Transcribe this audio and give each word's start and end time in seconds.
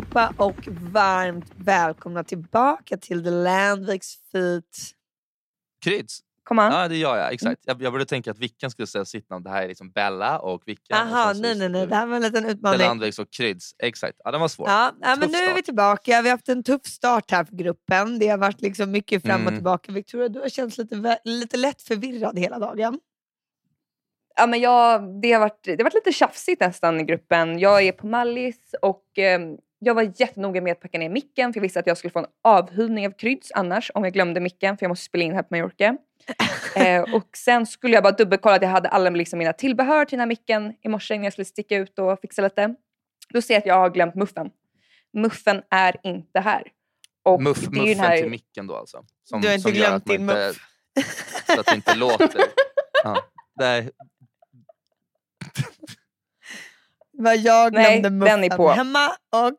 allihopa 0.00 0.34
och 0.36 0.68
varmt 0.92 1.52
välkomna 1.56 2.24
tillbaka 2.24 2.96
till 2.96 3.24
The 3.24 3.30
Landviks 3.30 4.14
Feet. 4.32 4.64
Kryds? 5.84 6.20
Kom 6.42 6.58
an. 6.58 6.72
Ja, 6.72 6.88
det 6.88 6.96
gör 6.96 7.16
jag. 7.16 7.32
Exakt. 7.32 7.62
Jag, 7.64 7.82
jag 7.82 7.92
började 7.92 8.08
tänka 8.08 8.30
att 8.30 8.38
Vickan 8.38 8.70
skulle 8.70 8.86
säga 8.86 9.04
sitt 9.04 9.30
namn. 9.30 9.44
Det 9.44 9.50
här 9.50 9.62
är 9.62 9.68
liksom 9.68 9.90
Bella 9.90 10.38
och 10.38 10.62
Vickan. 10.66 11.08
Jaha, 11.08 11.32
nej 11.32 11.58
nej 11.58 11.68
nej, 11.68 11.86
det 11.86 11.94
här 11.94 12.06
var 12.06 12.16
en 12.16 12.22
liten 12.22 12.46
utmaning. 12.46 12.78
Landvegs 12.80 13.18
och 13.18 13.30
Kryds. 13.30 13.74
Exakt. 13.78 14.20
Ja, 14.24 14.30
den 14.30 14.40
var 14.40 14.48
svår. 14.48 14.68
Ja, 14.68 14.92
ja, 15.00 15.16
men 15.20 15.30
nu 15.30 15.38
är 15.38 15.46
vi 15.46 15.52
start. 15.52 15.64
tillbaka. 15.64 16.22
Vi 16.22 16.28
har 16.28 16.36
haft 16.36 16.48
en 16.48 16.62
tuff 16.62 16.86
start 16.86 17.30
här 17.30 17.44
för 17.44 17.56
gruppen. 17.56 18.18
Det 18.18 18.28
har 18.28 18.38
varit 18.38 18.60
liksom 18.60 18.90
mycket 18.90 19.22
fram 19.22 19.34
och 19.40 19.40
Mm. 19.40 19.54
tillbaka. 19.54 19.92
Victoria, 19.92 20.28
du 20.28 20.40
har 20.40 20.48
känts 20.48 20.78
lite, 20.78 21.18
lite 21.24 21.56
lätt 21.56 21.82
förvirrad 21.82 22.38
hela 22.38 22.58
dagen. 22.58 23.00
Ja, 24.36 24.46
men 24.46 24.60
jag, 24.60 25.02
det, 25.22 25.32
har 25.32 25.40
varit, 25.40 25.62
det 25.64 25.76
har 25.78 25.84
varit 25.84 25.94
lite 25.94 26.12
tjafsigt 26.12 26.60
nästan 26.60 27.00
i 27.00 27.04
gruppen. 27.04 27.58
Jag 27.58 27.82
är 27.82 27.92
på 27.92 28.06
Mallis 28.06 28.74
och 28.82 29.18
eh, 29.18 29.40
jag 29.82 29.94
var 29.94 30.12
jättenoga 30.16 30.60
med 30.60 30.72
att 30.72 30.80
packa 30.80 30.98
ner 30.98 31.08
micken 31.08 31.52
för 31.52 31.58
jag 31.58 31.62
visste 31.62 31.80
att 31.80 31.86
jag 31.86 31.98
skulle 31.98 32.10
få 32.10 32.18
en 32.18 32.26
avhyrning 32.44 33.06
av 33.06 33.10
Kryds 33.10 33.52
annars 33.54 33.90
om 33.94 34.04
jag 34.04 34.12
glömde 34.12 34.40
micken 34.40 34.76
för 34.78 34.84
jag 34.84 34.88
måste 34.88 35.04
spela 35.04 35.24
in 35.24 35.34
här 35.34 35.42
på 35.42 35.54
Mallorca. 35.54 35.96
eh, 36.76 37.14
och 37.14 37.36
sen 37.36 37.66
skulle 37.66 37.94
jag 37.94 38.02
bara 38.02 38.12
dubbelkolla 38.12 38.54
att 38.54 38.62
jag 38.62 38.68
hade 38.68 38.88
alla 38.88 39.10
liksom 39.10 39.38
mina 39.38 39.52
tillbehör 39.52 40.04
till 40.04 40.16
den 40.16 40.20
här 40.20 40.26
micken 40.26 40.74
i 40.82 40.88
morse 40.88 41.16
när 41.18 41.24
jag 41.24 41.32
skulle 41.32 41.44
sticka 41.44 41.76
ut 41.76 41.98
och 41.98 42.20
fixa 42.20 42.42
lite. 42.42 42.74
Då 43.28 43.42
ser 43.42 43.54
jag 43.54 43.58
att 43.60 43.66
jag 43.66 43.74
har 43.74 43.90
glömt 43.90 44.14
muffen. 44.14 44.50
Muffen 45.12 45.62
är 45.70 45.96
inte 46.02 46.40
här. 46.40 46.62
Och 47.22 47.42
Muff, 47.42 47.58
det 47.60 47.66
är 47.78 47.86
muffen 47.86 47.98
här- 48.04 48.16
till 48.18 48.30
micken 48.30 48.66
då 48.66 48.76
alltså. 48.76 49.04
Som, 49.24 49.40
Du 49.40 49.48
har 49.48 49.54
inte 49.54 49.70
glömt 49.70 50.06
din 50.06 50.20
inte, 50.20 50.34
muff. 50.34 50.56
Så 51.46 51.60
att 51.60 51.66
det 51.66 51.74
inte 51.74 51.94
låter. 51.94 52.40
Ja. 53.04 53.16
Nej, 53.54 53.90
Vad 57.12 57.36
jag 57.36 57.72
Nej, 57.72 58.00
glömde 58.00 58.26
den 58.26 58.38
är 58.44 58.48
muffen 58.48 58.56
på. 58.56 58.68
hemma 58.70 59.08
och 59.08 59.52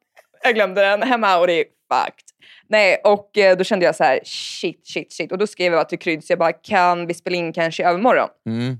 Jag 0.43 0.55
glömde 0.55 0.81
den 0.81 1.03
hemma 1.03 1.37
och 1.37 1.47
det 1.47 1.53
är 1.53 1.63
fucked. 1.93 2.25
Nej, 2.67 3.01
och 3.03 3.37
eh, 3.37 3.57
då 3.57 3.63
kände 3.63 3.85
jag 3.85 3.95
så 3.95 4.03
här, 4.03 4.19
shit, 4.23 4.87
shit, 4.87 5.13
shit. 5.13 5.31
Och 5.31 5.37
då 5.37 5.47
skrev 5.47 5.73
jag 5.73 5.89
till 5.89 5.99
Kryds, 5.99 6.29
jag 6.29 6.39
bara, 6.39 6.51
kan 6.53 7.07
vi 7.07 7.13
spela 7.13 7.35
in 7.35 7.53
kanske 7.53 7.83
i 7.83 7.85
övermorgon? 7.85 8.29
mm. 8.47 8.77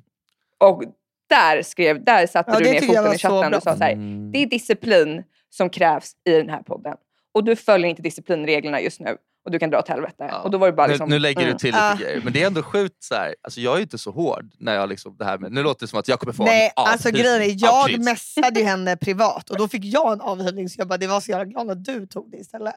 Och 0.58 0.84
där 1.30 1.62
skrev, 1.62 2.04
där 2.04 2.28
satte 2.28 2.52
Ja, 2.54 2.60
du 2.60 2.72
ner 2.72 2.82
foten 2.82 3.14
i 3.14 3.18
chatten 3.18 3.54
och 3.54 3.64
sa 3.64 3.76
så 3.78 3.84
här, 3.84 3.92
Mm. 3.92 4.32
det 4.32 4.38
är 4.44 4.46
disciplin 4.46 5.24
som 5.50 5.70
krävs 5.70 6.12
i 6.30 6.32
den 6.32 6.50
här 6.50 6.62
podden. 6.64 6.98
Och 7.34 7.44
du 7.44 7.56
följer 7.56 7.90
inte 7.90 8.02
disciplinreglerna 8.02 8.82
just 8.82 9.00
nu. 9.00 9.18
Och 9.46 9.52
du 9.52 9.60
kan 9.60 9.70
dra 9.70 9.80
åt 9.80 9.88
helvete. 9.88 10.28
Ja. 10.30 10.42
Och 10.42 10.52
då 10.52 10.58
var 10.58 10.68
det 10.68 10.74
bara 10.74 10.88
liksom, 10.88 11.10
nu, 11.10 11.16
nu 11.16 11.20
lägger 11.20 11.42
mm. 11.42 11.54
du 11.54 11.60
till 11.60 11.68
lite 11.68 11.84
Ah. 11.84 11.96
grejer. 11.96 12.22
Men 12.24 12.34
det 12.34 12.44
är 12.44 12.48
ändå 12.48 12.64
sjukt 12.64 13.04
så 13.04 13.16
här. 13.16 13.36
Alltså 13.42 13.62
jag 13.62 13.78
är 13.78 13.82
inte 13.82 13.98
så 13.98 14.12
hård 14.12 14.52
när 14.58 14.76
jag 14.76 14.90
liksom 14.90 15.16
det 15.18 15.26
här 15.26 15.38
med, 15.38 15.52
nu 15.52 15.64
låter 15.64 15.86
det 15.86 15.90
som 15.90 16.00
att 16.00 16.08
jag 16.08 16.20
kommer 16.20 16.34
få 16.34 16.44
Nej, 16.46 16.66
en 16.66 16.72
alltså 16.76 17.10
avhyvling 17.10 17.34
grejen 17.34 17.60
är, 17.60 17.66
jag 17.66 18.04
messade 18.04 18.60
ju 18.60 18.66
henne 18.66 18.98
privat 18.98 19.50
och 19.50 19.58
då 19.58 19.68
fick 19.68 19.86
jag 19.86 20.14
en 20.14 20.22
avhyvling 20.22 20.70
så 20.70 20.82
jag 20.82 20.88
bara, 20.88 20.98
det 20.98 21.08
var 21.08 21.22
så 21.22 21.32
jävla 21.32 21.46
glad 21.46 21.72
att 21.72 21.84
du 21.84 22.08
tog 22.08 22.32
det 22.32 22.38
istället. 22.38 22.76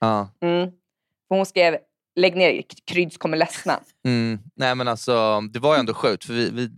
Ja. 0.00 0.28
Mm. 0.40 0.70
Hon 1.28 1.46
skrev, 1.46 1.78
lägg 2.18 2.36
ner, 2.36 2.62
Kryds 2.86 3.16
kommer 3.18 3.36
ledsna. 3.36 3.80
Mm. 4.06 4.38
Nej 4.56 4.74
men 4.74 4.88
alltså 4.88 5.40
det 5.40 5.58
var 5.58 5.74
ju 5.74 5.80
ändå 5.80 5.94
sjukt 5.94 6.24
för 6.24 6.32
vi, 6.34 6.50
vi, 6.50 6.70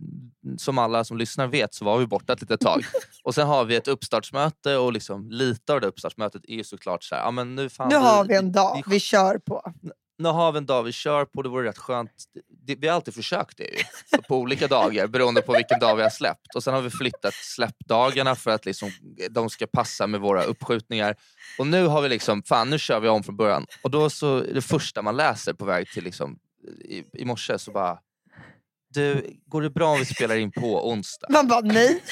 som 0.57 0.77
alla 0.77 1.03
som 1.03 1.17
lyssnar 1.17 1.47
vet 1.47 1.73
så 1.73 1.85
var 1.85 1.97
vi 1.97 2.07
borta 2.07 2.33
ett 2.33 2.41
litet 2.41 2.59
tag. 2.61 2.83
och 3.23 3.35
sen 3.35 3.47
har 3.47 3.65
vi 3.65 3.75
ett 3.75 3.87
uppstartsmöte 3.87 4.77
och 4.77 4.93
liksom 4.93 5.29
lite 5.31 5.73
av 5.73 5.81
det 5.81 5.87
uppstartsmötet 5.87 6.41
är 6.47 6.53
ju 6.55 6.63
såklart 6.63 7.03
så 7.03 7.15
här, 7.15 7.21
ja 7.21 7.31
men 7.31 7.55
nu 7.55 7.69
fan 7.69 7.89
Nu 7.89 7.95
har 7.95 8.25
vi 8.25 8.35
en 8.35 8.51
dag 8.51 8.75
vi- 8.85 8.93
vi 8.93 8.99
kör 8.99 9.37
på. 9.37 9.73
nu 10.17 10.29
har 10.29 10.51
vi 10.51 10.57
en 10.57 10.65
dag 10.65 10.83
vi 10.83 10.91
kör 10.91 11.25
på, 11.25 11.41
det 11.41 11.49
vore 11.49 11.69
rätt 11.69 11.77
skönt. 11.77 12.11
Det, 12.67 12.75
vi 12.75 12.87
har 12.87 12.95
alltid 12.95 13.13
försökt 13.13 13.57
det 13.57 13.63
ju, 13.63 13.83
på 14.27 14.37
olika 14.37 14.67
dagar 14.67 15.07
beroende 15.07 15.41
på 15.41 15.53
vilken 15.53 15.79
dag 15.79 15.95
vi 15.95 16.03
har 16.03 16.09
släppt. 16.09 16.55
Och 16.55 16.63
sen 16.63 16.73
har 16.73 16.81
vi 16.81 16.89
flyttat 16.89 17.33
släppdagarna 17.33 18.35
för 18.35 18.51
att 18.51 18.65
liksom, 18.65 18.91
de 19.29 19.49
ska 19.49 19.67
passa 19.67 20.07
med 20.07 20.19
våra 20.21 20.43
uppskjutningar. 20.43 21.15
Och 21.57 21.67
nu 21.67 21.85
har 21.85 22.01
vi 22.01 22.09
liksom, 22.09 22.43
fan 22.43 22.69
nu 22.69 22.79
kör 22.79 22.99
vi 22.99 23.09
om 23.09 23.23
från 23.23 23.37
början. 23.37 23.65
Och 23.83 23.91
då 23.91 24.09
så 24.09 24.39
det 24.39 24.61
första 24.61 25.01
man 25.01 25.17
läser 25.17 25.53
på 25.53 25.65
väg 25.65 25.91
till 25.91 26.03
liksom, 26.03 26.39
i, 26.85 27.03
i 27.13 27.25
morse 27.25 27.59
så 27.59 27.71
bara, 27.71 27.99
du, 28.93 29.35
går 29.45 29.61
det 29.61 29.69
bra 29.69 29.89
om 29.91 29.99
vi 29.99 30.05
spelar 30.05 30.35
in 30.35 30.51
på 30.51 30.89
onsdag? 30.89 31.27
Man 31.29 31.47
bara, 31.47 31.61
nej. 31.61 32.03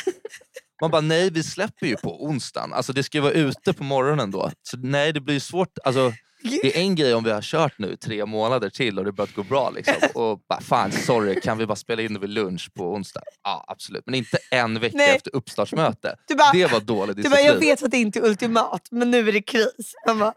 Man 0.82 0.92
bara, 0.92 1.02
nej 1.02 1.30
vi 1.30 1.44
släpper 1.44 1.88
ju 1.88 1.96
på 1.96 2.24
onsdagen. 2.24 2.74
Alltså 2.74 2.94
det 2.94 3.04
ska 3.04 3.18
ju 3.18 3.22
vara 3.22 3.34
ute 3.34 3.74
på 3.74 3.84
morgonen 3.84 4.32
då. 4.32 4.52
Så 4.62 4.78
nej 4.78 5.14
det 5.14 5.22
blir 5.22 5.40
svårt. 5.40 5.78
Alltså, 5.84 6.14
det 6.44 6.78
är 6.78 6.82
en 6.82 6.96
grej 6.96 7.14
om 7.14 7.24
vi 7.24 7.32
har 7.32 7.42
kört 7.42 7.74
nu 7.80 7.96
tre 7.96 8.26
månader 8.26 8.70
till 8.70 9.00
och 9.00 9.06
det 9.06 9.12
börjat 9.12 9.36
gå 9.36 9.44
bra. 9.44 9.70
Liksom. 9.70 9.96
Och 10.14 10.40
bara, 10.50 10.62
fan 10.62 10.92
sorry, 10.92 11.42
kan 11.42 11.58
vi 11.58 11.66
bara 11.66 11.76
spela 11.76 12.02
in 12.02 12.14
det 12.14 12.20
vid 12.20 12.30
lunch 12.30 12.74
på 12.74 12.84
onsdag? 12.94 13.22
Ja 13.44 13.66
absolut, 13.68 14.04
men 14.06 14.16
inte 14.16 14.38
en 14.52 14.80
vecka 14.80 14.98
Nej. 14.98 15.16
efter 15.16 15.36
uppstartsmöte. 15.36 16.16
Du 16.28 16.36
bara, 16.36 16.52
Det 16.52 16.72
var 16.72 16.80
dålig 16.80 17.16
du 17.16 17.22
disciplin. 17.22 17.46
bara, 17.46 17.54
jag 17.54 17.60
vet 17.60 17.84
att 17.84 17.92
det 17.92 17.98
inte 17.98 18.20
är 18.20 18.24
ultimat, 18.26 18.88
men 18.92 19.12
nu 19.12 19.30
är 19.30 19.34
det 19.34 19.42
kris. 19.42 19.94
Man 20.08 20.20
bara, 20.20 20.34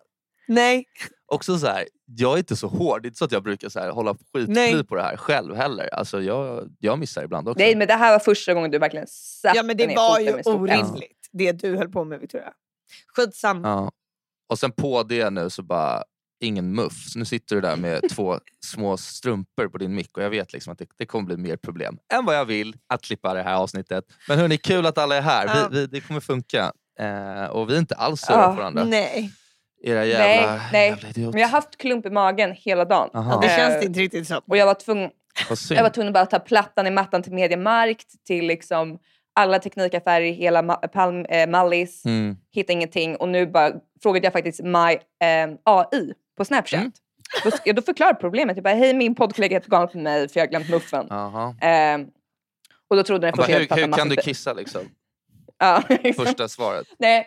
nej. 0.48 0.84
Också 1.26 1.58
så 1.58 1.66
här, 1.66 1.84
jag 2.06 2.34
är 2.34 2.38
inte 2.38 2.56
så 2.56 2.66
hård. 2.68 3.02
Det 3.02 3.06
är 3.06 3.08
inte 3.08 3.18
så 3.18 3.24
att 3.24 3.32
jag 3.32 3.42
brukar 3.42 3.68
så 3.68 3.80
här, 3.80 3.90
hålla 3.90 4.16
Nej. 4.34 4.46
skitfri 4.66 4.84
på 4.84 4.94
det 4.94 5.02
här 5.02 5.16
själv 5.16 5.54
heller. 5.56 5.94
Alltså, 5.94 6.22
jag, 6.22 6.68
jag 6.78 6.98
missar 6.98 7.24
ibland 7.24 7.48
också. 7.48 7.58
Nej, 7.58 7.76
men 7.76 7.88
det 7.88 7.94
här 7.94 8.12
var 8.12 8.18
första 8.18 8.54
gången 8.54 8.70
du 8.70 8.78
verkligen 8.78 9.06
satte 9.06 9.56
Ja 9.56 9.62
men 9.62 9.76
det 9.76 9.86
ner 9.86 9.96
var 9.96 10.20
ju 10.20 10.32
orimligt, 10.44 11.28
det 11.32 11.52
du 11.52 11.76
höll 11.76 11.88
på 11.88 12.04
med 12.04 12.20
Victoria. 12.20 12.52
Skitsamma. 13.16 13.68
Ja. 13.68 13.90
Och 14.48 14.58
sen 14.58 14.72
på 14.72 15.02
det 15.02 15.30
nu 15.30 15.50
så 15.50 15.62
bara, 15.62 16.02
ingen 16.40 16.74
muff. 16.74 16.92
Så 17.08 17.18
nu 17.18 17.24
sitter 17.24 17.54
du 17.56 17.60
där 17.62 17.76
med 17.76 18.08
två 18.12 18.38
små 18.64 18.96
strumpor 18.96 19.68
på 19.68 19.78
din 19.78 19.94
mick 19.94 20.16
och 20.16 20.22
jag 20.24 20.30
vet 20.30 20.52
liksom 20.52 20.72
att 20.72 20.78
det, 20.78 20.86
det 20.98 21.06
kommer 21.06 21.26
bli 21.26 21.36
mer 21.36 21.56
problem 21.56 21.98
än 22.14 22.24
vad 22.24 22.36
jag 22.36 22.44
vill 22.44 22.74
att 22.88 23.02
klippa 23.02 23.34
det 23.34 23.42
här 23.42 23.54
avsnittet. 23.54 24.04
Men 24.28 24.38
hörni, 24.38 24.56
kul 24.58 24.86
att 24.86 24.98
alla 24.98 25.16
är 25.16 25.20
här. 25.22 25.46
Ja. 25.46 25.68
Vi, 25.70 25.78
vi, 25.80 25.86
det 25.86 26.00
kommer 26.00 26.20
funka. 26.20 26.72
Eh, 27.00 27.44
och 27.44 27.70
vi 27.70 27.74
är 27.74 27.78
inte 27.78 27.94
alls 27.94 28.20
sura 28.20 28.36
Ja, 28.36 28.48
på 28.48 28.56
varandra. 28.56 28.84
Nej, 28.84 29.30
Era 29.84 30.04
jävla, 30.04 30.56
Nej, 30.56 30.60
nej. 30.72 30.88
jävla. 30.88 31.30
Men 31.32 31.40
jag 31.40 31.48
har 31.48 31.52
haft 31.52 31.76
klump 31.78 32.06
i 32.06 32.10
magen 32.10 32.52
hela 32.52 32.84
dagen. 32.84 33.10
Aha. 33.14 33.40
det 33.40 33.46
Eh, 33.46 33.56
känns 33.56 33.84
inte 33.84 34.00
riktigt 34.00 34.28
så. 34.28 34.40
Och 34.48 34.56
jag 34.56 34.66
var 34.66 34.74
tvungen, 34.74 35.10
jag 35.70 35.82
var 35.82 35.90
tvungen 35.90 36.08
att 36.08 36.14
bara 36.14 36.26
ta 36.26 36.38
plattan 36.38 36.86
i 36.86 36.90
mattan 36.90 37.22
till 37.22 37.32
Mediamarkt, 37.32 38.24
till 38.26 38.46
liksom 38.46 38.98
alla 39.34 39.58
teknikaffärer 39.58 40.24
i 40.24 40.30
hela 40.32 40.62
Ma- 40.62 40.88
Palm, 40.88 41.24
eh, 41.24 41.48
Mallis. 41.48 42.04
Mm. 42.04 42.36
Hittade 42.52 42.72
ingenting 42.72 43.16
och 43.16 43.28
nu 43.28 43.46
bara 43.46 43.72
frågade 44.02 44.26
jag 44.26 44.32
faktiskt 44.32 44.60
My 44.62 44.92
eh, 45.26 45.56
AI 45.64 46.14
på 46.36 46.44
Snapchat. 46.44 46.80
Mm. 46.80 46.92
Då, 47.74 47.82
förklarade 47.82 48.18
problemet. 48.20 48.56
Jag 48.56 48.64
bara, 48.64 48.74
hej 48.74 48.94
min 48.94 49.14
poddkollega 49.14 49.56
heter 49.56 49.70
galet 49.70 49.94
med 49.94 50.02
mig 50.02 50.28
för 50.28 50.40
jag 50.40 50.46
har 50.46 50.50
glömt 50.50 50.68
muffen. 50.68 51.10
Eh, 51.10 52.08
och 52.88 52.96
då 52.96 53.02
trodde 53.02 53.26
den 53.26 53.34
bara, 53.36 53.42
först 53.46 53.70
jag 53.70 53.76
hur, 53.76 53.86
hur 53.86 53.92
kan 53.92 54.08
du 54.08 54.16
kissa 54.16 54.52
liksom? 54.52 54.80
Ja, 55.58 55.82
exakt. 55.88 56.28
Första 56.28 56.48
svaret. 56.48 56.86
Nej. 56.98 57.26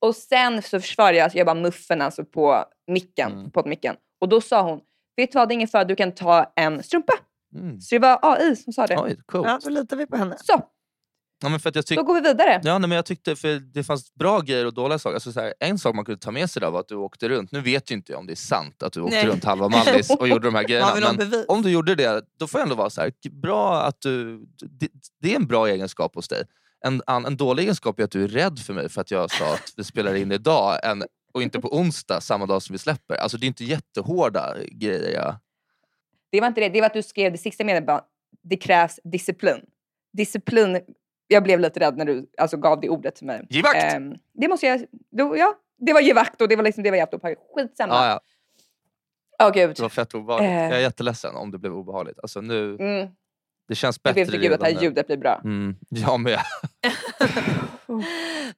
Och 0.00 0.16
sen 0.16 0.62
så 0.62 0.80
försvarade 0.80 1.16
jag, 1.16 1.24
alltså 1.24 1.38
jag 1.38 1.46
bara 1.46 1.54
muffen 1.60 2.02
alltså 2.02 2.24
på 2.24 2.64
micken, 2.86 3.32
Mm. 3.32 3.44
på 3.44 3.50
poddmicken. 3.50 3.96
Och 4.20 4.28
då 4.28 4.40
sa 4.40 4.62
hon, 4.62 4.80
vet 5.16 5.32
du 5.32 5.38
vad 5.38 5.48
det 5.48 5.52
är 5.52 5.54
ingen 5.56 5.68
fara, 5.68 5.84
du 5.84 5.96
kan 5.96 6.12
ta 6.12 6.52
en 6.56 6.82
strumpa. 6.82 7.12
Mm. 7.58 7.80
Så 7.80 7.94
det 7.94 7.98
var 7.98 8.18
AI 8.22 8.56
som 8.56 8.72
sa 8.72 8.86
det. 8.86 8.96
Oj, 8.98 9.16
coolt. 9.26 9.46
Ja, 9.46 9.58
då 9.64 9.70
litar 9.70 9.96
vi 9.96 10.06
på 10.06 10.16
henne. 10.16 10.36
Så, 10.38 10.62
Ja, 11.42 11.48
men 11.48 11.60
för 11.60 11.68
att 11.68 11.76
jag 11.76 11.84
tyck- 11.84 11.96
då 11.96 12.02
går 12.02 12.14
vi 12.14 12.20
vidare. 12.20 12.60
Ja, 12.64 12.78
nej, 12.78 12.88
men 12.88 12.96
jag 12.96 13.04
tyckte 13.06 13.36
för 13.36 13.58
det 13.74 13.84
fanns 13.84 14.14
bra 14.14 14.40
grejer 14.40 14.66
och 14.66 14.74
dåliga 14.74 14.98
saker. 14.98 15.14
Alltså, 15.14 15.32
så 15.32 15.40
här, 15.40 15.54
en 15.60 15.78
sak 15.78 15.94
man 15.94 16.04
kunde 16.04 16.20
ta 16.20 16.30
med 16.30 16.50
sig 16.50 16.60
där 16.60 16.70
var 16.70 16.80
att 16.80 16.88
du 16.88 16.94
åkte 16.96 17.28
runt. 17.28 17.52
Nu 17.52 17.60
vet 17.60 17.90
ju 17.90 17.94
inte 17.94 18.12
jag 18.12 18.18
om 18.18 18.26
det 18.26 18.32
är 18.32 18.36
sant 18.36 18.82
att 18.82 18.92
du 18.92 19.00
åkte 19.00 19.16
Nej. 19.16 19.26
runt 19.26 19.44
halva 19.44 19.68
Mallis 19.68 20.10
och 20.10 20.28
gjorde 20.28 20.48
de 20.48 20.54
här 20.54 20.62
grejerna. 20.68 21.12
Men 21.18 21.44
om 21.48 21.62
du 21.62 21.70
gjorde 21.70 21.94
det, 21.94 22.24
då 22.38 22.46
får 22.46 22.60
jag 22.60 22.66
ändå 22.66 22.74
vara 22.74 22.90
så 22.90 23.00
här, 23.00 23.12
bra 23.30 23.82
att 23.82 24.00
du... 24.00 24.46
Det, 24.70 24.88
det 25.20 25.32
är 25.32 25.36
en 25.36 25.46
bra 25.46 25.68
egenskap 25.68 26.14
hos 26.14 26.28
dig. 26.28 26.42
En, 26.84 27.02
an, 27.06 27.26
en 27.26 27.36
dålig 27.36 27.62
egenskap 27.62 28.00
är 28.00 28.04
att 28.04 28.10
du 28.10 28.24
är 28.24 28.28
rädd 28.28 28.58
för 28.58 28.74
mig 28.74 28.88
för 28.88 29.00
att 29.00 29.10
jag 29.10 29.30
sa 29.30 29.54
att 29.54 29.72
vi 29.76 29.84
spelar 29.84 30.14
in 30.14 30.32
idag 30.32 30.78
än, 30.84 31.04
och 31.34 31.42
inte 31.42 31.60
på 31.60 31.76
onsdag 31.76 32.20
samma 32.20 32.46
dag 32.46 32.62
som 32.62 32.72
vi 32.72 32.78
släpper. 32.78 33.14
Alltså 33.14 33.38
det 33.38 33.46
är 33.46 33.48
inte 33.48 33.64
jättehårda 33.64 34.56
grejer. 34.70 35.12
Jag, 35.14 35.36
Det 36.30 36.40
var 36.40 36.48
inte 36.48 36.60
det, 36.60 36.68
det 36.68 36.80
var 36.80 36.86
att 36.86 36.94
du 36.94 37.02
skrev 37.02 37.32
det 37.32 37.38
sista 37.38 37.64
meningen 37.64 38.00
det 38.42 38.56
krävs 38.56 39.00
disciplin. 39.04 39.60
Disciplin, 40.12 40.80
jag 41.32 41.42
blev 41.42 41.60
lite 41.60 41.80
rädd 41.80 41.96
när 41.96 42.04
du 42.04 42.30
alltså, 42.38 42.56
gav 42.56 42.80
det 42.80 42.88
ordet 42.88 43.14
till 43.16 43.26
mig. 43.26 43.46
Ge 43.50 43.62
vakt! 43.62 43.94
Ehm, 43.94 44.14
det 44.32 44.48
måste 44.48 44.66
jag, 44.66 44.86
då, 45.10 45.36
ja, 45.36 45.54
det 45.78 45.92
var 45.92 46.00
ge 46.00 46.12
vakt 46.12 46.40
och 46.40 46.48
det 46.48 46.56
var 46.56 46.62
liksom 46.64 46.82
det 46.82 46.90
var 46.90 46.96
jävligt 46.96 47.14
obehagligt. 47.14 47.40
Skitsamma. 47.54 47.94
ja, 47.94 48.20
ja, 49.38 49.46
Åh 49.46 49.52
gud. 49.54 49.76
det 49.76 49.82
var 49.82 49.88
fett 49.88 50.14
obehagligt. 50.14 50.48
Eh. 50.50 50.54
Jag 50.62 50.72
är 50.72 50.80
jätteledsen 50.80 51.36
om 51.36 51.50
det 51.50 51.58
blev 51.58 51.74
obehagligt. 51.76 52.18
Alltså, 52.22 52.40
nu, 52.40 52.76
Mm, 52.80 53.08
det 53.68 53.74
känns 53.74 54.00
jag 54.02 54.14
bättre 54.14 54.24
ber 54.24 54.32
för 54.32 54.38
gud 54.38 54.52
att 54.52 54.60
det 54.60 54.66
redan 54.66 54.74
här 54.74 54.80
nu. 54.82 54.86
ljudet 54.88 55.06
blir 55.06 55.16
bra. 55.16 55.40
Mm, 55.44 55.76
jag 55.88 56.20
med. 56.20 56.40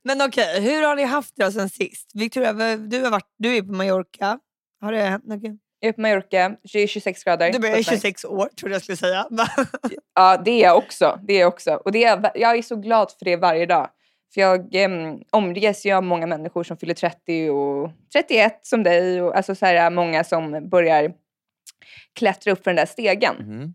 Men 0.03 0.23
okej, 0.23 0.61
hur 0.63 0.83
har 0.87 0.97
ni 0.97 1.05
haft 1.05 1.37
det 1.37 1.53
sen 1.53 1.71
sist? 1.71 2.11
Victoria, 2.15 2.53
du, 2.77 3.03
har 3.03 3.11
varit, 3.11 3.29
du 3.39 3.57
är 3.57 3.63
på 3.63 3.73
Mallorca. 3.73 4.39
Har 4.81 4.93
det 4.93 4.99
hänt 5.03 5.25
något? 5.27 5.43
Jag 5.85 5.89
är 5.89 5.93
på 5.93 6.01
Mallorca, 6.01 6.57
det 6.73 6.79
är 6.79 6.87
26 6.87 7.25
grader. 7.25 7.53
Du 7.53 7.59
börjar 7.59 7.75
Så 7.75 7.81
att- 7.81 7.87
26 8.03 8.25
år 8.25 8.49
trodde 8.57 8.75
jag 8.75 8.83
skulle 8.83 8.97
säga. 8.97 9.27
Ja, 10.15 10.43
det 10.45 10.51
är 10.51 10.63
jag 10.63 10.79
också. 10.79 11.21
Det 11.23 11.33
är 11.35 11.41
jag 11.41 11.49
också. 11.49 11.75
Och 11.75 11.93
det 11.93 12.05
är, 12.05 12.31
jag 12.35 12.59
är 12.59 12.63
så 12.63 12.77
glad 12.77 13.11
för 13.19 13.25
det 13.25 13.37
varje 13.37 13.67
dag. 13.67 13.91
För 14.35 14.41
jag 14.41 14.75
um, 14.75 15.23
omges 15.31 15.87
ju 15.87 15.93
av 15.93 16.03
många 16.03 16.27
människor 16.27 16.65
som 16.65 16.77
fyller 16.77 16.95
30 16.95 17.51
och 17.51 17.91
31 18.13 18.61
som 18.63 18.83
dig. 18.83 19.23
Och, 19.23 19.37
alltså 19.37 19.55
så 19.55 19.67
här, 19.67 19.91
många 19.91 20.25
som 20.25 20.69
börjar 20.69 21.13
klättra 22.15 22.53
upp 22.53 22.65
för 22.65 22.71
den 22.71 22.77
där 22.77 22.87
stegen. 22.87 23.37
Mhm. 23.37 23.75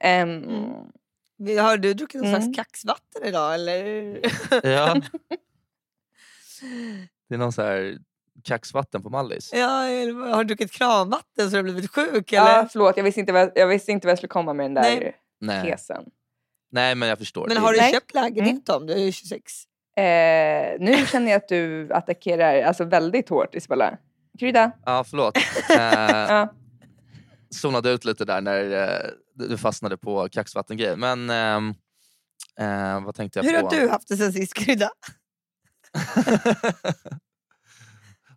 Ehm, 0.00 0.44
Mm. 1.40 1.58
Har 1.64 1.76
du 1.76 1.94
druckit 1.94 2.20
någon 2.20 2.30
Mm. 2.34 2.42
slags 2.42 2.56
kaxvatten 2.56 3.24
idag 3.24 3.54
eller? 3.54 3.84
Ja. 4.62 4.96
Det 7.28 7.34
är 7.34 7.38
någon 7.38 7.52
så 7.52 7.62
här 7.62 7.98
kaxvatten 8.44 9.02
på 9.02 9.10
Mallis. 9.10 9.50
ja, 9.52 9.84
eller 9.86 10.30
har 10.32 10.44
du 10.44 10.48
druckit 10.48 10.72
kranvatten 10.72 11.44
så 11.44 11.50
du 11.50 11.56
har 11.56 11.62
blivit 11.62 11.90
sjuk? 11.90 12.32
Eller? 12.32 12.46
ja, 12.56 12.68
förlåt, 12.72 12.96
jag 12.96 13.04
visste, 13.04 13.20
inte 13.20 13.32
vad, 13.32 13.52
jag 13.54 13.66
visste 13.66 13.92
inte 13.92 14.06
vad 14.06 14.10
jag 14.10 14.18
skulle 14.18 14.28
komma 14.28 14.52
med 14.52 14.64
den 14.64 14.74
där 14.74 14.82
Nej. 14.82 15.16
Nej. 15.40 15.70
tesen. 15.70 16.04
Nej, 16.72 16.94
men 16.94 17.08
jag 17.08 17.18
förstår. 17.18 17.48
Men 17.48 17.56
har 17.56 17.72
du 17.72 17.78
Nej. 17.78 17.92
köpt 17.92 18.14
lägenhet 18.14 18.68
om 18.68 18.86
du 18.86 18.92
är 18.92 19.12
26? 19.12 19.52
Eh, 19.96 20.02
nu 20.80 21.06
känner 21.06 21.30
jag 21.30 21.36
att 21.36 21.48
du 21.48 21.92
attackerar 21.92 22.62
alltså, 22.62 22.84
väldigt 22.84 23.28
hårt 23.28 23.54
Isabella. 23.54 23.98
Krydda. 24.38 24.70
Ja, 24.84 25.04
förlåt. 25.04 25.36
Eh, 25.70 25.76
Ja. 26.10 26.48
zonade 27.50 27.90
ut 27.90 28.04
lite 28.04 28.24
där 28.24 28.40
när 28.40 28.72
eh, 28.88 29.10
du 29.34 29.58
fastnade 29.58 29.96
på 29.96 30.28
kaxvattengrejen. 30.28 31.00
Men 31.00 31.30
ehm, 31.30 31.74
eh, 32.60 33.04
vad 33.04 33.14
tänkte 33.14 33.38
jag 33.38 33.44
Hur 33.44 33.60
på? 33.60 33.66
har 33.66 33.76
du 33.80 33.88
haft 33.88 34.08
det 34.08 34.16
sen 34.16 34.32
sist 34.32 34.54
Krydda? 34.54 34.90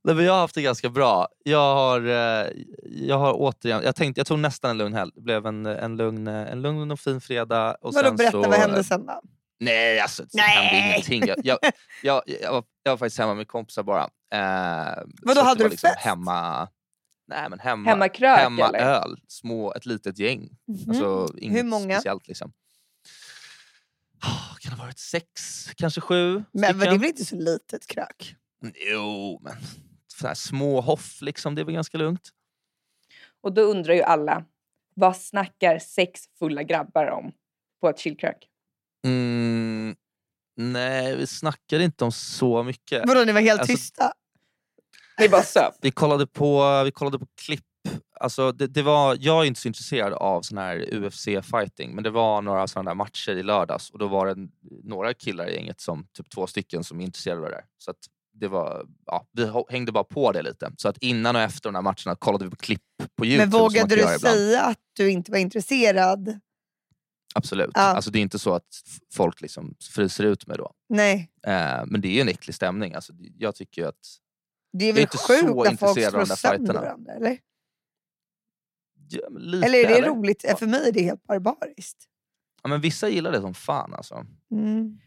Nej, 0.04 0.16
men 0.16 0.26
jag 0.26 0.34
har 0.34 0.40
haft 0.40 0.56
det 0.56 0.62
ganska 0.62 0.90
bra. 0.90 1.28
Jag 1.44 1.76
har, 1.76 2.02
eh, 2.08 2.52
jag 2.86 3.18
har 3.18 3.34
återigen, 3.34 3.84
jag, 3.84 3.96
tänkte, 3.96 4.20
jag 4.20 4.28
tog 4.28 4.40
nästan 4.40 4.72
en 4.72 4.78
lugn 4.78 4.94
helg. 4.94 5.12
Det 5.16 5.22
blev 5.22 5.46
en, 5.46 5.66
en, 5.66 5.98
lugn, 5.98 6.28
en 6.28 6.62
lugn 6.62 6.92
och 6.92 7.00
fin 7.00 7.22
fredag. 7.22 7.78
Och 7.82 7.94
sen 7.94 8.16
berätta, 8.16 8.32
så, 8.32 8.42
vad 8.50 8.54
hände 8.60 8.84
sen 8.84 9.06
då? 9.06 9.22
Nej, 9.60 10.00
alltså 10.00 10.24
det 10.32 10.42
hände 10.42 10.88
ingenting. 10.88 11.24
Jag, 11.28 11.38
jag, 11.44 11.58
jag, 12.04 12.22
jag, 12.42 12.52
var, 12.52 12.64
jag 12.84 12.92
var 12.92 12.98
faktiskt 12.98 13.18
hemma 13.20 13.34
med 13.34 13.48
kompisar 13.48 13.84
bara. 13.84 14.04
Eh, 14.34 15.04
Vadå, 15.22 15.42
hade 15.42 15.64
du 15.64 15.70
liksom 15.70 15.88
fest? 15.90 16.00
Hemma, 16.06 16.68
nej, 17.28 17.50
men 17.50 17.60
hemma, 17.60 17.90
Hemmakrök 17.90 18.38
hemma 18.40 18.68
eller? 18.68 18.80
öl. 18.80 19.18
Små, 19.28 19.74
ett 19.74 19.86
litet 19.86 20.20
gäng. 20.20 20.50
Alltså, 20.88 21.28
inget 21.38 21.58
Hur 21.58 21.64
många? 21.64 21.96
speciellt 21.96 22.28
liksom. 22.28 22.54
Ah, 24.22 24.56
Kan 24.60 24.72
det 24.72 24.78
ha 24.78 24.86
varit 24.86 25.00
sex, 25.00 25.66
kanske 25.76 26.02
sju 26.02 26.34
Men, 26.52 26.78
men 26.78 26.80
det 26.80 26.86
är 26.96 27.00
väl 27.00 27.08
inte 27.08 27.26
så 27.26 27.36
litet 27.36 27.88
krök? 27.88 28.36
Jo, 28.92 29.40
men 29.44 29.54
här 30.22 30.34
små 30.34 30.82
hoff 30.82 31.22
liksom, 31.22 31.56
det 31.56 31.64
väl 31.64 31.74
ganska 31.74 31.98
lugnt. 31.98 32.30
Och 33.42 33.54
då 33.54 33.62
undrar 33.62 33.94
ju 33.94 34.02
alla, 34.02 34.46
vad 34.96 35.18
snackar 35.18 35.80
sex 35.80 36.22
fulla 36.40 36.64
grabbar 36.64 37.08
om 37.08 37.32
på 37.82 37.90
ett 37.90 38.00
chillkrök? 38.00 38.50
Mm, 39.06 39.96
nej, 40.58 41.16
vi 41.16 41.28
snackade 41.28 41.84
inte 41.84 42.06
om 42.06 42.12
så 42.12 42.64
mycket. 42.64 43.04
Vadå 43.08 43.24
ni 43.24 43.32
var 43.32 43.42
helt 43.42 43.60
Alltså- 43.60 43.74
tysta? 43.74 44.14
Det 45.18 45.26
är 45.26 45.30
bara 45.30 45.44
söp. 45.44 45.74
Vi 45.82 45.92
kollade 45.92 46.28
på, 46.28 46.84
vi 46.84 46.92
kollade 46.92 47.20
på 47.20 47.28
klipp. 47.46 47.66
Alltså 48.20 48.52
det, 48.52 48.68
det 48.68 48.82
var, 48.82 49.18
jag 49.20 49.42
är 49.42 49.46
inte 49.48 49.62
så 49.62 49.68
intresserad 49.68 50.14
av 50.14 50.42
sån 50.42 50.58
här 50.58 50.80
UFC-fighting 50.92 51.94
men 51.96 52.04
det 52.04 52.10
var 52.10 52.42
några 52.42 52.68
såna 52.68 52.90
där 52.90 52.96
matcher 52.96 53.32
i 53.32 53.44
lördags 53.44 53.90
och 53.90 54.00
då 54.00 54.08
var 54.08 54.28
det 54.36 54.48
några 54.84 55.14
killar 55.14 55.48
i 55.50 55.56
gänget, 55.56 55.82
som, 55.82 56.08
typ 56.14 56.30
två 56.30 56.48
stycken, 56.48 56.84
som 56.84 57.00
är 57.00 57.04
intresserade 57.04 57.42
av 57.42 57.50
det 57.50 57.56
där. 57.56 57.66
Så 57.78 57.92
att 57.92 57.98
det 58.34 58.48
var, 58.48 58.86
ja, 59.06 59.28
vi 59.32 59.52
hängde 59.70 59.92
bara 59.92 60.04
på 60.04 60.32
det 60.32 60.42
lite. 60.42 60.72
Så 60.78 60.90
att 60.90 60.98
innan 60.98 61.36
och 61.36 61.42
efter 61.42 61.72
de 61.72 61.76
här 61.76 61.82
matcherna 61.82 62.16
kollade 62.20 62.46
vi 62.46 62.50
på 62.50 62.56
klipp 62.56 62.82
på 63.18 63.26
Youtube. 63.26 63.46
Men 63.46 63.62
vågade 63.62 63.96
du 63.96 64.20
säga 64.20 64.62
att 64.62 64.80
du 64.94 65.12
inte 65.12 65.32
var 65.32 65.38
intresserad? 65.38 66.40
Absolut. 67.36 67.72
Ja. 67.74 67.82
Alltså, 67.82 68.12
det 68.12 68.20
är 68.20 68.22
inte 68.22 68.40
så 68.40 68.54
att 68.54 68.82
folk 69.14 69.42
liksom 69.42 69.76
fryser 69.94 70.24
ut 70.24 70.48
mig 70.48 70.58
då. 70.58 70.74
Nej. 70.90 71.32
Eh, 71.48 71.84
men 71.86 72.02
det 72.02 72.08
är 72.08 72.12
ju 72.12 72.22
en 72.22 72.30
äcklig 72.30 72.56
stämning. 72.56 72.94
Alltså, 72.94 73.14
jag 73.38 73.56
tycker 73.56 73.82
ju 73.82 73.88
att 73.88 74.18
Det 74.74 74.86
är 74.86 74.90
är 74.90 74.94
väl 74.94 75.02
inte 75.02 75.18
sjukt 75.18 75.44
när 75.44 75.76
folk 75.76 76.10
slår 76.10 76.26
sönder 76.26 76.74
varandra? 76.74 77.14
Eller? 77.14 77.38
ja, 79.10 79.30
lite, 79.30 79.66
eller 79.66 79.80
är 79.80 79.88
det 79.88 79.98
eller? 79.98 80.08
roligt? 80.08 80.46
För 80.60 80.68
mig 80.68 80.88
är 80.88 80.92
det 80.92 81.02
helt 81.02 81.24
barbariskt. 81.24 81.98
Ja, 82.64 82.70
men 82.70 82.82
vissa 82.82 83.10
gillar 83.10 83.32
det 83.32 83.42
som 83.42 83.54
fan 83.54 83.94
alltså. 83.94 84.26
Mm. 84.52 85.00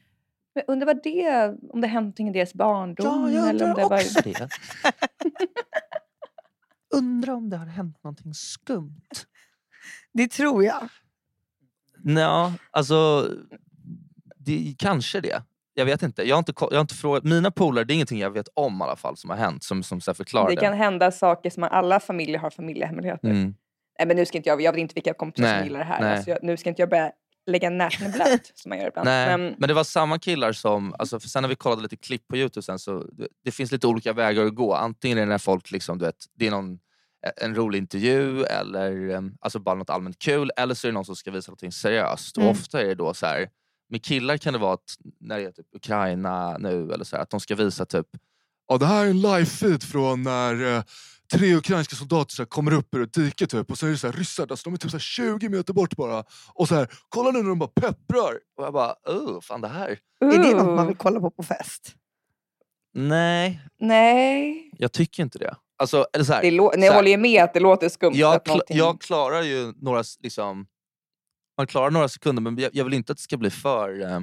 Men 0.57 0.65
undrar 0.67 0.87
vad 0.87 1.03
det, 1.03 1.57
om 1.71 1.81
det 1.81 1.87
hänt 1.87 2.03
någonting 2.05 2.29
i 2.29 2.33
deras 2.33 2.55
barndom? 2.55 3.27
eller 3.27 3.71
om 3.71 3.75
det 3.75 3.83
var... 3.83 4.23
det. 4.25 4.49
Undrar 6.95 7.33
om 7.33 7.51
det 7.51 7.57
har 7.57 7.67
hänt 7.67 8.05
någonting 8.05 8.35
skumt. 8.35 9.09
Det 10.13 10.29
tror 10.29 10.65
jag. 10.65 10.89
Ja, 12.05 12.53
alltså 12.71 13.29
det, 14.37 14.75
kanske 14.79 15.21
det. 15.21 15.43
Jag 15.75 15.85
vet 15.85 16.03
inte. 16.03 16.23
Jag 16.23 16.37
har 16.37 16.39
inte, 16.39 16.53
jag 16.59 16.77
har 16.77 16.81
inte 16.81 16.95
frågat. 16.95 17.25
Mina 17.25 17.51
polare, 17.51 17.85
det 17.85 17.93
är 17.93 17.95
ingenting 17.95 18.19
jag 18.21 18.31
vet 18.31 18.49
om 18.55 18.81
i 18.81 18.85
alla 18.85 18.97
fall 18.97 19.17
som 19.17 19.31
har 19.31 19.37
hänt 19.37 19.65
som, 19.65 19.83
som 19.83 20.01
så 20.01 20.15
förklarar 20.15 20.49
Det 20.49 20.55
det. 20.55 20.61
kan 20.61 20.75
hända 20.75 21.11
saker 21.11 21.51
som 21.51 21.63
alla 21.63 22.01
familjer 22.01 22.39
har 22.39 22.51
familjehemligheter. 22.51 23.29
Mm. 23.29 23.55
Nej, 23.99 24.07
men 24.09 24.17
nu 24.17 24.27
ska 24.27 24.37
inte 24.39 24.49
jag, 24.49 24.61
jag 24.61 24.73
vet 24.73 24.81
inte 24.81 24.95
vilka 24.95 25.15
kompisar 25.15 25.49
Nej, 25.49 25.59
som 25.59 25.65
gillar 25.67 25.79
det 25.79 25.85
här. 25.85 26.15
Alltså, 26.15 26.31
jag, 26.31 26.39
nu 26.43 26.57
ska 26.57 26.69
inte 26.69 26.83
jag 26.83 26.91
börja 26.91 27.13
lägga 27.47 27.71
näsan 27.71 28.09
i 28.09 28.13
blöt 28.13 28.53
som 28.55 28.69
man 28.69 28.79
gör 28.79 28.89
ibland. 28.89 29.07
Nej, 29.07 29.39
Men, 29.39 29.55
men 29.59 29.69
det 29.69 29.75
var 29.75 29.85
samma 29.85 30.19
killar 30.19 30.53
som, 30.53 30.95
alltså 30.99 31.21
för 31.21 31.29
sen 31.29 31.43
när 31.43 31.49
vi 31.49 31.57
kollade 31.57 31.83
lite 31.83 31.97
klipp 31.97 32.29
på 32.29 32.37
Youtube 32.37 32.63
sen 32.63 32.79
så 32.79 33.07
det, 33.45 33.51
finns 33.51 33.73
lite 33.73 33.87
olika 33.87 34.13
vägar 34.13 34.45
att 34.45 34.55
gå. 34.55 34.75
Antingen 34.75 35.19
är 35.19 35.23
det 35.23 35.29
när 35.29 35.39
folk 35.39 35.71
liksom, 35.71 35.99
du 35.99 36.05
vet, 36.05 36.25
det 36.35 36.47
är 36.47 36.51
någon, 36.51 36.79
en 37.37 37.55
rolig 37.55 37.79
intervju 37.79 38.45
eller 38.45 39.09
em, 39.09 39.37
alltså 39.41 39.59
bara 39.59 39.75
något 39.75 39.91
allmänt 39.91 40.19
kul. 40.19 40.51
Eller 40.57 40.75
så 40.75 40.87
är 40.87 40.89
det 40.89 40.95
någon 40.95 41.05
som 41.05 41.17
ska 41.17 41.31
visa 41.31 41.53
något 41.53 41.75
seriöst. 41.75 42.37
Mm. 42.37 42.49
Och 42.49 42.55
ofta 42.55 42.81
är 42.81 42.87
det 42.87 42.95
då 42.95 43.15
så 43.15 43.27
här, 43.27 43.49
med 43.89 44.05
killar 44.05 44.37
kan 44.37 44.53
det 44.53 44.59
vara 44.59 44.75
att 44.75 44.97
när 45.21 45.39
det 45.39 45.45
är 45.45 45.53
typ 45.53 45.67
Ukraina 45.75 46.59
nu 46.59 46.93
eller 46.93 47.05
så 47.05 47.17
här, 47.17 47.23
att 47.23 47.31
de 47.31 47.41
ska 47.41 47.55
visa 47.55 47.85
typ 47.85 48.07
Ja, 48.69 48.79
det 48.79 48.87
här 48.87 49.05
är 49.05 49.11
en 49.11 49.27
live-feed 49.27 49.85
från 49.85 50.23
när 50.23 50.77
eh, 50.77 50.83
tre 51.33 51.55
ukrainska 51.55 51.97
soldater 51.97 52.35
så 52.35 52.43
här, 52.43 52.47
kommer 52.47 52.73
upp 52.73 52.95
ur 52.95 53.03
ett 53.03 53.13
dike 53.13 53.47
typ, 53.47 53.71
och 53.71 53.79
så 53.79 53.87
är 53.87 53.91
det 53.91 53.99
så 53.99 54.07
här, 54.07 54.15
ryssar, 54.15 54.47
alltså, 54.51 54.71
de 54.71 54.75
är 54.75 54.79
typ 54.79 54.91
så 54.91 54.97
här, 54.97 55.01
20 55.01 55.49
meter 55.49 55.73
bort 55.73 55.97
bara. 55.97 56.25
Och 56.55 56.69
så 56.69 56.75
här, 56.75 56.89
kolla 57.09 57.31
nu 57.31 57.43
när 57.43 57.49
de 57.49 57.59
bara 57.59 57.71
pepprar. 57.81 58.35
och 58.57 58.65
jag 58.65 58.73
bara, 58.73 58.95
oh, 59.07 59.41
fan 59.41 59.61
det 59.61 59.69
här. 59.69 59.99
Är 60.21 60.39
det 60.39 60.57
något 60.57 60.77
man 60.77 60.87
vill 60.87 60.97
kolla 60.97 61.21
på 61.21 61.31
på 61.31 61.43
fest? 61.43 61.95
Nej, 62.95 63.61
Nej, 63.79 64.71
jag 64.79 64.93
tycker 64.93 65.23
inte 65.23 65.39
det. 65.39 65.57
Alltså, 65.79 66.07
eller 66.13 66.25
så 66.25 66.33
här, 66.33 66.43
det 66.43 66.57
så 66.57 66.81
här, 66.81 66.95
håller 66.95 67.11
ju 67.11 67.17
med 67.17 67.45
att 67.45 67.55
det 67.55 67.61
låter 67.61 67.89
skumt. 67.89 68.13
jag, 68.15 68.47
någonting... 68.47 68.77
jag 68.77 69.01
klarar 69.01 69.43
ju 69.43 69.73
några, 69.77 70.03
liksom, 70.21 70.67
man 71.57 71.67
klarar 71.67 71.91
några 71.91 72.09
sekunder 72.09 72.43
men 72.43 72.59
jag, 72.59 72.75
jag 72.75 72.85
vill 72.85 72.95
inte 72.95 73.13
att 73.13 73.19
det 73.19 73.23
ska 73.23 73.37
bli 73.37 73.51
för 73.51 74.03
eh, 74.03 74.21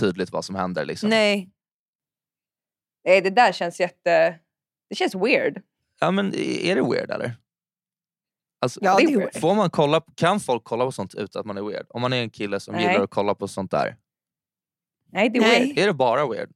tydligt 0.00 0.30
vad 0.30 0.44
som 0.44 0.54
händer. 0.54 0.84
Liksom. 0.84 1.10
Nej. 1.10 1.50
Nej, 3.04 3.20
det 3.20 3.30
där 3.30 3.52
känns 3.52 3.80
jätte... 3.80 4.38
Det 4.88 4.94
känns 4.94 5.14
weird. 5.14 5.62
Ja, 6.00 6.10
men 6.10 6.34
är 6.34 6.74
det 6.76 6.82
weird 6.82 7.10
eller? 7.10 7.36
Alltså, 8.60 8.80
Ja, 8.82 8.96
det 8.96 9.02
är 9.04 9.18
weird. 9.18 9.40
får 9.40 9.54
man 9.54 9.70
kolla, 9.70 10.00
kan 10.14 10.40
folk 10.40 10.64
kolla 10.64 10.84
på 10.84 10.92
sånt 10.92 11.14
utan 11.14 11.40
att 11.40 11.46
man 11.46 11.58
är 11.58 11.62
weird? 11.62 11.86
Om 11.90 12.02
man 12.02 12.12
är 12.12 12.20
en 12.22 12.30
kille 12.30 12.60
som 12.60 12.74
Nej. 12.74 12.86
gillar 12.86 13.04
att 13.04 13.10
kolla 13.10 13.34
på 13.34 13.48
sånt 13.48 13.70
där. 13.70 13.96
Nej, 15.12 15.30
det 15.30 15.38
är 15.38 15.40
Nej. 15.42 15.64
weird. 15.64 15.78
Är 15.78 15.86
det 15.86 15.92
bara 15.94 16.26
weird? 16.28 16.50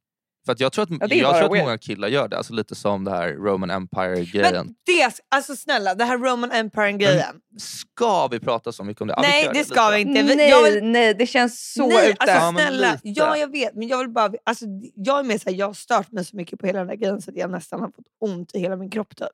För 0.47 0.52
att 0.52 0.61
jag 0.61 0.73
tror 0.73 0.82
att, 0.82 0.90
Ja, 1.00 1.06
det 1.06 1.14
jag 1.14 1.35
tror 1.37 1.44
att 1.59 1.64
många 1.64 1.78
killar 1.78 2.09
gör 2.09 2.28
det. 2.28 2.37
Alltså 2.37 2.52
lite 2.52 2.75
som 2.75 3.04
det 3.04 3.11
här 3.11 3.32
Roman 3.32 3.70
Empire-grejen. 3.70 4.52
Men 4.66 4.75
det, 4.87 5.20
alltså 5.28 5.56
snälla, 5.56 5.94
det 5.94 6.04
här 6.04 6.18
Roman 6.18 6.50
Empire-grejen. 6.52 7.40
Ska 7.59 8.26
vi 8.28 8.40
prata 8.40 8.73
så 8.73 8.85
mycket 8.85 9.00
om 9.00 9.09
det? 9.09 9.14
Ja, 9.16 9.23
Nej, 9.23 9.50
det 9.54 9.64
ska 9.64 9.90
lite. 9.90 9.94
vi 9.97 10.00
inte. 10.18 10.23
Vi- 10.23 10.37
Nej, 10.37 10.50
jag 10.50 10.62
vill- 10.62 10.85
nej, 10.85 11.14
det 11.14 11.26
känns 11.26 11.73
så 11.73 11.87
Nej, 11.87 12.11
ute. 12.11 12.16
alltså 12.18 12.37
Ja, 12.37 12.52
snälla. 12.52 12.92
lite. 12.92 13.20
Ja, 13.20 13.37
jag 13.37 13.52
vet. 13.52 13.75
Men 13.75 13.88
jag 13.88 13.99
vill 13.99 14.09
bara... 14.09 14.32
Alltså, 14.44 14.64
jag 14.94 15.18
är 15.18 15.23
mer 15.25 15.38
såhär, 15.38 15.56
jag 15.56 15.66
har 15.66 15.75
stört 15.75 16.12
mig 16.12 16.25
så 16.25 16.37
mycket 16.37 16.61
på 16.61 16.66
hela 16.66 16.78
den 16.78 16.88
här 16.88 16.97
grejen 16.97 17.23
så 17.23 17.30
att 17.30 17.37
jag 17.37 17.50
nästan 17.50 17.80
har 17.80 17.88
fått 17.88 18.06
ont 18.20 18.54
i 18.54 18.59
hela 18.59 18.76
min 18.76 18.90
kropp 18.90 19.16
typ. 19.16 19.28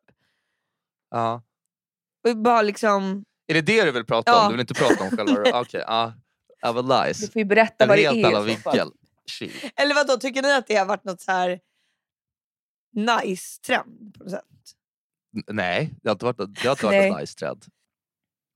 Ja. 1.11 1.43
Och 2.29 2.37
bara 2.37 2.63
liksom... 2.63 3.25
Är 3.49 3.55
det 3.55 3.61
det 3.61 3.85
du 3.85 3.91
vill 3.93 4.05
prata 4.05 4.31
Ja. 4.33 4.43
om? 4.43 4.49
Du 4.49 4.53
vill 4.53 4.61
inte 4.61 4.75
prata 4.75 5.05
om 5.05 5.11
själva... 5.17 5.61
Okej, 5.61 5.85
ja. 5.87 6.13
Ja, 6.61 6.73
vad 6.73 6.85
Du 6.89 7.09
nice. 7.09 7.33
får 7.33 7.41
ju 7.41 7.45
berätta 7.45 7.85
En 7.85 7.89
vad 7.89 7.99
det 7.99 8.03
helt 8.03 8.17
är. 8.17 8.21
i 8.21 8.25
så 8.25 8.31
fall. 8.31 8.45
vinkel. 8.45 8.91
Chill. 9.31 9.53
Eller 9.77 9.95
vad 9.95 10.07
då 10.07 10.17
tycker 10.17 10.43
ni 10.43 10.53
att 10.53 10.67
det 10.67 10.77
har 10.77 10.87
varit 10.87 11.05
något 11.05 11.21
så 11.21 11.33
här 11.33 11.61
nice 12.93 13.61
trend 13.63 14.15
på 14.19 14.25
något 14.25 14.33
sätt? 14.33 14.45
N- 15.37 15.43
Nej, 15.57 15.95
det 16.03 16.09
har 16.09 16.15
inte 16.15 16.25
varit, 16.25 16.37
det 16.37 16.69
har 16.69 16.71
inte 16.75 16.87
varit 16.87 16.95
en 17.13 17.21
nice 17.21 17.39
trend. 17.39 17.65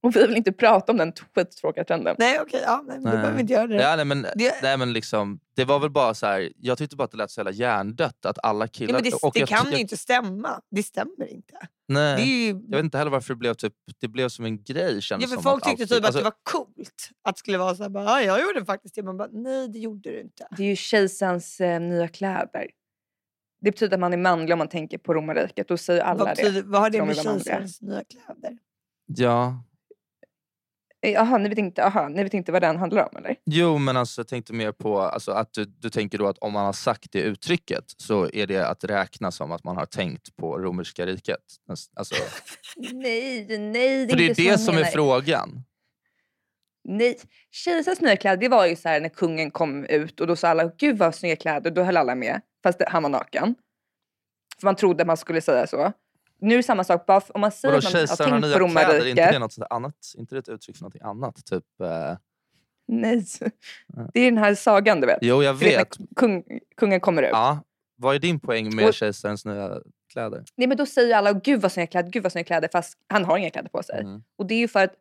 Och 0.03 0.17
vi 0.17 0.27
vill 0.27 0.37
inte 0.37 0.53
prata 0.53 0.93
om 0.93 0.99
den 0.99 1.13
skittråkiga 1.35 1.85
trenden. 1.85 2.17
Nej 2.19 2.41
okej, 2.41 2.61
ja, 2.65 2.85
nej, 2.87 2.97
men 2.97 3.05
du 3.05 3.11
Nej. 3.11 3.19
behöver 3.19 3.41
inte 3.41 3.53
göra 3.53 3.67
det. 3.67 3.83
Ja, 3.83 3.97
nej, 3.97 4.05
men, 4.05 4.23
Det- 4.23 4.63
nej, 4.63 4.77
men 4.79 4.93
liksom, 4.93 5.41
det 5.57 5.65
var 5.65 5.79
väl 5.79 5.91
bara 5.91 6.15
så 6.15 6.27
här. 6.27 6.53
jag 6.57 6.79
tyckte 6.79 6.97
bara 6.97 7.05
att 7.05 7.11
det 7.11 7.17
lät 7.17 7.31
så 7.31 7.41
jävla 7.41 7.51
hjärndött 7.53 8.27
att 8.27 8.39
alla 8.43 8.69
killar... 8.69 8.91
Ja, 8.95 8.95
men 9.03 9.11
det, 9.11 9.17
och 9.27 9.33
det 9.35 9.41
jag, 9.41 9.49
kan 9.49 9.65
jag, 9.65 9.75
ju 9.75 9.81
inte 9.81 9.97
stämma. 9.97 10.61
Det 10.71 10.83
stämmer 10.83 11.31
inte. 11.33 11.55
Nej, 11.89 12.17
Det 12.17 12.23
ju, 12.23 12.49
jag 12.49 12.77
vet 12.77 12.85
inte 12.85 12.99
heller 12.99 13.11
varför 13.11 13.35
det 13.35 13.39
blev, 13.39 13.55
typ, 13.55 13.75
det 14.01 14.09
blev 14.09 14.29
som 14.29 14.45
en 14.45 14.63
grej. 14.63 14.95
ja, 14.95 15.01
kändes 15.01 15.29
för 15.31 15.35
som 15.35 15.43
folk 15.43 15.63
att 15.67 15.69
tyckte 15.71 15.83
alltid- 15.83 15.89
typ 15.97 15.99
att 15.99 16.05
alltså, 16.05 16.19
det 16.19 16.25
var 16.25 16.35
coolt. 16.43 17.09
Att 17.25 17.35
det 17.35 17.39
skulle 17.39 17.59
vara 17.59 17.75
så 17.75 17.83
här, 17.83 17.91
bara, 17.91 18.05
"Ja, 18.05 18.21
jag 18.23 18.41
gjorde 18.43 18.65
faktiskt 18.65 18.95
det. 18.95 19.03
Man 19.03 19.17
bara, 19.17 19.29
nej 19.33 19.69
det 19.69 19.79
gjorde 19.79 20.11
du 20.11 20.21
inte. 20.21 20.47
Det 20.57 20.63
är 20.63 20.67
ju 20.69 20.77
kejsarens 20.77 21.61
eh, 21.61 21.81
nya 21.81 22.09
kläder. 22.09 22.67
det 23.63 23.71
betyder 23.71 23.97
att 23.97 24.01
man 24.01 24.13
är 24.13 24.17
manlig 24.17 24.53
om 24.53 24.59
man 24.59 24.69
tänker 24.69 24.99
på 24.99 25.15
romarriket. 25.15 25.69
Då 25.69 25.77
säger 25.77 26.03
alla 26.03 26.19
Vad, 26.25 26.29
det. 26.37 26.43
betyder, 26.43 26.63
vad 26.63 26.81
har 26.81 26.91
det 26.91 27.05
med 27.05 27.17
kejsarens 27.17 27.81
nya 27.83 28.03
kläder? 28.05 28.59
Ja. 29.07 29.63
Eh, 31.03 31.13
Jaha, 31.13 31.39
ni 31.39 31.49
vet, 31.49 31.59
inte, 31.59 31.85
aha, 31.85 32.09
ni 32.09 32.23
vet 32.23 32.35
inte 32.35 32.53
vad 32.53 32.63
den 32.63 32.77
handlar 32.77 33.09
om 33.09 33.17
eller? 33.17 33.37
Jo, 33.45 33.79
men 33.79 33.97
alltså, 33.97 34.21
jag 34.21 34.29
tänkte 34.29 34.53
mer 34.53 34.73
på 34.73 35.01
alltså, 35.01 35.33
att 35.33 35.53
du, 35.53 35.65
du 35.65 35.91
tänker 35.91 36.19
då 36.19 36.27
att 36.29 36.39
om 36.39 36.53
man 36.53 36.65
har 36.67 36.73
sagt 36.73 37.13
det 37.13 37.21
uttrycket 37.21 37.85
så 37.97 38.31
är 38.33 38.47
det 38.47 38.69
att 38.69 38.85
räkna 38.85 39.31
som 39.31 39.53
att 39.53 39.65
man 39.65 39.77
har 39.77 39.87
tänkt 39.87 40.37
på 40.37 40.59
romerska 40.59 41.07
riket. 41.07 41.41
Alltså, 41.97 42.15
Nej, 42.93 43.59
nej. 43.59 44.09
för 44.09 44.17
det 44.17 44.25
är 44.25 44.35
så 44.35 44.41
det 44.43 44.49
jag 44.49 44.61
som 44.61 44.75
är 44.75 44.79
menar. 44.79 44.91
frågan. 44.91 45.65
Nej, 46.85 47.19
kejsarens 47.51 48.01
nya 48.01 48.17
kläder 48.17 48.37
det 48.37 48.49
var 48.49 48.67
ju 48.67 48.77
så 48.77 48.89
här 48.89 49.01
när 49.01 49.09
kungen 49.09 49.51
kom 49.51 49.85
ut 49.85 50.21
och 50.21 50.27
då 50.27 50.37
sa 50.37 50.49
alla 50.49 50.65
gud 50.79 50.99
vad 50.99 51.15
snygga 51.15 51.37
kläder, 51.37 51.71
då 51.71 51.83
höll 51.83 51.97
alla 51.97 52.15
med. 52.15 52.41
Fast 52.63 52.79
det, 52.79 52.85
han 52.89 53.03
var 53.03 53.11
naken. 53.11 53.55
För 54.61 54.67
man 54.67 54.77
trodde 54.77 55.03
att 55.03 55.07
man 55.07 55.17
skulle 55.17 55.41
säga 55.41 55.67
så. 55.67 55.93
Nu 56.41 56.55
är 56.55 56.57
det 56.57 56.63
samma 56.63 56.85
sak, 56.85 57.07
bara 57.07 57.21
om 57.29 57.41
man 57.41 57.53
säger 57.53 57.77
att 57.77 57.85
man 57.85 57.93
har 57.93 58.07
tänkt 58.07 58.19
på 58.59 58.67
nya 58.67 58.85
kläder? 58.85 59.01
Är 59.01 59.07
inte 59.07 59.33
det 59.33 59.39
något 59.39 59.53
sånt 59.53 59.67
annat? 59.71 59.95
inte 60.19 60.35
det 60.35 60.39
ett 60.39 60.49
uttryck 60.49 60.77
för 60.77 60.85
något 60.85 60.97
annat? 61.01 61.45
Typ, 61.47 61.81
eh... 61.81 62.17
Nej, 62.89 63.25
det 64.15 64.21
är 64.21 64.25
den 64.25 64.39
här 64.39 64.55
sagan 64.55 65.01
du 65.01 65.07
vet. 65.07 65.19
Jo, 65.21 65.43
jag 65.43 65.55
vet 65.55 65.97
kung, 66.17 66.45
kungen 66.77 67.01
kommer 67.01 67.23
ut. 67.23 67.29
Ja. 67.33 67.59
Vad 67.97 68.15
är 68.15 68.19
din 68.19 68.41
poäng 68.41 68.77
med 68.77 68.89
Och- 68.89 68.95
kejsarens 68.95 69.45
nya 69.45 69.81
kläder? 70.13 70.45
Nej, 70.57 70.69
men 70.69 70.77
då 70.77 70.87
säger 70.87 71.17
alla 71.17 71.33
gud 71.33 71.61
vad 71.61 71.73
snygga 71.73 71.87
kläder, 71.87 72.11
gud 72.11 72.23
vad 72.23 72.33
snygga 72.33 72.45
kläder 72.47 72.69
fast 72.73 72.99
han 73.09 73.25
har 73.25 73.39
inga 73.39 73.51
kläder 73.51 73.69
på 73.69 73.83
sig. 73.83 74.01
Mm. 74.01 74.23
Och 74.37 74.47
det 74.47 74.55
är 74.55 74.59
ju 74.59 74.69
för 74.69 74.85
att 74.85 74.95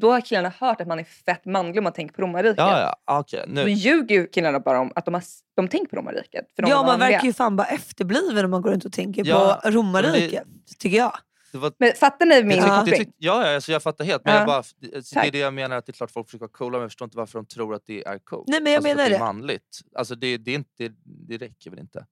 då 0.00 0.12
har 0.12 0.20
killarna 0.20 0.52
hört 0.58 0.80
att 0.80 0.88
man 0.88 0.98
är 0.98 1.04
fett 1.04 1.44
manlig 1.44 1.78
om 1.78 1.84
man 1.84 1.92
tänker 1.92 2.14
på 2.14 2.22
romarriket. 2.22 2.58
Ja, 2.58 2.80
ja. 2.80 2.96
ah. 3.04 3.24
Då 3.32 3.44
Nu. 3.46 3.70
ljuger 3.70 4.14
ju 4.14 4.26
killarna 4.26 4.60
bara 4.60 4.80
om 4.80 4.92
att 4.94 5.04
de, 5.04 5.14
har, 5.14 5.22
de 5.56 5.68
tänker 5.68 5.88
på 5.90 5.96
romarriket. 5.96 6.46
För 6.56 6.62
de 6.62 6.70
Ja, 6.70 6.76
man 6.76 6.86
manliga. 6.86 7.08
verkar 7.10 7.26
ju 7.26 7.32
fan 7.32 7.56
bara 7.56 7.66
efterbliven 7.66 8.44
om 8.44 8.50
man 8.50 8.62
går 8.62 8.70
runt 8.70 8.84
och 8.84 8.92
tänker 8.92 9.24
Ja, 9.26 9.60
på 9.64 9.70
romarriket. 9.70 10.44
Tycker 10.78 10.96
jag. 10.96 11.12
Det 11.52 11.58
var, 11.58 11.72
Men 11.78 11.92
fattar 11.92 12.26
ni 12.26 12.42
min 12.42 12.56
Ja. 12.58 12.64
det, 12.84 12.90
koppling? 12.90 13.12
ja, 13.18 13.46
ja 13.46 13.54
alltså 13.54 13.72
jag 13.72 13.82
fattar 13.82 14.04
helt. 14.04 14.24
Men 14.24 14.34
Ja. 14.34 14.40
jag 14.40 14.46
bara, 14.46 14.62
det, 14.80 15.10
det 15.14 15.20
är 15.26 15.30
det 15.32 15.38
jag 15.38 15.54
menar, 15.54 15.76
att 15.76 15.86
det 15.86 15.90
är 15.90 15.94
klart 15.94 16.10
folk 16.10 16.26
försöker 16.26 16.40
vara 16.40 16.50
coola 16.52 16.72
men 16.72 16.80
jag 16.82 16.90
förstår 16.90 17.06
inte 17.06 17.16
varför 17.16 17.38
de 17.38 17.46
tror 17.46 17.74
att 17.74 17.82
det 17.86 18.04
är 18.06 18.18
coolt. 18.18 18.48
Nej, 18.48 18.60
men 18.62 18.72
jag 18.72 18.78
alltså, 18.78 18.88
menar 18.96 19.04
att 19.04 19.10
det. 19.10 19.16
är 19.16 19.20
manligt. 19.20 19.80
Alltså 19.96 20.14
det, 20.14 20.36
det, 20.36 20.50
är 20.50 20.54
inte, 20.54 20.70
det, 20.78 20.92
det 21.04 21.36
räcker 21.36 21.70
väl 21.70 21.78
inte? 21.78 22.06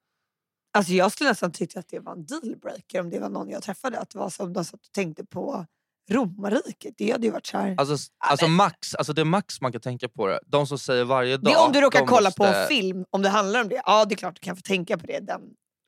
Alltså 0.73 0.93
jag 0.93 1.13
skulle 1.13 1.31
nästan 1.31 1.53
tycka 1.53 1.79
att 1.81 1.89
det 1.89 1.99
var 2.01 2.13
en 2.13 2.27
dealbreaker 2.27 3.01
om 3.01 3.11
det 3.11 3.19
var 3.19 3.29
någon 3.29 3.51
jag 3.51 3.63
träffade. 3.63 3.99
Att 3.99 4.11
det 4.11 4.19
var 4.19 4.31
som 4.31 4.53
de 4.53 4.65
satt 4.65 4.75
och 4.81 4.93
tänkte 4.93 5.25
på 5.27 5.67
romarriket. 6.11 6.95
Det 6.99 7.11
hade 7.11 7.27
ju 7.27 7.33
varit 7.33 7.47
så 7.47 7.59
här. 7.59 7.75
Alltså, 7.79 7.97
alltså, 8.19 8.49
max, 8.49 8.95
alltså 8.95 9.13
det 9.13 9.21
är 9.21 9.25
max 9.25 9.61
man 9.61 9.73
kan 9.73 9.81
tänka 9.81 10.09
på 10.09 10.27
det. 10.27 10.41
De 10.47 10.67
som 10.67 10.79
säger 10.79 11.05
varje 11.05 11.37
dag. 11.37 11.45
det 11.45 11.51
är 11.59 11.67
om 11.67 11.73
du 11.73 11.81
råkar 11.81 12.07
kolla 12.07 12.31
på 12.31 12.43
måste- 12.45 12.59
en 12.61 12.69
film, 12.69 13.05
om 13.11 13.23
det 13.23 13.29
handlar 13.29 13.61
om 13.63 13.69
det. 13.69 13.83
Ja, 13.87 14.05
det 14.05 14.15
är 14.15 14.17
klart 14.17 14.35
du 14.35 14.41
kan 14.41 14.57
få 14.57 14.63
tänka 14.63 14.99
på 14.99 15.07
det, 15.07 15.21
den 15.21 15.41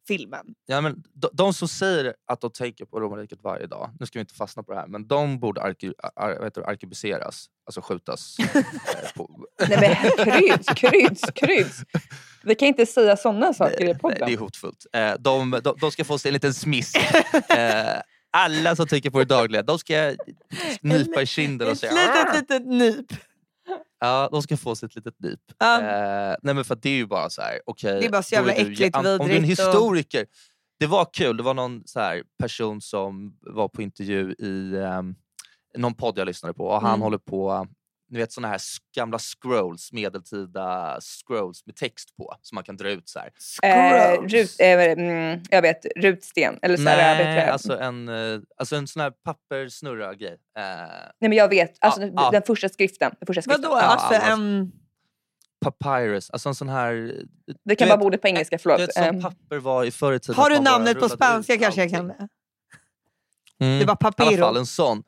filmen. 0.09 0.47
Ja, 0.67 0.81
men 0.81 1.03
de, 1.15 1.29
de 1.33 1.55
som 1.55 1.69
säger 1.69 2.15
att 2.27 2.41
de 2.41 2.51
tänker 2.51 2.85
på 2.85 3.01
romarriket 3.01 3.39
varje 3.43 3.67
dag, 3.67 3.91
nu 4.01 4.07
ska 4.07 4.19
vi 4.19 4.21
inte 4.21 4.35
fastna 4.35 4.63
på 4.63 4.73
det 4.73 4.79
här, 4.79 4.87
men 4.87 5.07
de 5.07 5.41
borde 5.41 5.63
arke, 5.63 5.93
ar, 6.17 6.53
arkebuseras, 6.67 7.47
alltså 7.67 7.81
skjutas. 7.81 8.37
eh, 8.55 8.63
på, 9.17 9.47
Nej 9.69 9.79
men 9.81 10.25
kryds, 10.27 10.67
kryds, 10.67 11.23
kryds. 11.35 11.79
Vi 12.43 12.55
kan 12.55 12.69
inte 12.69 12.87
säga 12.87 13.17
sådana 13.17 13.55
saker 13.55 13.81
i 13.81 13.85
Nej, 13.85 13.99
podden. 13.99 14.27
det 14.27 14.33
är 14.33 14.39
hotfullt. 14.39 14.87
Eh, 14.93 15.13
de, 15.19 15.51
de, 15.65 15.77
de 15.81 15.91
ska 15.91 16.05
få 16.05 16.19
sig 16.19 16.29
en 16.29 16.33
liten 16.33 16.55
smisk. 16.55 16.97
Eh, 17.49 18.01
alla 18.33 18.77
som 18.77 18.87
tänker 18.87 19.11
på 19.11 19.19
det 19.19 19.25
dagliga, 19.25 19.63
de 19.63 19.79
ska 19.79 20.15
nypa 20.81 21.23
i 21.23 21.27
kinden 21.27 21.67
och 21.69 21.73
Ett 21.73 21.79
säga 21.79 21.93
litet, 21.93 22.27
"Arr!" 22.27 22.37
litet 22.41 22.67
nyp. 22.67 23.21
Ja, 24.01 24.29
de 24.33 24.43
ska 24.43 24.57
få 24.57 24.77
sig 24.77 24.87
ett 24.87 24.97
litet 24.97 25.21
nyp. 25.21 25.41
Ja. 25.59 25.81
Eh, 25.81 26.37
nej 26.43 26.55
men 26.55 26.65
för 26.65 26.75
det 26.83 26.89
är 26.91 26.95
ju 26.97 27.07
bara 27.07 27.31
så 27.31 27.43
här, 27.43 27.61
okej. 27.67 28.01
Det 28.01 28.07
är 28.07 28.11
bara 28.11 28.23
så 28.23 28.35
jävla 28.35 28.55
du- 28.55 28.73
äckligt, 28.73 28.97
an- 28.97 29.07
Om 29.07 29.27
du 29.29 29.33
är 29.33 29.37
en 29.37 29.43
vidrigt 29.43 29.61
och- 29.61 29.67
historiker. 29.67 30.27
Det 30.81 30.87
var 30.87 31.07
kul, 31.13 31.37
det 31.37 31.43
var 31.43 31.55
någon 31.55 31.83
så 31.87 32.21
person 32.43 32.81
som 32.81 33.37
var 33.41 33.69
på 33.69 33.83
intervju 33.83 34.33
i 34.39 34.77
ehm, 34.77 35.15
någon 35.77 35.95
podd 35.95 36.19
jag 36.19 36.27
lyssnade 36.27 36.55
på 36.55 36.67
och 36.67 36.81
han 36.81 36.91
Mm. 36.91 37.01
håller 37.01 37.19
på, 37.19 37.67
ni 38.11 38.19
vet 38.19 38.33
såna 38.33 38.49
här 38.49 38.61
gamla 38.97 39.19
scrolls, 39.19 39.93
medeltida 39.93 40.99
scrolls 41.01 41.67
med 41.67 41.77
text 41.77 42.17
på 42.17 42.35
som 42.43 42.55
man 42.55 42.65
kan 42.65 42.77
dra 42.77 42.91
ut 42.91 43.09
så 43.09 43.19
här. 43.19 43.31
Eh, 43.63 44.23
rut, 44.23 44.57
eh, 44.59 44.69
mm, 44.71 45.41
jag 45.51 45.63
vet, 45.63 45.87
rutsten. 45.97 46.59
Eller 46.63 46.77
så 46.77 46.89
här, 46.89 47.09
jag 47.11 47.17
vet, 47.19 47.37
Nej, 47.37 47.49
alltså 47.49 47.79
en, 47.79 48.09
eh, 48.09 48.41
alltså 48.57 48.77
en 48.77 48.87
sån 48.87 49.03
här 49.03 49.11
papperssnurra 49.11 50.15
grej. 50.15 50.37
Eh, 50.59 50.65
Nej 51.21 51.29
men 51.29 51.33
jag 51.33 51.49
vet, 51.49 51.73
alltså, 51.81 52.01
Ja, 52.01 52.07
den, 52.07 52.15
ja. 52.17 52.31
den 52.31 52.43
första 52.43 52.69
skriften. 52.69 53.13
Den 53.21 53.27
första 53.27 53.43
skriften. 53.43 53.63
Vadå? 53.71 53.77
Ja, 53.77 53.83
alltså 53.83 54.07
alltså- 54.15 54.31
en... 54.33 54.73
papyrus, 55.61 56.31
alltså 56.31 56.49
en 56.49 56.55
sån 56.55 56.69
här... 56.69 57.23
Det 57.65 57.77
kan 57.77 57.87
du 57.87 57.91
vara 57.91 58.01
bordet 58.01 58.23
på 58.23 58.29
engelska, 58.29 58.57
Du 58.57 58.63
förlåt. 58.63 58.81
vet 58.81 58.95
som 58.95 59.03
Ehm, 59.05 59.21
papper 59.23 59.59
var 59.59 59.85
i 59.85 59.91
förr 59.91 60.13
i 60.13 60.21
tiden. 60.21 60.35
Har 60.35 60.51
du 60.51 60.59
namnet 60.61 60.99
på 61.01 61.09
spanska 61.09 61.57
kanske 61.59 61.81
jag 61.81 61.91
kan 61.91 62.09
det. 62.09 62.29
Mm. 63.61 63.79
Det 63.79 63.85
var 63.85 63.93
I 63.95 63.97
alla 63.97 63.97
papiro. 63.97 64.41
fall 64.41 64.57
en 64.57 64.67
sån. 64.67 65.03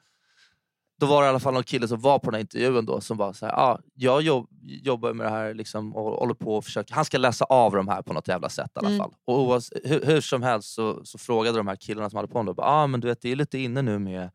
Då 1.01 1.07
var 1.07 1.23
det 1.23 1.27
i 1.27 1.29
alla 1.29 1.41
fall 1.41 1.55
någon 1.55 1.63
kille 1.65 1.89
som 1.89 2.01
var 2.01 2.19
på 2.19 2.25
den 2.31 2.35
här 2.35 2.41
intervjun 2.41 2.87
då 2.87 3.01
som 3.01 3.17
var 3.17 3.33
så 3.33 3.47
här, 3.47 3.53
ah, 3.53 3.81
jag 3.95 4.23
jobb, 4.23 4.49
jobbar 4.63 5.13
med 5.13 5.27
det 5.27 5.31
här 5.31 5.55
liksom 5.55 5.97
och 5.97 6.05
håller 6.05 6.35
på 6.35 6.57
och 6.57 6.65
försöker, 6.65 6.95
han 6.95 7.05
ska 7.05 7.19
läsa 7.19 7.45
av 7.45 7.73
de 7.77 7.89
här 7.89 8.03
på 8.03 8.13
något 8.13 8.29
jävla 8.29 8.49
sätt 8.49 8.71
i 8.75 8.79
alla 8.79 8.89
Mm. 8.89 8.99
fall. 8.99 9.11
Och 9.27 9.39
oavs- 9.39 9.73
hur, 9.85 10.05
hur 10.07 10.21
som 10.21 10.43
helst 10.43 10.75
så, 10.75 11.05
så 11.05 11.19
frågade 11.19 11.57
de 11.59 11.69
här 11.69 11.77
killarna 11.77 12.11
som 12.11 12.17
hade 12.17 12.29
på 12.29 12.39
honom, 12.39 12.55
ah, 12.59 12.87
men 12.87 13.01
du 13.01 13.09
vet 13.09 13.23
det 13.23 13.33
är 13.33 13.37
lite 13.37 13.59
inne 13.59 13.83
nu 13.83 13.99
med 13.99 14.31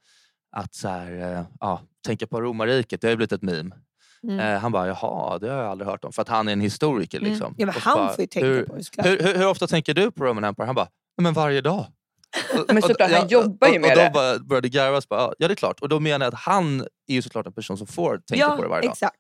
att 0.56 0.74
så 0.76 0.88
här, 0.88 1.34
eh, 1.38 1.44
ja, 1.60 1.82
tänka 2.06 2.28
på 2.28 2.42
romarriket, 2.42 3.02
det 3.02 3.08
har 3.08 3.12
ju 3.12 3.16
blivit 3.18 3.32
ett 3.32 3.42
meme. 3.42 3.76
Mm. 4.24 4.40
Eh, 4.40 4.60
han 4.60 4.72
bara, 4.72 4.88
jaha 4.88 5.40
det 5.40 5.50
har 5.50 5.58
jag 5.58 5.68
aldrig 5.72 5.88
hört 5.90 6.06
om. 6.06 6.12
För 6.14 6.22
att 6.22 6.30
han 6.30 6.48
är 6.48 6.54
en 6.54 6.62
historiker. 6.62 7.18
Mm. 7.20 7.30
Liksom. 7.32 7.56
Ja, 7.58 7.66
men 7.66 7.76
Och 7.76 7.82
han 7.82 7.98
bara, 7.98 8.10
får 8.14 8.22
ju 8.22 8.28
tänka 8.28 8.48
hur, 8.48 8.64
på 8.64 8.76
det 8.76 9.10
hur, 9.10 9.20
hur, 9.24 9.38
hur 9.38 9.48
ofta 9.48 9.68
tänker 9.68 9.94
du 9.94 10.12
på 10.12 10.24
Roman 10.26 10.44
Empire? 10.44 10.66
Han 10.66 10.76
bara, 10.76 10.88
"Nej, 11.18 11.24
men 11.24 11.34
varje 11.34 11.62
dag. 11.62 11.86
Och- 12.60 12.66
Men 12.68 12.78
och- 12.78 12.84
såklart, 12.84 13.12
han 13.12 13.28
jobbar 13.28 13.68
ju 13.68 13.76
och, 13.76 13.82
med 13.82 13.92
och 13.92 13.98
det. 13.98 14.04
de 14.04 14.10
bara 14.14 14.40
började 14.40 14.70
garva. 14.70 15.02
så 15.02 15.08
Bara, 15.10 15.20
"Ja, 15.22 15.34
ja 15.38 15.48
det 15.48 15.54
är 15.54 15.56
klart. 15.56 15.80
Och 15.80 15.90
då 15.90 16.00
menar 16.00 16.26
jag 16.26 16.34
att 16.34 16.40
han 16.40 16.82
är 16.82 17.14
ju 17.14 17.22
såklart 17.22 17.46
en 17.48 17.54
person 17.54 17.78
som 17.78 17.88
får 17.88 18.18
tänka 18.18 18.46
ja, 18.46 18.56
på 18.56 18.62
det 18.62 18.68
varje 18.68 18.82
dag. 18.88 18.92
exakt. 18.92 19.16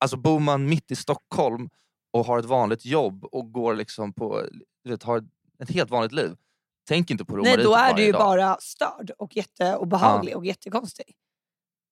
Alltså 0.00 0.16
bor 0.16 0.40
man 0.40 0.66
mitt 0.68 0.90
i 0.90 0.96
Stockholm 0.96 1.68
och 2.12 2.26
har 2.26 2.38
ett 2.38 2.44
vanligt 2.44 2.84
jobb 2.84 3.24
och 3.24 3.52
går 3.52 3.74
liksom 3.74 4.12
på, 4.12 4.42
vet, 4.88 5.02
har 5.02 5.24
ett 5.62 5.70
helt 5.70 5.90
vanligt 5.90 6.12
liv. 6.12 6.36
Tänk 6.88 7.10
inte 7.10 7.24
på 7.24 7.36
Nej, 7.36 7.40
romariket 7.40 7.64
då 7.64 7.74
är 7.74 7.94
du 7.94 8.02
ju 8.04 8.12
dag. 8.12 8.20
bara 8.20 8.56
störd 8.60 9.10
och 9.18 9.36
jätteobehaglig 9.36 10.36
och 10.36 10.46
jättekonstig. 10.46 11.14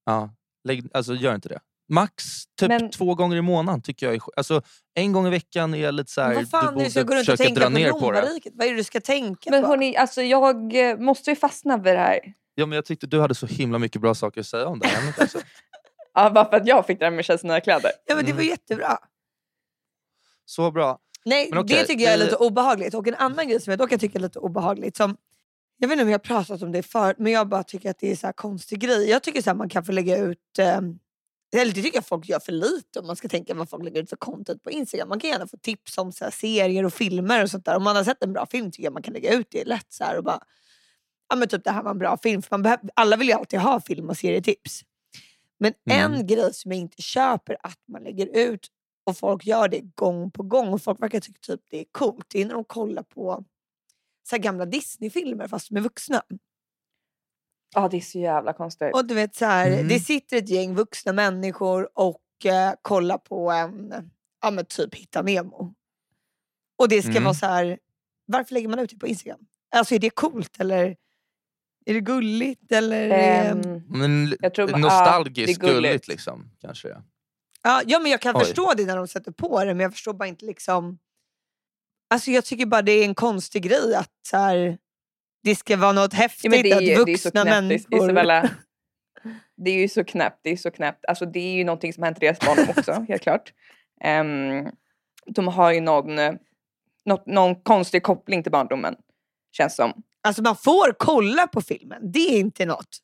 Ja, 0.04 0.30
lägg, 0.64 0.88
alltså 0.94 1.14
gör 1.14 1.35
inte 1.35 1.49
det. 1.49 1.61
Max 1.88 2.25
typ 2.61 2.69
Men- 2.69 2.91
två 2.91 3.14
gånger 3.14 3.37
i 3.37 3.41
månaden 3.43 3.83
tycker 3.83 4.07
jag 4.07 4.14
är 4.14 4.21
alltså, 4.37 4.62
En 4.95 5.12
gång 5.12 5.26
i 5.26 5.31
veckan 5.31 5.75
är 5.75 5.93
lite 5.93 6.12
så 6.12 6.21
här, 6.21 6.29
Men 6.29 6.37
vad 6.37 6.49
fan, 6.50 6.79
du 6.79 6.85
du 6.85 6.91
ska 6.91 7.00
borde 7.00 7.09
gå 7.14 7.14
runt 7.19 7.29
och 7.29 7.33
försöka 7.33 7.45
tänka 7.49 7.61
dra 7.61 7.67
på 7.67 7.73
ner 7.73 7.91
på 7.91 8.12
det. 8.12 8.41
Vad 8.55 8.67
är 8.67 8.71
det 8.71 8.76
du 8.76 8.85
ska 8.85 9.00
tänka 9.00 9.50
Men 9.50 9.62
på? 9.62 9.69
hörni, 9.69 9.97
alltså 9.97 10.23
jag 10.23 10.91
eh, 10.91 10.97
måste 10.99 11.31
ju 11.31 11.37
fastna 11.37 11.76
vid 11.76 11.95
det 11.95 11.99
här. 12.00 12.21
Ja, 12.55 12.67
men 12.67 12.76
jag 12.76 12.85
tyckte 12.85 13.07
du 13.07 13.21
hade 13.21 13.35
så 13.35 13.47
himla 13.47 13.79
mycket 13.79 14.00
bra 14.00 14.14
saker 14.14 14.41
att 14.41 14.47
säga 14.47 14.67
om 14.67 14.79
det 14.79 14.87
här 14.87 15.09
också. 15.25 15.38
Ja, 16.17 16.31
bara 16.31 16.50
för 16.50 16.57
att 16.57 16.67
jag 16.67 16.87
fick 16.87 16.99
det 16.99 17.05
här 17.05 17.12
med 17.12 17.25
tjejs 17.25 17.43
nya 17.45 17.61
kläder. 17.61 17.91
ja, 18.07 18.14
men 18.14 18.25
det 18.25 18.33
var 18.33 18.41
Mm. 18.41 18.50
jättebra. 18.50 18.99
Så 20.45 20.71
bra. 20.71 20.99
Nej, 21.25 21.50
okej, 21.55 21.76
det 21.79 21.85
tycker 21.87 22.05
jag 22.05 22.12
är 22.14 22.19
lite 22.19 22.37
obehagligt. 22.37 22.95
Och 22.95 23.09
en 23.09 23.14
annan 23.14 23.49
grej 23.49 23.61
som 23.61 23.71
jag 23.71 23.79
dock 23.79 23.91
kan 23.91 23.99
tycka 23.99 24.19
är 24.19 24.23
lite 24.23 24.38
obehagligt. 24.38 24.97
Som, 24.97 25.17
jag 25.79 25.88
vet 25.88 25.93
inte 25.93 26.03
om 26.05 26.11
jag 26.11 26.19
har 26.19 26.25
pratat 26.25 26.62
om 26.62 26.73
det 26.73 26.83
förut, 26.83 27.17
men 27.19 27.33
jag 27.33 27.49
bara 27.49 27.62
tycker 27.62 27.91
att 27.91 27.99
det 27.99 28.11
är 28.12 28.17
så 28.17 28.26
här 28.26 28.33
konstig 28.33 28.81
grej. 28.81 29.11
Jag 29.11 29.23
tycker 29.23 29.50
att 29.50 29.57
man 29.57 29.69
kan 29.69 29.85
få 29.85 29.93
lägga 29.93 30.17
ut... 30.19 30.59
Eh, 30.59 30.81
det 31.58 31.73
tycker 31.73 31.94
jag 31.94 32.06
folk 32.06 32.28
gör 32.28 32.40
för 32.40 32.52
lite 32.52 33.00
om 33.00 33.06
man 33.06 33.16
ska 33.16 33.28
tänka 33.28 33.54
vad 33.54 33.68
folk 33.70 33.84
lägger 33.84 34.02
ut 34.02 34.11
för 34.11 34.16
content 34.16 34.62
på 34.62 34.70
Instagram. 34.70 35.08
Man 35.08 35.20
kan 35.20 35.30
gärna 35.30 35.46
få 35.46 35.56
tips 35.56 35.99
om 35.99 36.12
så 36.12 36.25
här, 36.25 36.30
serier 36.30 36.84
och 36.84 36.92
filmer 36.94 37.42
och 37.42 37.50
sånt 37.50 37.64
där. 37.64 37.76
Om 37.76 37.82
man 37.84 37.96
har 37.96 38.04
sett 38.04 38.23
en 38.23 38.32
bra 38.32 38.46
film 38.46 38.70
tycker 38.70 38.84
jag 38.84 38.92
man 38.92 39.02
kan 39.02 39.14
lägga 39.14 39.32
ut 39.34 39.46
det 39.50 39.64
lätt. 39.64 39.87
Så 39.92 40.04
här, 40.04 40.16
och 40.18 40.25
bara, 40.25 40.40
ja, 41.28 41.37
men 41.37 41.49
typ 41.49 41.64
det 41.64 41.70
här 41.70 41.82
var 41.82 41.90
en 41.90 41.99
bra 41.99 42.16
film. 42.23 42.42
För 42.42 42.50
man 42.50 42.62
behöver, 42.62 42.90
alla 42.94 43.16
vill 43.16 43.28
ju 43.28 43.34
alltid 43.34 43.61
ha 43.61 43.80
film 43.80 44.08
och 44.08 44.16
serietips. 44.16 44.80
Men 45.58 45.73
Mm. 45.90 46.12
en 46.14 46.26
grej 46.26 46.54
som 46.54 46.73
jag 46.73 46.80
inte 46.80 47.02
köper 47.02 47.56
att 47.62 47.78
man 47.88 48.02
lägger 48.02 48.37
ut 48.37 48.68
och 49.04 49.16
folk 49.18 49.46
gör 49.46 49.68
det 49.68 49.80
gång 49.80 50.30
på 50.30 50.42
gång 50.42 50.68
och 50.73 50.82
folk 50.82 51.02
verkar 51.02 51.20
tycka 51.20 51.38
typ 51.40 51.61
det 51.70 51.80
är 51.80 51.84
coolt. 51.92 52.26
Det 52.28 52.40
är 52.40 52.46
när 52.46 52.54
de 52.54 52.64
kollar 52.64 53.02
på 53.02 53.44
så 54.30 54.38
gamla 54.38 54.66
Disney-filmer 54.66 55.49
fast 55.49 55.70
med 55.70 55.82
vuxna. 55.82 56.23
Ja, 57.75 57.88
det 57.88 57.97
är 57.97 58.00
så 58.00 58.19
jävla 58.19 58.52
konstigt. 58.52 58.95
Och 58.95 59.04
du 59.07 59.14
vet 59.14 59.35
så 59.37 59.45
här, 59.45 59.71
Mm. 59.71 59.88
det 59.88 60.00
sitter 60.00 60.37
ett 60.37 60.49
gäng 60.49 60.75
vuxna 60.75 61.12
människor 61.12 61.88
och 61.95 62.21
eh, 62.45 62.73
kollar 62.83 63.19
på 63.19 63.50
en, 63.50 63.95
ja 64.43 64.50
men 64.50 64.64
typ 64.66 64.95
Hitta 64.95 65.23
Nemo. 65.23 65.75
Och 66.78 66.88
det 66.88 67.02
ska 67.02 67.11
Mm. 67.11 67.25
vara 67.25 67.35
så 67.35 67.47
här, 67.47 67.78
varför 68.26 68.54
lägger 68.54 68.69
man 68.69 68.78
ut 68.78 68.90
det 68.90 68.97
på 68.97 69.07
Instagram? 69.07 69.38
Alltså 69.76 69.95
är 69.95 69.99
det 69.99 70.11
coolt 70.11 70.61
eller 70.61 70.97
är 71.87 71.95
det 71.95 72.00
gulligt 72.00 72.73
eller? 72.73 73.11
Eh, 73.11 73.54
Men 73.88 74.37
Jag 74.40 74.54
tror- 74.54 74.71
ja, 74.71 74.76
nostalgiskt 74.76 75.35
det 75.35 75.43
är 75.43 75.47
gulligt. 75.69 75.75
gulligt 75.88 76.09
liksom. 76.09 76.50
Kanske. 76.61 76.88
ja. 76.88 77.02
Ja, 77.62 77.83
ja 77.87 77.99
men 77.99 78.11
jag 78.11 78.21
kan 78.21 78.37
Oj. 78.37 78.45
förstå 78.45 78.73
det 78.76 78.85
när 78.87 78.97
de 78.97 79.09
sätter 79.09 79.33
på 79.33 79.64
det 79.64 79.75
men 79.75 79.81
jag 79.81 79.93
förstår 79.93 80.12
bara 80.14 80.28
inte 80.28 80.45
liksom... 80.45 80.99
Alltså 82.11 82.31
jag 82.31 82.45
tycker 82.45 82.66
bara 82.66 82.83
det 82.83 82.93
är 82.93 83.04
en 83.04 83.14
konstig 83.14 83.62
grej 83.62 83.95
att 83.95 84.12
så 84.31 84.37
här, 84.37 84.78
det 85.44 85.54
ska 85.54 85.76
vara 85.76 85.92
något 85.92 86.12
häftigt 86.14 86.44
ja, 86.44 86.50
men 86.50 86.62
det 86.62 86.70
är, 86.70 86.74
att 86.76 86.80
det 86.80 86.92
är 86.92 86.96
så 86.96 87.04
vuxna 87.04 87.30
knäppt, 87.30 87.46
människor... 87.50 88.04
Isabella. 88.04 88.50
Det 89.56 89.70
är 89.70 89.78
ju 89.78 89.88
så 89.88 90.04
knäppt. 90.04 90.40
Det 90.42 90.50
är 90.50 90.56
så 90.56 90.70
knäppt. 90.70 91.04
Alltså, 91.04 91.26
det 91.26 91.38
är 91.38 91.54
ju 91.54 91.64
någonting 91.64 91.92
som 91.92 92.02
har 92.02 92.06
hänt 92.08 92.20
deras 92.20 92.40
barn 92.40 92.68
också, 92.76 92.92
helt 93.08 93.22
klart. 93.22 93.52
Ehm, 94.00 94.66
de 95.26 95.48
har 95.48 95.72
ju 95.72 95.80
någon... 95.80 96.16
något, 97.04 97.26
någon 97.26 97.54
konstig 97.62 98.02
koppling 98.02 98.42
till 98.42 98.52
barndomen. 98.52 98.96
Känns 99.52 99.76
som. 99.76 100.02
Alltså 100.22 100.42
man 100.42 100.56
får 100.56 100.92
kolla 100.98 101.46
på 101.46 101.60
filmen, 101.60 102.12
det 102.12 102.18
är 102.18 102.38
inte 102.38 102.66
något. 102.66 102.98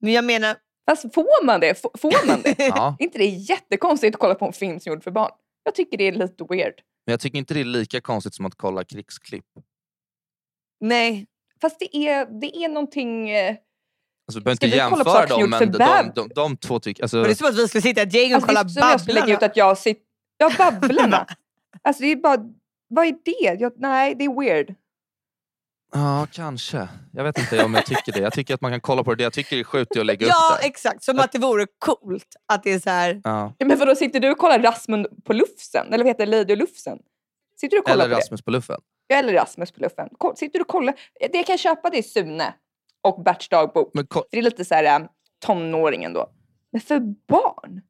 Men 0.00 0.12
jag 0.12 0.24
menar, 0.24 0.56
Fast 0.90 1.14
får 1.14 1.44
man 1.46 1.60
det? 1.60 1.70
F- 1.70 1.80
får 1.98 2.26
man 2.26 2.42
det? 2.42 2.54
Ja. 2.58 2.96
Är 2.98 3.04
inte 3.04 3.18
det 3.18 3.24
jättekonstigt 3.26 4.14
att 4.14 4.20
kolla 4.20 4.34
på 4.34 4.46
en 4.46 4.52
film 4.52 4.80
som 4.80 4.90
är 4.90 4.94
gjord 4.94 5.04
för 5.04 5.10
barn? 5.10 5.30
Jag 5.64 5.74
tycker 5.74 5.96
det 5.98 6.04
är 6.08 6.12
lite 6.12 6.44
weird. 6.48 6.74
Men 7.06 7.12
jag 7.12 7.20
tycker 7.20 7.38
inte 7.38 7.54
det 7.54 7.60
är 7.60 7.64
lika 7.64 8.00
konstigt 8.00 8.34
som 8.34 8.46
att 8.46 8.54
kolla 8.54 8.84
krigsklipp. 8.84 9.44
nej. 10.80 11.26
Fast 11.60 11.78
det 11.78 11.96
är, 11.96 12.40
det 12.40 12.56
är 12.56 12.68
någonting... 12.68 13.30
eh, 13.30 13.56
Alltså, 14.28 14.40
vi 14.40 14.44
behöver 14.44 14.56
Ska 14.56 14.66
inte 14.66 14.76
vi 14.76 14.82
kolla 14.90 15.04
på 15.04 15.10
jämföra 15.10 15.26
dem, 15.38 15.50
men 15.50 15.72
de, 15.72 15.78
de, 15.78 16.12
de, 16.14 16.28
de 16.34 16.56
två 16.56 16.80
tycker... 16.80 17.02
Alltså, 17.02 17.22
det 17.22 17.30
är 17.30 17.34
som 17.34 17.46
att 17.48 17.54
vi 17.58 17.68
skulle 17.68 17.82
sitta 17.82 18.00
i 18.00 18.04
ett 18.04 18.14
gäng 18.14 18.34
och 18.34 18.34
Alltså, 18.34 18.46
det 18.46 18.54
kolla 18.54 18.60
är 18.64 18.68
som 18.68 18.90
jag 18.90 19.00
skulle 19.00 19.20
lägga 19.20 19.26
ut 19.34 19.40
Babblarna. 19.40 19.50
att 19.50 19.56
jag 19.56 19.78
sitter... 19.78 20.02
Ja, 20.38 20.50
Babblarna. 20.58 21.26
alltså 21.82 22.02
det 22.02 22.12
är 22.12 22.16
bara... 22.16 22.38
Vad 22.88 23.06
är 23.06 23.14
det? 23.24 23.60
Jag, 23.60 23.72
nej, 23.76 24.14
det 24.14 24.24
är 24.24 24.40
weird. 24.40 24.74
Ja, 25.92 26.26
kanske. 26.32 26.88
Jag 27.12 27.24
vet 27.24 27.38
inte 27.38 27.64
om 27.64 27.74
jag 27.74 27.86
tycker 27.86 28.12
det. 28.12 28.18
Jag 28.20 28.32
tycker 28.32 28.54
att 28.54 28.60
man 28.60 28.70
kan 28.70 28.80
kolla 28.80 29.04
på 29.04 29.10
det. 29.10 29.16
Det 29.16 29.22
jag 29.22 29.32
tycker 29.32 29.56
är 29.58 29.64
sjukt 29.64 29.96
att 29.96 30.06
lägga 30.06 30.26
Ja, 30.26 30.34
upp 30.54 30.60
det. 30.60 30.66
exakt. 30.66 31.04
Som 31.04 31.18
att 31.18 31.32
det 31.32 31.38
vore 31.38 31.66
coolt. 31.78 32.36
Att 32.48 32.62
det 32.62 32.72
är 32.72 32.78
så 32.78 32.90
här... 32.90 33.20
Ja. 33.24 33.54
Ja, 33.58 33.66
Men 33.66 33.78
vadå, 33.78 33.94
sitter 33.94 34.20
du 34.20 34.30
och 34.30 34.38
kollar 34.38 34.58
Rasmus 34.58 35.06
på 35.24 35.32
Lufsen? 35.32 35.86
Eller 35.86 35.98
vad 35.98 36.06
heter 36.06 36.26
det? 36.26 36.36
Lady 36.38 36.52
och 36.52 36.58
Lufsen? 36.58 36.98
Sitter 37.60 37.76
du 37.76 37.80
och 37.80 37.84
kollar 37.86 38.04
Eller 38.04 38.14
på 38.14 38.20
Rasmus 38.20 38.42
på 38.42 38.50
luffen. 38.50 38.80
Eller 39.10 39.32
Rasmus 39.32 39.72
på 39.72 39.80
Luffen. 39.80 40.08
Sitter 40.36 40.58
du 40.58 40.62
och 40.62 40.68
kollar? 40.68 40.94
Det 41.20 41.34
jag 41.34 41.46
kan 41.46 41.58
köpa 41.58 41.90
det 41.90 41.98
är 41.98 42.02
Sune 42.02 42.54
och 43.02 43.22
Berts 43.22 43.48
dagbok. 43.48 43.90
Men 43.94 44.06
det 44.30 44.38
är 44.38 44.42
lite 44.42 44.64
så 44.64 44.74
här 44.74 45.00
äh, 45.00 45.06
tonåringen 45.46 46.12
då. 46.12 46.30
Men 46.72 46.80
för 46.80 47.00
barn? 47.28 47.80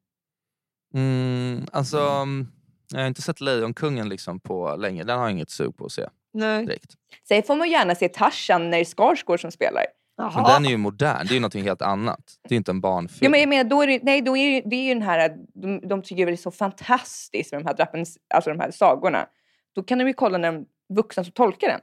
mm, 0.93 1.65
alltså, 1.71 1.99
mm, 1.99 2.47
jag 2.93 2.99
har 2.99 3.07
inte 3.07 3.21
sett 3.21 3.41
Lejonkungen 3.41 4.09
liksom 4.09 4.39
på 4.39 4.75
länge. 4.75 5.03
Den 5.03 5.17
har 5.17 5.25
jag 5.25 5.31
inget 5.31 5.49
sug 5.49 5.77
på 5.77 5.85
att 5.85 5.91
se 5.91 6.07
Nej. 6.33 6.65
direkt. 6.65 6.93
Sen 7.27 7.43
får 7.43 7.55
man 7.55 7.69
gärna 7.69 7.95
se 7.95 8.09
Tarzan 8.09 8.63
när 8.69 8.77
det 8.77 8.83
är 8.83 8.85
Skarsgård 8.85 9.41
som 9.41 9.51
spelar. 9.51 9.85
Men 10.17 10.31
Jaha. 10.33 10.53
den 10.53 10.65
är 10.65 10.69
ju 10.69 10.77
modern. 10.77 11.27
Det 11.27 11.31
är 11.31 11.33
ju 11.33 11.39
någonting 11.39 11.63
helt 11.63 11.81
annat. 11.81 12.19
Det 12.49 12.55
är 12.55 12.57
inte 12.57 12.71
en 12.71 12.81
barnfilm. 12.81 13.19
Ja, 13.21 13.29
men 13.29 13.39
jag 13.39 13.49
menar, 13.49 13.69
då 13.69 13.81
är 13.81 13.87
det, 13.87 13.99
nej, 14.03 14.21
då 14.21 14.37
är 14.37 14.51
det, 14.51 14.69
det 14.69 14.75
är 14.75 14.83
ju 14.83 14.93
den 14.93 15.03
här, 15.03 15.37
de, 15.53 15.87
de 15.87 16.01
tycker 16.01 16.25
det 16.25 16.31
är 16.31 16.37
så 16.37 16.51
fantastiskt 16.51 17.51
med 17.51 17.61
de 17.61 17.67
här, 17.67 17.73
drappen, 17.73 18.05
alltså 18.33 18.49
de 18.49 18.59
här 18.59 18.71
sagorna. 18.71 19.27
Då 19.75 19.83
kan 19.83 19.97
de 19.97 20.07
ju 20.07 20.13
kolla 20.13 20.37
när 20.37 20.51
de 20.51 20.65
vuxna 20.95 21.23
som 21.23 21.33
tolkar 21.33 21.67
den. 21.67 21.79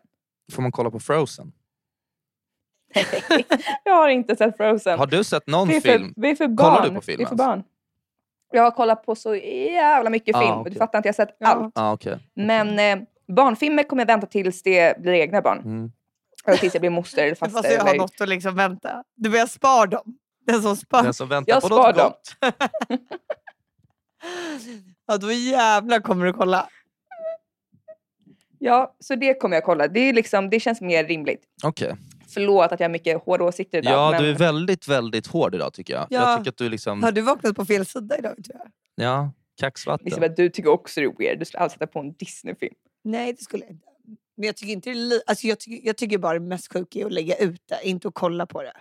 Får 0.52 0.62
man 0.62 0.72
kolla 0.72 0.90
på 0.90 1.00
Frozen? 1.00 1.52
jag 3.84 3.94
har 3.94 4.08
inte 4.08 4.36
sett 4.36 4.56
Frozen. 4.56 4.98
Har 4.98 5.06
du 5.06 5.24
sett 5.24 5.46
någon 5.46 5.68
film? 5.68 5.82
för, 6.14 6.20
det 6.20 6.28
är 6.30 6.34
för 6.36 6.56
Kollar 6.56 6.70
barn. 6.80 6.88
du 6.88 6.94
på 6.94 7.00
film 7.00 7.16
Det 7.18 7.22
är 7.22 7.26
för 7.26 7.32
alltså? 7.34 7.46
barn. 7.46 7.62
Jag 8.52 8.62
har 8.62 8.70
kollat 8.70 9.06
på 9.06 9.14
så 9.14 9.34
jävla 9.34 10.10
mycket 10.10 10.36
Ah, 10.36 10.40
film 10.40 10.52
och 10.52 10.60
okej. 10.60 10.72
du 10.72 10.78
fattar 10.78 10.98
inte, 10.98 11.08
jag 11.08 11.12
har 11.12 11.26
sett 11.26 11.36
Ja. 11.38 11.46
allt. 11.48 11.72
Ja, 11.74 11.92
okej. 11.92 12.18
Men 12.34 12.78
eh, 12.78 13.04
barnfilmer 13.36 13.82
kommer 13.82 14.02
jag 14.02 14.06
vänta 14.06 14.26
tills 14.26 14.62
det 14.62 15.00
blir 15.02 15.12
egna 15.12 15.42
barn. 15.42 15.58
Mm. 15.58 15.92
Eller 16.46 16.56
tills 16.58 16.74
jag 16.74 16.80
blir 16.80 16.90
moster 16.90 17.22
eller 17.24 17.34
Fast 17.34 17.52
faster. 17.52 17.70
jag 17.72 17.80
har 17.80 17.88
Eller... 17.88 17.98
något 17.98 18.20
att 18.20 18.28
liksom 18.28 18.54
vänta. 18.54 19.04
Du 19.14 19.30
börjar 19.30 19.46
spara 19.46 19.86
dem. 19.86 20.18
Den 20.46 20.62
som 20.62 20.76
spar. 20.76 21.02
Den 21.02 21.14
som 21.14 21.28
väntar 21.28 21.52
Jag 21.52 21.60
på 21.62 21.66
spar 21.66 21.76
något 21.92 21.96
dem. 21.96 22.10
gott. 22.10 22.52
Ja, 25.06 25.16
då 25.16 25.32
jävlar 25.32 26.00
kommer 26.00 26.26
du 26.26 26.32
kolla. 26.32 26.68
Ja, 28.58 28.96
så 29.00 29.14
det 29.14 29.34
kommer 29.34 29.56
jag 29.56 29.64
kolla. 29.64 29.88
Det, 29.88 30.00
är 30.00 30.12
liksom, 30.12 30.50
det 30.50 30.60
känns 30.60 30.80
mer 30.80 31.04
rimligt. 31.04 31.42
Okej. 31.64 31.94
Förlåt 32.28 32.72
att 32.72 32.80
jag 32.80 32.84
har 32.88 32.92
mycket 32.92 33.22
hårda 33.22 33.44
åsikter 33.44 33.78
idag. 33.78 33.92
Ja, 33.92 34.10
men... 34.10 34.22
du 34.22 34.30
är 34.30 34.34
väldigt, 34.34 34.88
väldigt 34.88 35.26
hård 35.26 35.54
idag 35.54 35.72
tycker 35.72 35.94
jag. 35.94 36.06
Ja. 36.10 36.30
Jag 36.30 36.38
tycker 36.38 36.50
att 36.50 36.56
du 36.56 36.68
liksom... 36.68 37.02
Har 37.02 37.12
du 37.12 37.20
vaknat 37.20 37.56
på 37.56 37.64
fel 37.64 37.86
sida 37.86 38.18
idag? 38.18 38.34
Tror 38.44 38.56
jag? 38.58 38.70
Ja, 39.06 39.32
kaxvatten. 39.60 40.06
Elisabeth, 40.06 40.34
du 40.34 40.48
tycker 40.50 40.70
också 40.70 41.00
det 41.00 41.06
är 41.06 41.14
weird. 41.18 41.38
Du 41.38 41.44
skulle 41.44 41.60
aldrig 41.60 41.72
sätta 41.72 41.86
på 41.86 41.98
en 41.98 42.12
Disney-film. 42.12 42.74
Nej, 43.04 43.32
det 43.32 43.42
skulle 43.42 43.64
jag 43.64 43.70
inte. 43.72 43.86
Men 44.36 44.46
jag 44.46 44.56
tycker, 44.56 44.72
inte 44.72 44.94
li- 44.94 45.20
alltså 45.26 45.46
jag 45.46 45.60
tycker, 45.60 45.86
jag 45.86 45.96
tycker 45.96 46.18
bara 46.18 46.34
det 46.34 46.40
mest 46.40 46.73
sjuka 46.73 46.99
är 46.99 47.06
att 47.06 47.12
lägga 47.12 47.36
ut 47.36 47.62
det, 47.68 47.78
inte 47.88 48.08
att 48.08 48.14
kolla 48.14 48.47
på 48.47 48.62
det. 48.62 48.73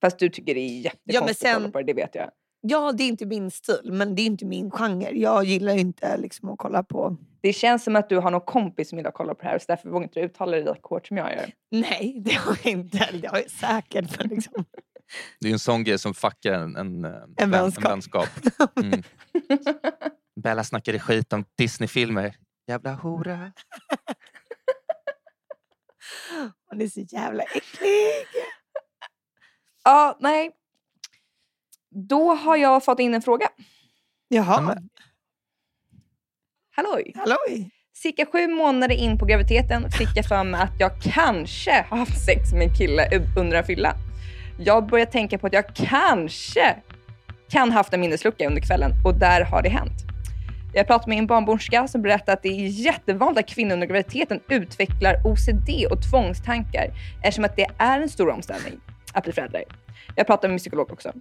Fast 0.00 0.18
du 0.18 0.28
tycker 0.28 0.54
det 0.54 0.60
är 0.60 0.80
jättekonstigt 0.80 1.40
sen- 1.40 1.50
att 1.56 1.56
kolla 1.62 1.72
på 1.72 1.78
det, 1.78 1.84
det 1.84 1.92
vet 1.94 2.14
jag. 2.14 2.30
Ja, 2.60 2.92
det 2.92 3.02
är 3.02 3.08
inte 3.08 3.26
min 3.26 3.50
stil, 3.50 3.80
men 3.92 4.14
det 4.14 4.22
är 4.22 4.26
inte 4.26 4.44
min 4.44 4.70
genre. 4.70 5.10
Jag 5.10 5.44
gillar 5.44 5.74
inte 5.76 6.16
liksom, 6.16 6.48
att 6.48 6.58
kolla 6.58 6.82
på... 6.82 7.16
Det 7.40 7.52
känns 7.52 7.84
som 7.84 7.96
att 7.96 8.08
du 8.08 8.16
har 8.18 8.30
någon 8.30 8.40
kompis 8.40 8.88
som 8.88 8.98
gillar 8.98 9.08
att 9.08 9.14
kolla 9.14 9.34
på 9.34 9.42
det 9.42 9.48
här 9.48 9.58
så 9.58 9.64
därför 9.68 9.88
vågar 9.88 10.02
inte 10.04 10.20
du 10.20 10.26
uttala 10.26 10.52
dig 10.52 10.60
lika 10.64 10.80
hårt 10.82 11.06
som 11.06 11.16
jag 11.16 11.32
gör. 11.36 11.50
Nej, 11.70 12.16
det 12.24 12.34
har 12.34 12.56
jag 12.62 12.72
inte. 12.72 13.08
Det 13.12 13.26
har 13.28 13.38
jag 13.38 13.50
säkert. 13.50 14.18
Men 14.18 14.28
liksom. 14.28 14.64
Det 15.40 15.48
är 15.48 15.52
en 15.52 15.58
sån 15.58 15.84
grej 15.84 15.98
som 15.98 16.14
fuckar 16.14 16.52
en, 16.52 16.76
en, 16.76 17.04
eh, 17.04 17.10
vän- 17.36 17.50
vänskap. 17.50 17.84
En 17.84 17.90
vänskap. 17.90 18.28
Mm. 18.82 19.02
Bella 20.42 20.64
snackade 20.64 20.98
skit 20.98 21.32
om 21.32 21.44
Disney-filmer. 21.58 22.34
Jävla 22.68 22.94
hora. 22.94 23.52
Hon 26.70 26.80
är 26.80 26.88
så 26.88 27.00
jävla 27.00 27.42
äcklig. 27.42 28.26
Ja, 29.84 30.16
nej. 30.20 30.50
Då 31.90 32.34
har 32.34 32.56
jag 32.56 32.84
fått 32.84 33.00
in 33.00 33.14
en 33.14 33.22
fråga. 33.22 33.48
Jaha, 34.28 34.60
men- 34.60 34.88
Halloj! 36.76 37.12
halloj. 37.16 37.70
Cirka 37.94 38.26
sju 38.26 38.48
månader 38.48 38.94
in 38.94 39.18
på 39.18 39.24
graviditeten 39.26 39.90
fick 39.90 40.08
jag 40.14 40.24
för 40.24 40.44
mig 40.44 40.60
att 40.60 40.80
jag 40.80 41.02
kanske 41.02 41.86
har 41.90 41.96
haft 41.96 42.24
sex 42.24 42.52
med 42.52 42.62
en 42.62 42.74
kille 42.74 43.08
under 43.36 43.56
en 43.56 43.64
fylla. 43.64 43.94
Jag 44.58 44.86
började 44.86 45.12
tänka 45.12 45.38
på 45.38 45.46
att 45.46 45.52
jag 45.52 45.74
kanske 45.74 46.76
kan 47.50 47.70
ha 47.70 47.78
haft 47.78 47.92
en 47.92 48.00
minneslucka 48.00 48.46
under 48.46 48.62
kvällen 48.62 48.90
och 49.04 49.14
där 49.14 49.44
har 49.44 49.62
det 49.62 49.68
hänt. 49.68 49.92
Jag 50.74 50.86
pratade 50.86 51.08
med 51.08 51.18
en 51.18 51.26
barnmorska 51.26 51.88
som 51.88 52.02
berättade 52.02 52.32
att 52.32 52.42
det 52.42 52.48
är 52.48 52.66
jättevanligt 52.66 53.38
att 53.38 53.54
kvinnor 53.54 53.72
under 53.72 53.86
graviditeten 53.86 54.40
utvecklar 54.48 55.14
OCD 55.24 55.86
och 55.90 56.10
tvångstankar 56.10 56.90
eftersom 57.22 57.44
att 57.44 57.56
det 57.56 57.66
är 57.78 58.00
en 58.00 58.08
stor 58.08 58.30
omställning 58.30 58.80
att 59.14 59.24
bli 59.24 59.32
förälder. 59.32 59.64
Jag 60.16 60.26
pratade 60.26 60.48
med 60.48 60.52
min 60.52 60.58
psykolog 60.58 60.92
också. 60.92 61.12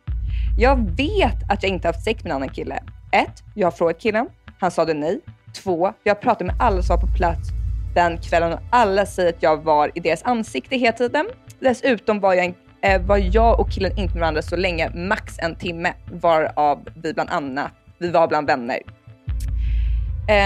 Jag 0.57 0.89
vet 0.97 1.51
att 1.51 1.63
jag 1.63 1.71
inte 1.71 1.87
haft 1.87 2.03
sex 2.03 2.23
med 2.23 2.31
en 2.31 2.35
annan 2.35 2.49
kille. 2.49 2.83
Ett, 3.11 3.43
Jag 3.55 3.67
har 3.67 3.71
frågat 3.71 3.99
killen. 3.99 4.27
Han 4.59 4.71
sa 4.71 4.85
det 4.85 4.93
nej. 4.93 5.19
Två, 5.63 5.93
Jag 6.03 6.21
pratade 6.21 6.45
med 6.45 6.55
alla 6.59 6.81
som 6.81 6.95
var 6.95 7.07
på 7.07 7.17
plats 7.17 7.49
den 7.97 8.17
kvällen 8.17 8.53
och 8.53 8.59
alla 8.69 9.05
säger 9.05 9.29
att 9.29 9.43
jag 9.43 9.63
var 9.63 9.91
i 9.95 9.99
deras 9.99 10.23
ansikte 10.23 10.75
hela 10.77 10.97
tiden. 10.97 11.25
Dessutom 11.59 12.19
var 12.19 12.33
jag, 12.33 12.53
eh, 12.81 13.01
var 13.01 13.17
jag 13.17 13.59
och 13.59 13.71
killen 13.71 13.91
inte 13.97 14.13
med 14.13 14.19
varandra 14.19 14.41
så 14.41 14.55
länge, 14.55 14.89
max 14.89 15.39
en 15.39 15.55
timme, 15.55 15.93
varav 16.11 16.87
vi 16.95 17.13
bland 17.13 17.29
annat, 17.29 17.71
vi 17.97 18.09
var 18.09 18.27
bland 18.27 18.47
vänner. 18.47 18.79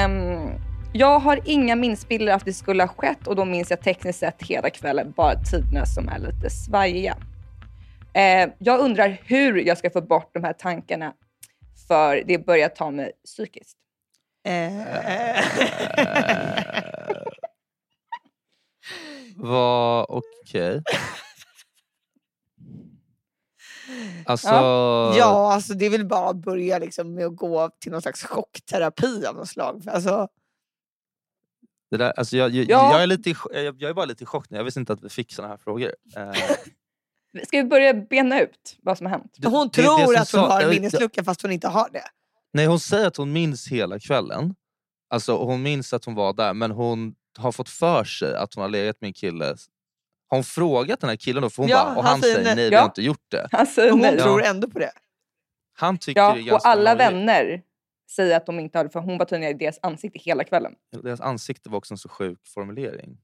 Um, 0.06 0.50
jag 0.94 1.20
har 1.20 1.40
inga 1.46 1.76
minnesbilder 1.76 2.34
av 2.34 2.38
att 2.38 2.46
det 2.46 2.54
skulle 2.54 2.84
ha 2.84 2.88
skett 2.88 3.28
och 3.28 3.36
då 3.36 3.46
minns 3.46 3.70
jag 3.70 3.82
tekniskt 3.82 4.20
sett 4.20 4.44
hela 4.44 4.70
kvällen, 4.70 5.14
bara 5.18 5.36
tiderna 5.36 5.86
som 5.86 6.10
är 6.10 6.20
lite 6.20 6.50
svajiga. 6.50 7.18
Eh, 8.14 8.50
jag 8.60 8.80
undrar 8.80 9.22
hur 9.26 9.56
jag 9.58 9.78
ska 9.78 9.90
få 9.90 10.02
bort 10.02 10.30
de 10.34 10.44
här 10.44 10.54
tankarna 10.54 11.14
för 11.88 12.24
det 12.26 12.38
börjar 12.46 12.70
ta 12.70 12.92
mig 12.92 13.12
psykiskt. 13.26 13.78
Eh, 14.46 14.82
Var 19.36 20.12
okej. 20.12 20.84
Alltså, 24.26 24.48
ja, 25.18 25.54
alltså 25.54 25.74
det 25.74 25.86
är 25.86 25.90
väl 25.90 26.06
bara 26.06 26.30
att 26.30 26.36
börja 26.36 26.80
liksom 26.80 27.14
med 27.14 27.26
att 27.26 27.36
gå 27.36 27.70
till 27.80 27.92
någon 27.92 28.02
slags 28.02 28.24
chockterapi 28.24 29.26
av 29.26 29.36
något 29.36 29.50
slag. 29.50 29.84
Alltså, 29.88 30.28
det 31.92 31.98
där, 31.98 32.14
alltså 32.18 32.38
jag, 32.38 32.52
jag, 32.52 32.66
Ja. 32.70 32.92
jag, 32.92 33.04
är 33.04 33.08
lite, 33.08 33.34
jag, 33.52 33.82
jag 33.82 33.90
är 33.90 33.94
bara 33.94 34.06
lite 34.06 34.24
i 34.24 34.26
chock 34.28 34.50
nu. 34.50 34.58
Jag 34.58 34.64
visste 34.64 34.80
inte 34.80 34.94
att 34.94 35.04
vi 35.04 35.10
fick 35.10 35.34
såna 35.34 35.48
här 35.48 35.58
frågor. 35.58 35.96
Eh, 36.16 36.32
Ska 37.48 37.58
vi 37.58 37.64
börja 37.64 37.94
bena 37.94 38.40
ut 38.42 38.78
vad 38.82 38.98
som 38.98 39.06
har 39.08 39.12
hänt? 39.12 39.34
det- 39.38 39.48
hon 39.48 39.68
det- 39.68 39.82
det 39.82 39.88
tror 39.88 39.98
som 39.98 40.02
att 40.14 40.18
hon 40.18 40.26
sa- 40.26 40.54
har 40.54 40.62
en 40.62 40.70
minneslucka 40.70 41.24
fast 41.24 41.42
hon 41.42 41.52
inte 41.52 41.68
har 41.68 41.90
det. 41.90 42.04
Nej, 42.54 42.66
hon 42.66 42.80
säger 42.80 43.08
att 43.08 43.18
hon 43.18 43.32
minns 43.34 43.68
hela 43.68 44.00
kvällen. 44.00 44.56
Alltså 45.10 45.38
hon 45.38 45.62
minns 45.62 45.94
att 45.94 46.06
hon 46.06 46.16
var 46.16 46.34
där, 46.34 46.54
men 46.54 46.72
hon 46.72 47.16
har 47.38 47.52
fått 47.52 47.70
för 47.70 48.04
sig 48.04 48.36
att 48.36 48.54
hon 48.54 48.62
har 48.62 48.70
legat 48.70 49.02
med 49.02 49.08
en 49.08 49.14
kille. 49.14 49.46
Har 50.28 50.38
hon 50.38 50.44
frågat 50.44 51.00
den 51.00 51.10
här 51.10 51.18
killen 51.18 51.42
då? 51.44 51.50
För 51.50 51.64
hon 51.64 51.70
Ja, 51.70 51.84
bara, 51.84 51.96
och 51.98 52.04
han 52.04 52.12
han 52.12 52.22
säger 52.22 52.36
säger 52.36 52.48
nej. 52.48 52.56
nej, 52.56 52.70
vi 52.70 52.76
Ja. 52.76 52.80
har 52.82 52.86
inte 52.86 53.02
gjort 53.02 53.26
det. 53.32 53.48
Alltså, 53.52 53.82
Och 53.84 53.90
hon 53.90 54.00
nej. 54.00 54.18
Tror 54.20 54.44
ändå 54.44 54.70
på 54.70 54.80
det. 54.80 54.92
Han 55.74 55.98
tycker 55.98 56.22
det 56.22 56.28
är 56.28 56.30
Ja, 56.30 56.36
ganska 56.36 56.56
och 56.56 56.66
alla 56.66 56.96
vänner 56.96 57.62
säger 58.12 58.38
att 58.38 58.46
de 58.46 58.60
inte 58.60 58.78
hade 58.78 58.90
för 58.90 59.00
hon 59.00 59.18
var 59.18 59.26
tydligen 59.26 59.56
i 59.56 59.60
deras 59.60 59.80
ansikte 59.82 60.20
hela 60.20 60.44
kvällen. 60.44 60.74
Deras 61.04 61.22
ansikte 61.22 61.70
var 61.70 61.78
också 61.78 61.94
en 61.94 61.98
så 61.98 62.10
sjuk 62.10 62.40
formulering. 62.48 63.18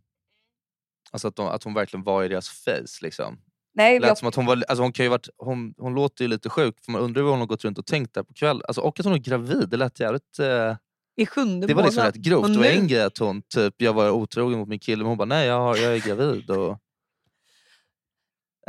Alltså 1.12 1.28
att, 1.28 1.36
de, 1.36 1.48
att 1.48 1.63
hon 1.63 1.74
verkligen 1.74 2.04
var 2.04 2.24
i 2.24 2.28
deras 2.28 2.50
face. 2.50 2.86
Liksom. 3.02 3.38
Nej, 3.78 4.00
Lät 4.00 4.08
jag, 4.08 4.18
som 4.18 4.28
att 4.28 4.36
hon, 4.36 4.46
var, 4.46 4.63
alltså 4.68 4.84
hon, 4.84 4.92
kan 4.92 5.06
ju 5.06 5.10
varit, 5.10 5.30
hon, 5.38 5.74
hon 5.78 5.94
låter 5.94 6.24
ju 6.24 6.28
lite 6.28 6.50
sjuk, 6.50 6.76
för 6.86 6.92
man 6.92 7.02
undrar 7.02 7.22
vad 7.22 7.32
hon 7.32 7.40
har 7.40 7.48
gått 7.48 7.66
runt 7.66 7.78
och 7.78 7.86
tänkt 7.86 8.13
där 8.13 8.24
på 8.24 8.34
kvällen. 8.34 8.62
Alltså, 8.68 8.82
och 8.82 9.00
att 9.00 9.06
hon 9.06 9.13
är 9.13 9.18
gravid, 9.18 9.70
det 9.70 9.78
lät 9.78 10.00
jävligt... 10.00 10.40
Eh, 10.40 10.76
I 11.16 11.26
sjunde 11.26 11.68
det 11.68 11.74
var 11.74 11.84
liksom 11.84 12.04
rätt 12.04 12.16
grovt. 12.16 12.54
Det 12.54 12.60
var 12.60 12.66
en 12.66 12.88
grej 12.88 13.02
att 13.02 13.18
hon 13.18 13.42
typ, 13.42 13.82
jag 13.82 13.94
var 13.94 14.12
otrogen 14.12 14.60
mot 14.60 14.68
min 14.68 14.80
kille, 14.80 14.98
men 14.98 15.08
hon 15.08 15.18
bara 15.18 15.26
nej 15.26 15.48
jag, 15.48 15.60
har, 15.60 15.76
jag 15.76 15.96
är 15.96 16.08
gravid. 16.08 16.50
Och, 16.50 16.70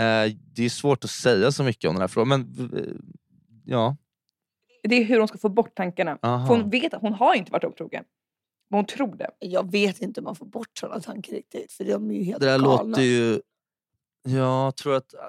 eh, 0.03 0.33
det 0.55 0.65
är 0.65 0.69
svårt 0.69 1.05
att 1.05 1.11
säga 1.11 1.53
så 1.53 1.65
mycket 1.65 1.89
om 1.89 1.95
den 1.95 2.01
här 2.01 2.09
frågan, 2.09 2.29
men 2.29 2.71
eh, 2.79 2.95
ja. 3.65 3.97
det 4.83 4.95
är 4.97 5.05
hur 5.05 5.19
hon 5.19 5.29
ska 5.29 5.39
få 5.39 5.49
bort 5.49 5.75
tankarna. 5.75 6.19
Hon 6.49 6.71
vet 6.71 6.95
att 6.95 7.03
hon 7.03 7.15
har 7.15 7.35
inte 7.35 7.53
varit 7.53 7.65
otrogen. 7.65 8.05
Men 8.71 8.79
hon 8.79 8.87
tror 8.87 9.17
det. 9.17 9.31
Jag 9.39 9.73
vet 9.73 10.01
inte 10.01 10.21
om 10.21 10.25
man 10.25 10.37
får 10.37 10.47
bort 10.47 10.79
sådana 10.79 11.01
tankar 11.01 11.33
riktigt. 11.33 11.73
För 11.73 11.85
de 11.85 12.11
är 12.11 12.15
ju 12.15 12.23
helt 12.23 12.41
Det 12.41 12.47
där 12.47 12.59
galna. 12.59 12.83
låter 12.83 13.03
ju... 13.03 13.41
Jag 14.29 14.77
tror 14.77 14.97
att... 14.97 15.15
äh, 15.15 15.21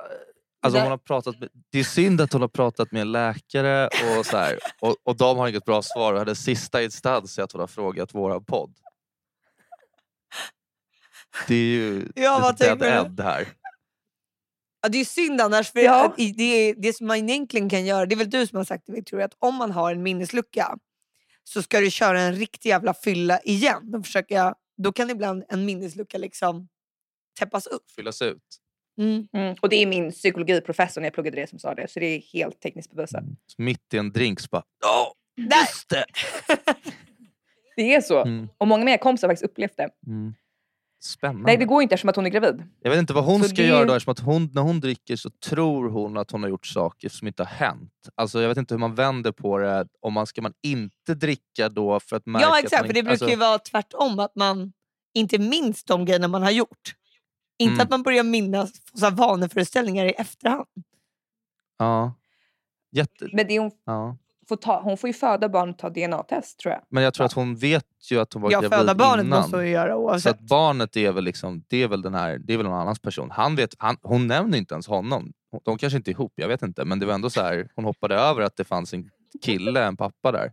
Alltså 0.61 0.79
hon 0.79 0.89
har 0.91 0.97
pratat 0.97 1.39
med, 1.39 1.49
det 1.71 1.79
är 1.79 1.83
synd 1.83 2.21
att 2.21 2.33
hon 2.33 2.41
har 2.41 2.47
pratat 2.49 2.91
med 2.91 3.01
en 3.01 3.11
läkare 3.11 3.87
och, 3.87 4.25
så 4.25 4.37
här, 4.37 4.59
och, 4.81 4.95
och 5.03 5.17
de 5.17 5.37
har 5.37 5.47
inget 5.47 5.65
bra 5.65 5.81
svar. 5.81 6.13
Och 6.13 6.25
det 6.25 6.35
sista 6.35 6.83
instans 6.83 7.37
är 7.39 7.43
att 7.43 7.51
hon 7.51 7.59
har 7.59 7.67
frågat 7.67 8.15
våra 8.15 8.39
podd. 8.41 8.73
Det 11.47 11.55
är 11.55 11.65
ju 11.65 12.11
Ja, 12.15 12.35
det 12.35 12.41
vad 12.41 12.57
dead 12.57 12.83
end 12.83 13.19
här. 13.19 13.47
Ja, 14.81 14.89
det 14.89 14.97
är 14.97 15.05
synd 15.05 15.41
annars. 15.41 15.71
För 15.71 15.79
Ja. 15.79 16.13
det, 16.17 16.73
det 16.73 16.93
som 16.93 17.07
man 17.07 17.17
egentligen 17.29 17.69
kan 17.69 17.85
göra, 17.85 18.05
det 18.05 18.15
är 18.15 18.17
väl 18.17 18.29
du 18.29 18.47
som 18.47 18.57
har 18.57 18.65
sagt 18.65 18.83
det 18.85 18.93
Victoria, 18.93 19.25
att 19.25 19.35
om 19.39 19.55
man 19.55 19.71
har 19.71 19.91
en 19.91 20.03
minneslucka 20.03 20.77
så 21.43 21.61
ska 21.63 21.79
du 21.79 21.91
köra 21.91 22.21
en 22.21 22.35
riktig 22.35 22.69
jävla 22.69 22.93
fylla 22.93 23.39
igen. 23.41 23.95
Och 23.95 24.05
försöka, 24.05 24.55
då 24.77 24.91
kan 24.91 25.09
ibland 25.09 25.43
en 25.49 25.65
minneslucka 25.65 26.17
liksom 26.17 26.67
täppas 27.39 27.67
upp. 27.67 27.91
Fyllas 27.91 28.21
ut. 28.21 28.43
Mm. 28.99 29.27
Mm. 29.33 29.55
Och 29.61 29.69
det 29.69 29.75
är 29.75 29.85
min 29.85 30.11
psykologiprofessor 30.11 31.01
när 31.01 31.05
jag 31.05 31.13
pluggade 31.13 31.41
det 31.41 31.49
som 31.49 31.59
sa 31.59 31.75
det. 31.75 31.87
Så 31.91 31.99
det 31.99 32.05
är 32.05 32.21
helt 32.33 32.59
tekniskt 32.61 32.91
bevisat. 32.93 33.23
Så 33.47 33.61
mitt 33.61 33.93
i 33.93 33.97
en 33.97 34.11
drink 34.11 34.39
så 34.39 34.47
bara... 34.51 34.63
Ja, 34.81 35.13
just 35.37 35.89
det! 35.89 36.05
Det 37.75 37.95
är 37.95 38.01
så. 38.01 38.21
Mm, 38.23 38.49
Och 38.57 38.67
många 38.67 38.81
av 38.81 38.85
mina 38.85 38.97
kompisar 38.97 39.27
har 39.27 39.31
faktiskt 39.33 39.51
upplevt 39.51 39.77
det. 39.77 39.89
mm. 40.07 40.33
Spännande. 41.03 41.43
Nej 41.45 41.57
det 41.57 41.65
går 41.65 41.81
inte 41.81 41.93
eftersom 41.95 42.09
att 42.09 42.15
hon 42.15 42.25
är 42.25 42.29
gravid. 42.29 42.63
Jag 42.81 42.89
vet 42.91 42.99
inte 42.99 43.13
vad 43.13 43.23
hon 43.25 43.41
Så 43.43 43.47
ska 43.49 43.61
det- 43.61 43.67
göra 43.67 43.85
då 43.85 43.93
eftersom 43.93 44.11
att 44.11 44.19
hon, 44.19 44.49
när 44.53 44.61
hon 44.61 44.79
dricker 44.79 45.15
så 45.15 45.29
tror 45.29 45.89
hon 45.89 46.17
att 46.17 46.31
hon 46.31 46.43
har 46.43 46.49
gjort 46.49 46.65
saker 46.65 47.09
som 47.09 47.27
inte 47.27 47.43
har 47.43 47.47
hänt. 47.49 47.91
Alltså 48.15 48.41
jag 48.41 48.49
vet 48.49 48.57
inte 48.57 48.73
hur 48.73 48.79
man 48.79 48.95
vänder 48.95 49.31
på 49.31 49.57
det. 49.57 49.87
Om 50.01 50.13
man, 50.13 50.27
ska 50.27 50.41
man 50.41 50.53
inte 50.63 51.13
dricka 51.15 51.69
då 51.69 51.99
för 51.99 52.15
att 52.15 52.25
märka 52.25 52.45
Ja 52.45 52.57
att 52.57 52.63
exakt, 52.63 52.81
man 52.81 52.87
för 52.87 52.93
det 52.93 53.03
brukar 53.03 53.25
ju 53.25 53.31
alltså, 53.33 53.39
vara 53.39 53.59
tvärtom. 53.59 54.19
Att 54.19 54.35
man 54.35 54.73
inte 55.13 55.37
minns 55.39 55.83
de 55.83 56.05
grejerna 56.05 56.27
man 56.27 56.43
har 56.43 56.51
gjort. 56.51 56.95
Inte 57.59 57.73
Mm. 57.73 57.83
att 57.83 57.89
man 57.89 58.03
börjar 58.03 58.23
minnas 58.23 58.71
så 58.93 59.05
här 59.05 59.11
vaneföreställningar 59.11 60.05
i 60.05 60.11
efterhand. 60.11 60.65
Ja. 61.77 62.13
Jätte, 62.91 63.29
Men 63.33 63.47
det 63.47 63.59
hon, 63.59 63.71
ja. 63.85 64.17
får 64.49 64.55
ta, 64.55 64.81
hon 64.81 64.97
får 64.97 65.07
ju 65.07 65.13
föda 65.13 65.49
barn 65.49 65.69
och 65.69 65.77
ta 65.77 65.89
DNA-test 65.89 66.59
tror 66.59 66.73
jag. 66.73 66.81
Men 66.89 67.03
jag 67.03 67.13
tror 67.13 67.25
att 67.25 67.33
hon 67.33 67.55
vet 67.55 67.85
ju 68.11 68.19
att 68.19 68.33
hon 68.33 68.41
var 68.41 68.51
Ja, 68.51 68.59
gravid 68.61 68.77
föda 68.79 68.95
barnet 68.95 69.25
innan. 69.25 69.39
måste 69.41 69.55
hon 69.57 69.65
ju 69.65 69.71
göra 69.71 69.91
Så 69.93 69.97
oavsett. 69.97 70.35
att 70.35 70.41
barnet 70.41 70.97
är 70.97 71.11
väl, 71.11 71.23
liksom, 71.23 71.63
det 71.67 71.83
är 71.83 71.87
väl, 71.87 72.01
den 72.01 72.13
här, 72.13 72.37
det 72.37 72.53
är 72.53 72.57
väl 72.57 72.65
någon 72.65 72.79
annans 72.79 72.99
person. 72.99 73.31
Han 73.31 73.55
vet, 73.55 73.75
han, 73.77 73.97
hon 74.01 74.27
nämner 74.27 74.57
inte 74.57 74.73
ens 74.73 74.87
honom. 74.87 75.33
De 75.65 75.77
kanske 75.77 75.97
inte 75.97 76.11
är 76.11 76.13
ihop, 76.13 76.33
jag 76.35 76.47
vet 76.47 76.61
inte. 76.61 76.85
Men 76.85 76.99
det 76.99 77.05
var 77.05 77.13
ändå 77.13 77.29
så 77.29 77.41
här, 77.41 77.69
hon 77.75 77.85
hoppade 77.85 78.15
över 78.15 78.41
att 78.41 78.55
det 78.55 78.63
fanns 78.63 78.93
en 78.93 79.09
kille, 79.45 79.83
en 79.85 79.97
pappa 79.97 80.31
där. 80.31 80.51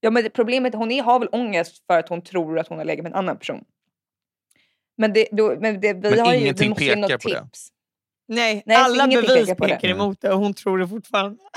Ja 0.00 0.10
men 0.10 0.30
problemet 0.34 0.74
hon 0.74 0.90
är, 0.90 1.02
har 1.02 1.18
väl 1.18 1.28
ångest 1.32 1.86
för 1.86 1.98
att 1.98 2.08
hon 2.08 2.22
tror 2.22 2.58
att 2.58 2.68
hon 2.68 2.78
har 2.78 2.84
legat 2.84 3.02
med 3.02 3.12
en 3.12 3.18
annan 3.18 3.36
person. 3.38 3.64
Men, 5.00 5.12
det, 5.12 5.28
då, 5.32 5.56
men 5.60 5.80
det, 5.80 5.92
vi 5.92 6.10
Men 6.10 6.18
har 6.18 6.34
ju, 6.34 6.40
ingenting 6.40 6.64
vi 6.64 6.68
måste 6.70 6.84
pekar 6.84 6.96
något 6.96 7.22
på 7.22 7.28
det. 7.28 7.42
tips. 7.42 7.68
Nej, 8.28 8.62
Nej, 8.66 8.76
alla 8.76 9.06
bevis 9.06 9.26
pekar 9.26 9.54
på 9.54 9.66
det. 9.66 9.74
pekar 9.74 9.88
emot 9.88 10.20
det 10.20 10.32
och 10.32 10.38
hon 10.38 10.54
tror 10.54 10.78
det 10.78 10.88
fortfarande. 10.88 11.38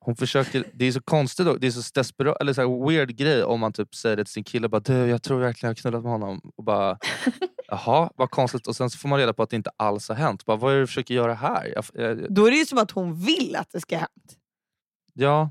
Hon 0.00 0.16
försöker, 0.16 0.64
det 0.74 0.84
är 0.84 0.92
så 0.92 1.00
konstigt, 1.00 1.46
då, 1.46 1.56
det 1.56 1.66
är 1.66 1.70
så 1.70 1.90
desperat, 1.94 2.36
eller 2.40 2.52
så 2.52 2.60
här 2.60 2.86
weird 2.88 3.16
grej 3.16 3.42
om 3.44 3.60
man 3.60 3.72
typ 3.72 3.94
säger 3.94 4.16
det 4.16 4.24
till 4.24 4.32
sin 4.32 4.44
kille. 4.44 4.68
Bara, 4.68 4.80
du, 4.80 4.92
jag 4.94 5.22
tror 5.22 5.40
verkligen 5.40 5.68
jag 5.68 5.70
har 5.70 5.74
knullat 5.74 6.02
med 6.02 6.12
honom. 6.12 6.40
Och 6.56 6.64
bara, 6.64 6.98
Jaha, 7.68 8.10
vad 8.16 8.30
konstigt. 8.30 8.66
Och 8.66 8.76
sen 8.76 8.90
så 8.90 8.98
får 8.98 9.08
man 9.08 9.18
reda 9.18 9.32
på 9.32 9.42
att 9.42 9.50
det 9.50 9.56
inte 9.56 9.70
alls 9.76 10.08
har 10.08 10.16
hänt. 10.16 10.44
Bara, 10.44 10.56
vad 10.56 10.70
är 10.72 10.74
det 10.76 10.82
du 10.82 10.86
försöker 10.86 11.14
göra 11.14 11.34
här? 11.34 11.72
Jag, 11.74 11.84
jag, 11.94 12.32
Då 12.34 12.46
är 12.46 12.50
det 12.50 12.56
ju 12.56 12.66
som 12.66 12.78
att 12.78 12.90
hon 12.90 13.14
vill 13.14 13.56
att 13.56 13.70
det 13.72 13.80
ska 13.80 13.96
hända. 13.96 14.10
ja, 15.14 15.50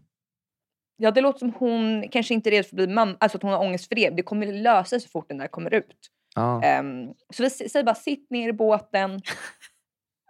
Ja 0.98 1.12
det 1.12 1.22
låter 1.22 1.40
som 1.40 1.54
hon 1.54 2.06
kanske 2.12 2.34
inte 2.34 2.50
är 2.50 2.52
rädd 2.52 2.66
för 2.66 2.76
att 2.76 2.76
bli 2.76 2.88
mamma, 2.88 3.16
alltså 3.20 3.38
att 3.38 3.42
hon 3.44 3.52
har 3.52 3.60
ångest 3.60 3.88
för 3.88 3.96
det. 3.96 4.10
Det 4.10 4.24
kommer 4.24 4.54
lösa 4.54 4.86
sig 4.90 5.00
så 5.00 5.08
fort 5.10 5.26
den 5.28 5.38
där 5.38 5.48
kommer 5.48 5.74
ut. 5.74 5.96
Ja. 6.36 6.64
Ehm, 6.64 7.14
så 7.34 7.44
vi 7.44 7.50
säger 7.50 7.84
bara 7.84 7.96
sitt 7.96 8.30
ner 8.30 8.50
i 8.50 8.54
båten. 8.54 9.22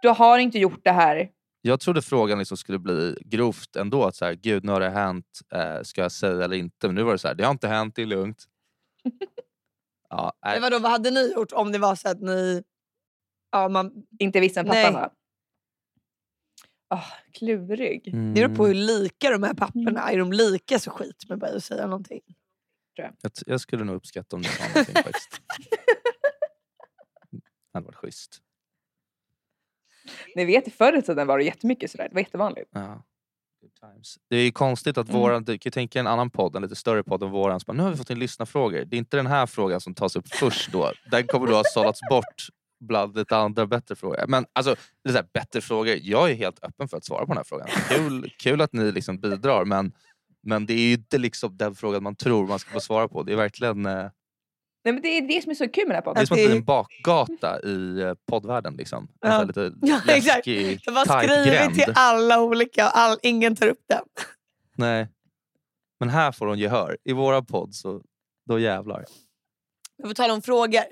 Du 0.02 0.08
har 0.08 0.38
inte 0.38 0.58
gjort 0.58 0.84
det 0.84 0.92
här. 0.92 1.30
Jag 1.62 1.80
trodde 1.80 2.02
frågan 2.02 2.38
liksom 2.38 2.56
skulle 2.56 2.78
bli 2.78 3.18
grovt 3.24 3.76
ändå. 3.76 4.04
Att 4.04 4.16
så 4.16 4.24
här, 4.24 4.34
Gud, 4.34 4.64
nu 4.64 4.72
har 4.72 4.80
det 4.80 4.90
hänt. 4.90 5.40
Eh, 5.54 5.82
ska 5.82 6.00
jag 6.02 6.12
säga 6.12 6.44
eller 6.44 6.56
inte? 6.56 6.86
Men 6.88 6.94
nu 6.94 7.02
var 7.02 7.12
det 7.12 7.18
så 7.18 7.28
här, 7.28 7.34
det 7.34 7.44
har 7.44 7.50
inte 7.50 7.68
hänt, 7.68 7.96
det 7.96 8.02
är 8.02 8.06
lugnt. 8.06 8.44
Ja, 10.08 10.32
Men 10.42 10.50
nej, 10.52 10.60
vadå, 10.60 10.78
vad 10.78 10.90
hade 10.90 11.10
ni 11.10 11.32
gjort 11.36 11.52
om 11.52 11.72
det 11.72 11.78
var 11.78 11.94
så 11.94 12.08
att 12.08 12.20
ni... 12.20 12.62
Ja, 13.52 13.68
man, 13.68 13.92
Inte 14.18 14.40
visste 14.40 14.60
än 14.60 14.66
pappan 14.66 14.94
var. 14.94 15.10
Oh, 16.90 17.04
klurig. 17.32 18.08
mm, 18.08 18.34
det 18.34 18.40
beror 18.40 18.56
på 18.56 18.66
hur 18.66 18.74
lika 18.74 19.30
de 19.30 19.42
här 19.42 19.54
papporna 19.54 20.10
är. 20.10 20.18
de 20.18 20.32
lika 20.32 20.78
så 20.78 20.90
skit 20.90 21.28
med 21.28 21.38
bara 21.38 21.50
att 21.50 21.64
säga 21.64 21.86
någonting. 21.86 22.20
Jag, 22.96 23.34
t- 23.34 23.42
jag 23.46 23.60
skulle 23.60 23.84
nog 23.84 23.96
uppskatta 23.96 24.36
om 24.36 24.42
du 24.42 24.48
sa 24.48 24.68
någonting 24.68 24.94
faktiskt. 25.02 25.40
Det 27.30 27.40
hade 27.78 27.86
varit 27.86 27.96
schysst. 27.96 28.40
Ni 30.36 30.44
vet 30.44 30.74
förr 30.74 30.98
i 30.98 31.02
tiden 31.02 31.26
var 31.26 31.38
det 31.38 31.44
jättemycket 31.44 31.90
sådär. 31.90 32.08
Det 32.08 32.14
var 32.14 32.20
jättevanligt. 32.20 32.70
Ja. 32.72 33.04
Det 34.28 34.36
är 34.36 34.42
ju 34.44 34.52
konstigt 34.52 34.98
att 34.98 35.08
Mm. 35.08 35.20
våran, 35.20 35.44
du 35.44 35.58
kan 35.58 35.68
ju 35.68 35.70
tänka 35.70 36.00
en 36.00 36.06
annan 36.06 36.30
podd, 36.30 36.56
en 36.56 36.62
lite 36.62 36.76
större 36.76 37.02
podd 37.02 37.22
än 37.22 37.30
våran. 37.30 37.60
Bara, 37.66 37.72
nu 37.72 37.82
har 37.82 37.90
vi 37.90 37.96
fått 37.96 38.10
in 38.10 38.18
lyssnarfrågor. 38.18 38.84
Det 38.84 38.96
är 38.96 38.98
inte 38.98 39.16
den 39.16 39.26
här 39.26 39.46
frågan 39.46 39.80
som 39.80 39.94
tas 39.94 40.16
upp 40.16 40.28
först 40.28 40.72
då. 40.72 40.92
Den 41.10 41.26
kommer 41.26 41.46
då 41.46 41.54
ha 41.54 41.62
sållats 41.64 42.00
bort 42.10 42.46
bland 42.80 43.16
lite 43.16 43.36
andra 43.36 43.66
bättre 43.66 43.96
frågor. 43.96 44.24
Men 44.28 44.46
alltså, 44.52 44.76
det 45.04 45.10
är 45.18 45.26
bättre 45.32 45.60
frågor. 45.60 45.96
Jag 46.02 46.30
är 46.30 46.34
helt 46.34 46.64
öppen 46.64 46.88
för 46.88 46.96
att 46.96 47.04
svara 47.04 47.20
på 47.20 47.26
den 47.26 47.36
här 47.36 47.44
frågan. 47.44 47.68
Kul, 47.88 48.30
kul 48.38 48.60
att 48.60 48.72
ni 48.72 48.92
liksom 48.92 49.18
bidrar 49.20 49.64
men, 49.64 49.92
men 50.46 50.66
det 50.66 50.72
är 50.74 50.78
ju 50.88 50.92
inte 50.92 51.18
liksom 51.18 51.56
den 51.56 51.74
frågan 51.74 52.02
man 52.02 52.16
tror 52.16 52.46
man 52.46 52.58
ska 52.58 52.70
få 52.70 52.80
svara 52.80 53.08
på. 53.08 53.22
Det 53.22 53.32
är 53.32 53.36
verkligen 53.36 53.86
eh, 53.86 54.10
Nej, 54.84 54.92
men 54.92 55.02
det 55.02 55.08
är 55.08 55.22
det 55.28 55.42
som 55.42 55.50
är 55.50 55.54
så 55.54 55.68
kul 55.68 55.88
med 55.88 55.96
den 55.96 56.04
här 56.04 56.14
det 56.14 56.20
är 56.20 56.26
podden. 56.26 56.26
som 56.26 56.34
att 56.34 56.38
det 56.38 56.46
blir 56.46 56.56
en 56.56 56.64
bakgata 56.64 57.60
i 57.62 58.00
eh, 58.00 58.14
poddvärlden. 58.26 58.74
Liksom. 58.76 59.08
En 59.20 59.30
Ja. 59.30 59.30
så 59.30 59.36
här 59.38 59.46
lite 59.46 59.72
Ja, 59.86 60.00
exakt. 60.08 60.36
läskig, 60.46 60.80
De 60.84 60.96
har 60.96 61.04
skrivit 61.22 61.84
till 61.84 61.92
alla 61.96 62.42
olika 62.42 62.86
och 62.86 62.98
all, 62.98 63.18
ingen 63.22 63.56
tar 63.56 63.66
upp 63.66 63.82
den. 63.88 64.02
Nej. 64.76 65.08
Men 66.00 66.08
här 66.08 66.32
får 66.32 66.46
hon 66.46 66.58
gehör. 66.58 66.96
I 67.04 67.12
våra 67.12 67.42
podd 67.42 67.74
så 67.74 68.02
då 68.48 68.58
jävlar. 68.58 69.04
Men 69.98 70.08
på 70.10 70.14
tal 70.14 70.30
om 70.30 70.42
frågor. 70.42 70.82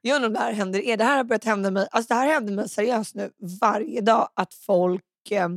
Jag 0.00 0.14
undrar 0.16 0.28
om 0.28 0.32
det 0.34 0.40
här 0.40 0.52
händer 0.52 0.80
er. 0.80 0.96
Det 0.96 1.04
här 1.04 1.16
har 1.16 1.24
börjat 1.24 1.44
hända 1.44 1.70
mig. 1.70 1.88
Alltså 1.90 2.14
det 2.14 2.20
här 2.20 2.28
händer 2.28 2.52
mig 2.52 2.68
seriöst 2.68 3.14
nu 3.14 3.30
varje 3.60 4.00
dag. 4.00 4.28
Att 4.34 4.54
folk 4.54 5.04
eh, 5.30 5.48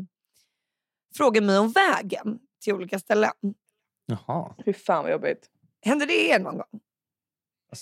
frågar 1.17 1.41
mig 1.41 1.57
om 1.59 1.71
vägen 1.71 2.39
till 2.61 2.73
olika 2.73 2.99
ställen. 2.99 3.31
Jaha. 4.05 4.53
Hur 4.65 4.73
fan 4.73 5.03
vad 5.03 5.11
jobbigt. 5.11 5.49
Händer 5.85 6.05
det 6.05 6.31
er 6.31 6.39
någon 6.39 6.57
gång? 6.57 6.79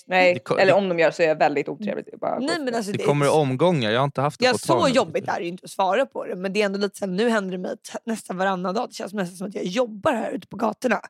Nej, 0.06 0.34
Det 0.34 0.54
eller 0.54 0.66
det- 0.66 0.74
om 0.74 0.90
de 0.90 1.00
gör 1.00 1.12
så 1.12 1.22
är 1.24 1.28
det 1.28 1.34
väldigt 1.34 1.70
otrevligt. 1.70 2.06
Det 2.06 2.14
är 2.14 2.18
bara 2.18 2.40
Nej, 2.40 2.60
men 2.60 2.76
alltså, 2.76 2.92
Det 2.92 3.04
kommer 3.04 3.26
i 3.26 3.30
omgångar. 3.30 3.92
Jag 3.92 4.00
har 4.00 4.06
inte 4.06 4.22
haft 4.22 4.40
det 4.40 4.46
Ja, 4.46 4.52
på 4.52 4.58
så 4.58 4.88
jobbigt 4.88 5.28
är 5.28 5.38
det 5.38 5.42
ju 5.44 5.48
inte 5.48 5.64
att 5.64 5.70
svara 5.72 6.06
på 6.06 6.26
det. 6.26 6.36
Men 6.36 6.54
det 6.54 6.62
är 6.62 6.66
ändå 6.66 6.80
lite 6.80 6.98
så 6.98 7.06
här, 7.06 7.12
nu 7.12 7.30
händer 7.30 7.52
det 7.52 7.58
mig 7.58 7.76
nästan 8.06 8.38
varannan 8.38 8.76
dag. 8.76 8.90
Det 8.90 8.94
känns 8.94 9.14
nästan 9.14 9.38
som 9.38 9.48
att 9.48 9.56
jag 9.56 9.64
jobbar 9.66 10.14
här 10.14 10.32
ute 10.32 10.48
på 10.48 10.58
gatorna. 10.58 11.02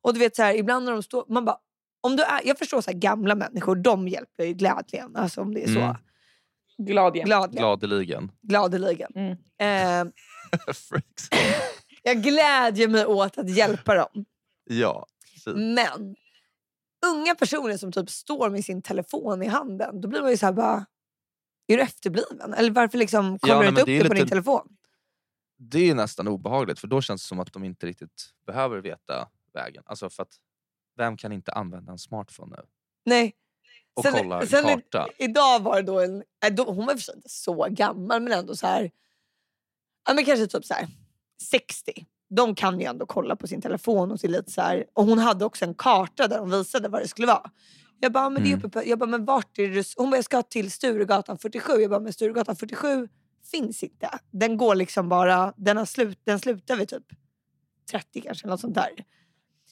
Och 0.00 0.14
du 0.14 0.20
vet 0.20 0.36
så 0.36 0.42
här, 0.42 0.54
ibland 0.54 0.84
när 0.84 0.92
de 0.92 1.02
står... 1.02 1.24
Man 1.28 1.44
bara, 1.44 1.56
om 2.00 2.16
du 2.16 2.22
är, 2.22 2.40
jag 2.44 2.58
förstår 2.58 2.80
så 2.80 2.90
här, 2.90 2.98
gamla 2.98 3.34
människor, 3.34 3.76
de 3.76 4.08
hjälper 4.08 4.44
ju 4.44 4.52
gladeligen. 4.52 5.16
Alltså 5.16 5.40
om 5.40 5.54
det 5.54 5.62
är 5.62 5.66
så. 5.74 5.80
Mm. 5.80 5.96
glad 6.78 7.16
igen. 7.16 7.26
Gladeligen. 7.26 7.60
Gladeligen. 7.62 8.32
Gladeligen. 8.42 9.12
Mm. 9.14 10.06
Eh, 10.06 10.12
Freaks. 10.74 11.28
Jag 12.02 12.22
glädjer 12.22 12.88
mig 12.88 13.06
åt 13.06 13.38
att 13.38 13.50
hjälpa 13.50 13.94
dem. 13.94 14.24
ja. 14.64 15.06
precis. 15.32 15.54
Men 15.54 16.16
unga 17.06 17.34
personer 17.34 17.76
som 17.76 17.92
typ 17.92 18.10
står 18.10 18.50
med 18.50 18.64
sin 18.64 18.82
telefon 18.82 19.42
i 19.42 19.46
handen, 19.46 20.00
då 20.00 20.08
blir 20.08 20.20
man 20.20 20.30
ju 20.30 20.36
så 20.36 20.46
här 20.46 20.52
bara... 20.52 20.86
Är 21.66 21.76
du 21.76 21.82
efterbliven? 21.82 22.54
Eller 22.54 22.70
varför 22.70 22.98
liksom 22.98 23.38
kollar 23.38 23.54
nej, 23.56 23.64
du 23.64 23.68
inte 23.68 23.80
upp 23.80 23.86
det 23.86 23.98
det, 23.98 24.08
på 24.08 24.14
lite- 24.14 24.24
din 24.24 24.28
telefon? 24.28 24.76
Det 25.56 25.90
är 25.90 25.94
nästan 25.94 26.28
obehagligt 26.28 26.78
för 26.78 26.86
då 26.88 27.00
känns 27.02 27.22
det 27.22 27.28
som 27.28 27.40
att 27.40 27.52
de 27.52 27.64
inte 27.64 27.86
riktigt 27.86 28.30
behöver 28.46 28.78
veta 28.78 29.28
vägen. 29.52 29.82
Alltså 29.86 30.10
för 30.10 30.22
att 30.22 30.32
vem 30.96 31.16
kan 31.16 31.32
inte 31.32 31.52
använda 31.52 31.92
en 31.92 31.98
smartphone 31.98 32.56
nu? 32.56 32.62
Nej. 33.04 33.34
Och 33.94 34.02
Sen- 34.02 34.12
kolla 34.12 34.40
en 34.40 34.46
sen 34.46 34.64
karta. 34.64 35.08
Idag 35.18 35.60
var 35.62 35.76
det 35.76 35.82
då 35.82 36.00
en... 36.00 36.24
Äh, 36.44 36.52
då, 36.54 36.64
hon 36.64 36.86
var 36.86 36.94
i 36.94 36.96
för 36.96 37.02
sig 37.02 37.14
inte 37.16 37.28
så 37.28 37.66
gammal 37.70 38.22
men 38.22 38.32
ändå 38.32 38.56
så 38.56 38.66
här... 38.66 38.90
Ja, 40.08 40.14
men 40.14 40.24
kanske 40.24 40.46
typ 40.46 40.64
så 40.64 40.74
här 40.74 40.88
60. 41.42 42.06
De 42.30 42.54
kan 42.54 42.80
ju 42.80 42.86
ändå 42.86 43.06
kolla 43.06 43.36
på 43.36 43.46
sin 43.46 43.60
telefon 43.60 44.10
och 44.12 44.20
till 44.20 44.30
lite 44.32 44.50
så 44.50 44.60
här, 44.60 44.84
Och 44.92 45.04
hon 45.04 45.18
hade 45.18 45.44
också 45.44 45.64
en 45.64 45.74
karta 45.74 46.28
där 46.28 46.38
hon 46.38 46.50
visade 46.50 46.88
vad 46.88 47.02
det 47.02 47.08
skulle 47.08 47.26
vara. 47.26 47.50
Jag 48.00 48.12
bara, 48.12 48.30
men 48.30 48.42
det 48.42 48.48
är 48.48 48.52
Mm. 48.52 48.58
uppe 48.58 48.68
på, 48.68 48.88
jag 48.88 48.98
bara, 48.98 49.06
men 49.10 49.24
vart 49.24 49.58
är 49.58 49.68
det? 49.68 49.86
Hon 49.96 50.10
bara, 50.10 50.16
jag 50.16 50.24
ska 50.24 50.42
till 50.42 50.70
Sturegatan 50.70 51.38
47. 51.38 51.72
Jag 51.72 51.90
bara, 51.90 52.00
men 52.00 52.12
Sturegatan 52.12 52.56
47 52.56 53.08
finns 53.50 53.82
inte. 53.82 54.18
Den 54.30 54.56
går 54.56 54.74
liksom 54.74 55.08
bara, 55.08 55.52
den, 55.56 55.76
har 55.76 55.84
slut, 55.84 56.20
den 56.24 56.38
slutar 56.38 56.76
vid 56.76 56.88
typ 56.88 57.04
30 57.90 58.20
kanske, 58.20 58.44
eller 58.44 58.52
något 58.52 58.60
sånt 58.60 58.74
där. 58.74 58.90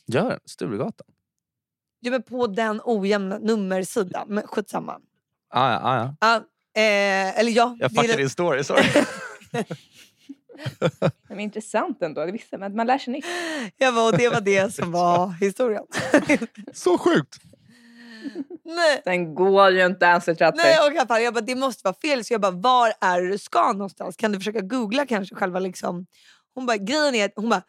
Gör 0.06 0.30
den. 0.30 0.40
Sturegatan. 0.44 1.06
Ja, 2.00 2.10
men 2.10 2.22
på 2.22 2.46
den 2.46 2.80
ojämna 2.84 3.38
nummersidan. 3.38 4.28
Men 4.28 4.46
skitsamma. 4.46 5.00
Ah, 5.50 5.72
ja, 5.72 5.80
ah, 5.82 5.96
ja. 5.96 6.14
Ja, 6.20 6.36
eh, 6.82 7.38
eller 7.38 7.52
ja. 7.52 7.76
Jag 7.80 7.90
fuckade 7.90 8.16
din 8.16 8.30
story, 8.30 8.64
sorry. 8.64 8.82
Men 11.28 11.40
intressant 11.40 12.02
ändå. 12.02 12.26
Det 12.26 12.32
visste 12.32 12.58
man. 12.58 12.76
Man 12.76 12.86
lär 12.86 12.98
sig 12.98 13.12
nytt. 13.12 13.24
Jag 13.76 13.94
bara, 13.94 14.06
och 14.06 14.18
det 14.18 14.28
var 14.28 14.40
det 14.40 14.74
som 14.74 14.92
var 14.92 15.28
historien. 15.40 15.84
Så 16.72 16.98
sjukt! 16.98 17.36
Nej. 18.64 19.02
Den 19.04 19.34
går 19.34 19.70
ju 19.70 19.86
inte 19.86 20.04
ens 20.04 20.28
att 20.28 20.38
tratta. 20.38 20.56
Nej, 20.56 20.78
och 20.78 20.86
alla 20.86 21.06
fall, 21.06 21.22
jag 21.22 21.34
bara, 21.34 21.40
det 21.40 21.54
måste 21.54 21.84
vara 21.84 21.94
fel. 21.94 22.24
Så 22.24 22.34
jag 22.34 22.40
bara, 22.40 22.52
var 22.52 22.92
är 23.00 23.22
du 23.22 23.38
ska 23.38 23.72
någonstans? 23.72 24.16
Kan 24.16 24.32
du 24.32 24.38
försöka 24.38 24.60
googla 24.60 25.06
kanske 25.06 25.34
själva 25.34 25.58
liksom? 25.58 26.06
Hon 26.54 26.66
bara, 26.66 26.76
grejen 26.76 27.14
är 27.14 27.24
att 27.24 27.32
hon 27.36 27.48
bara, 27.48 27.62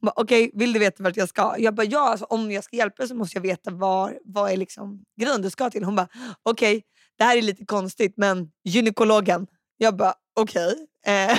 hon 0.00 0.06
bara 0.06 0.12
okej, 0.16 0.50
vill 0.54 0.72
du 0.72 0.78
veta 0.78 1.02
vart 1.02 1.16
jag 1.16 1.28
ska? 1.28 1.54
Jag 1.58 1.74
bara, 1.74 1.86
ja, 1.86 2.10
alltså, 2.10 2.24
om 2.24 2.50
jag 2.50 2.64
ska 2.64 2.76
hjälpa 2.76 2.96
dig 3.02 3.08
så 3.08 3.14
måste 3.14 3.36
jag 3.36 3.42
veta 3.42 3.70
var, 3.70 4.18
vad 4.24 4.50
är 4.52 4.56
liksom 4.56 5.04
grejen 5.20 5.42
du 5.42 5.50
ska 5.50 5.70
till. 5.70 5.84
Hon 5.84 5.96
bara, 5.96 6.08
okej, 6.42 6.82
det 7.18 7.24
här 7.24 7.36
är 7.36 7.42
lite 7.42 7.64
konstigt, 7.64 8.14
men 8.16 8.50
gynekologen. 8.64 9.46
Jag 9.76 9.96
bara, 9.96 10.14
okej. 10.40 10.86
Eh, 11.06 11.38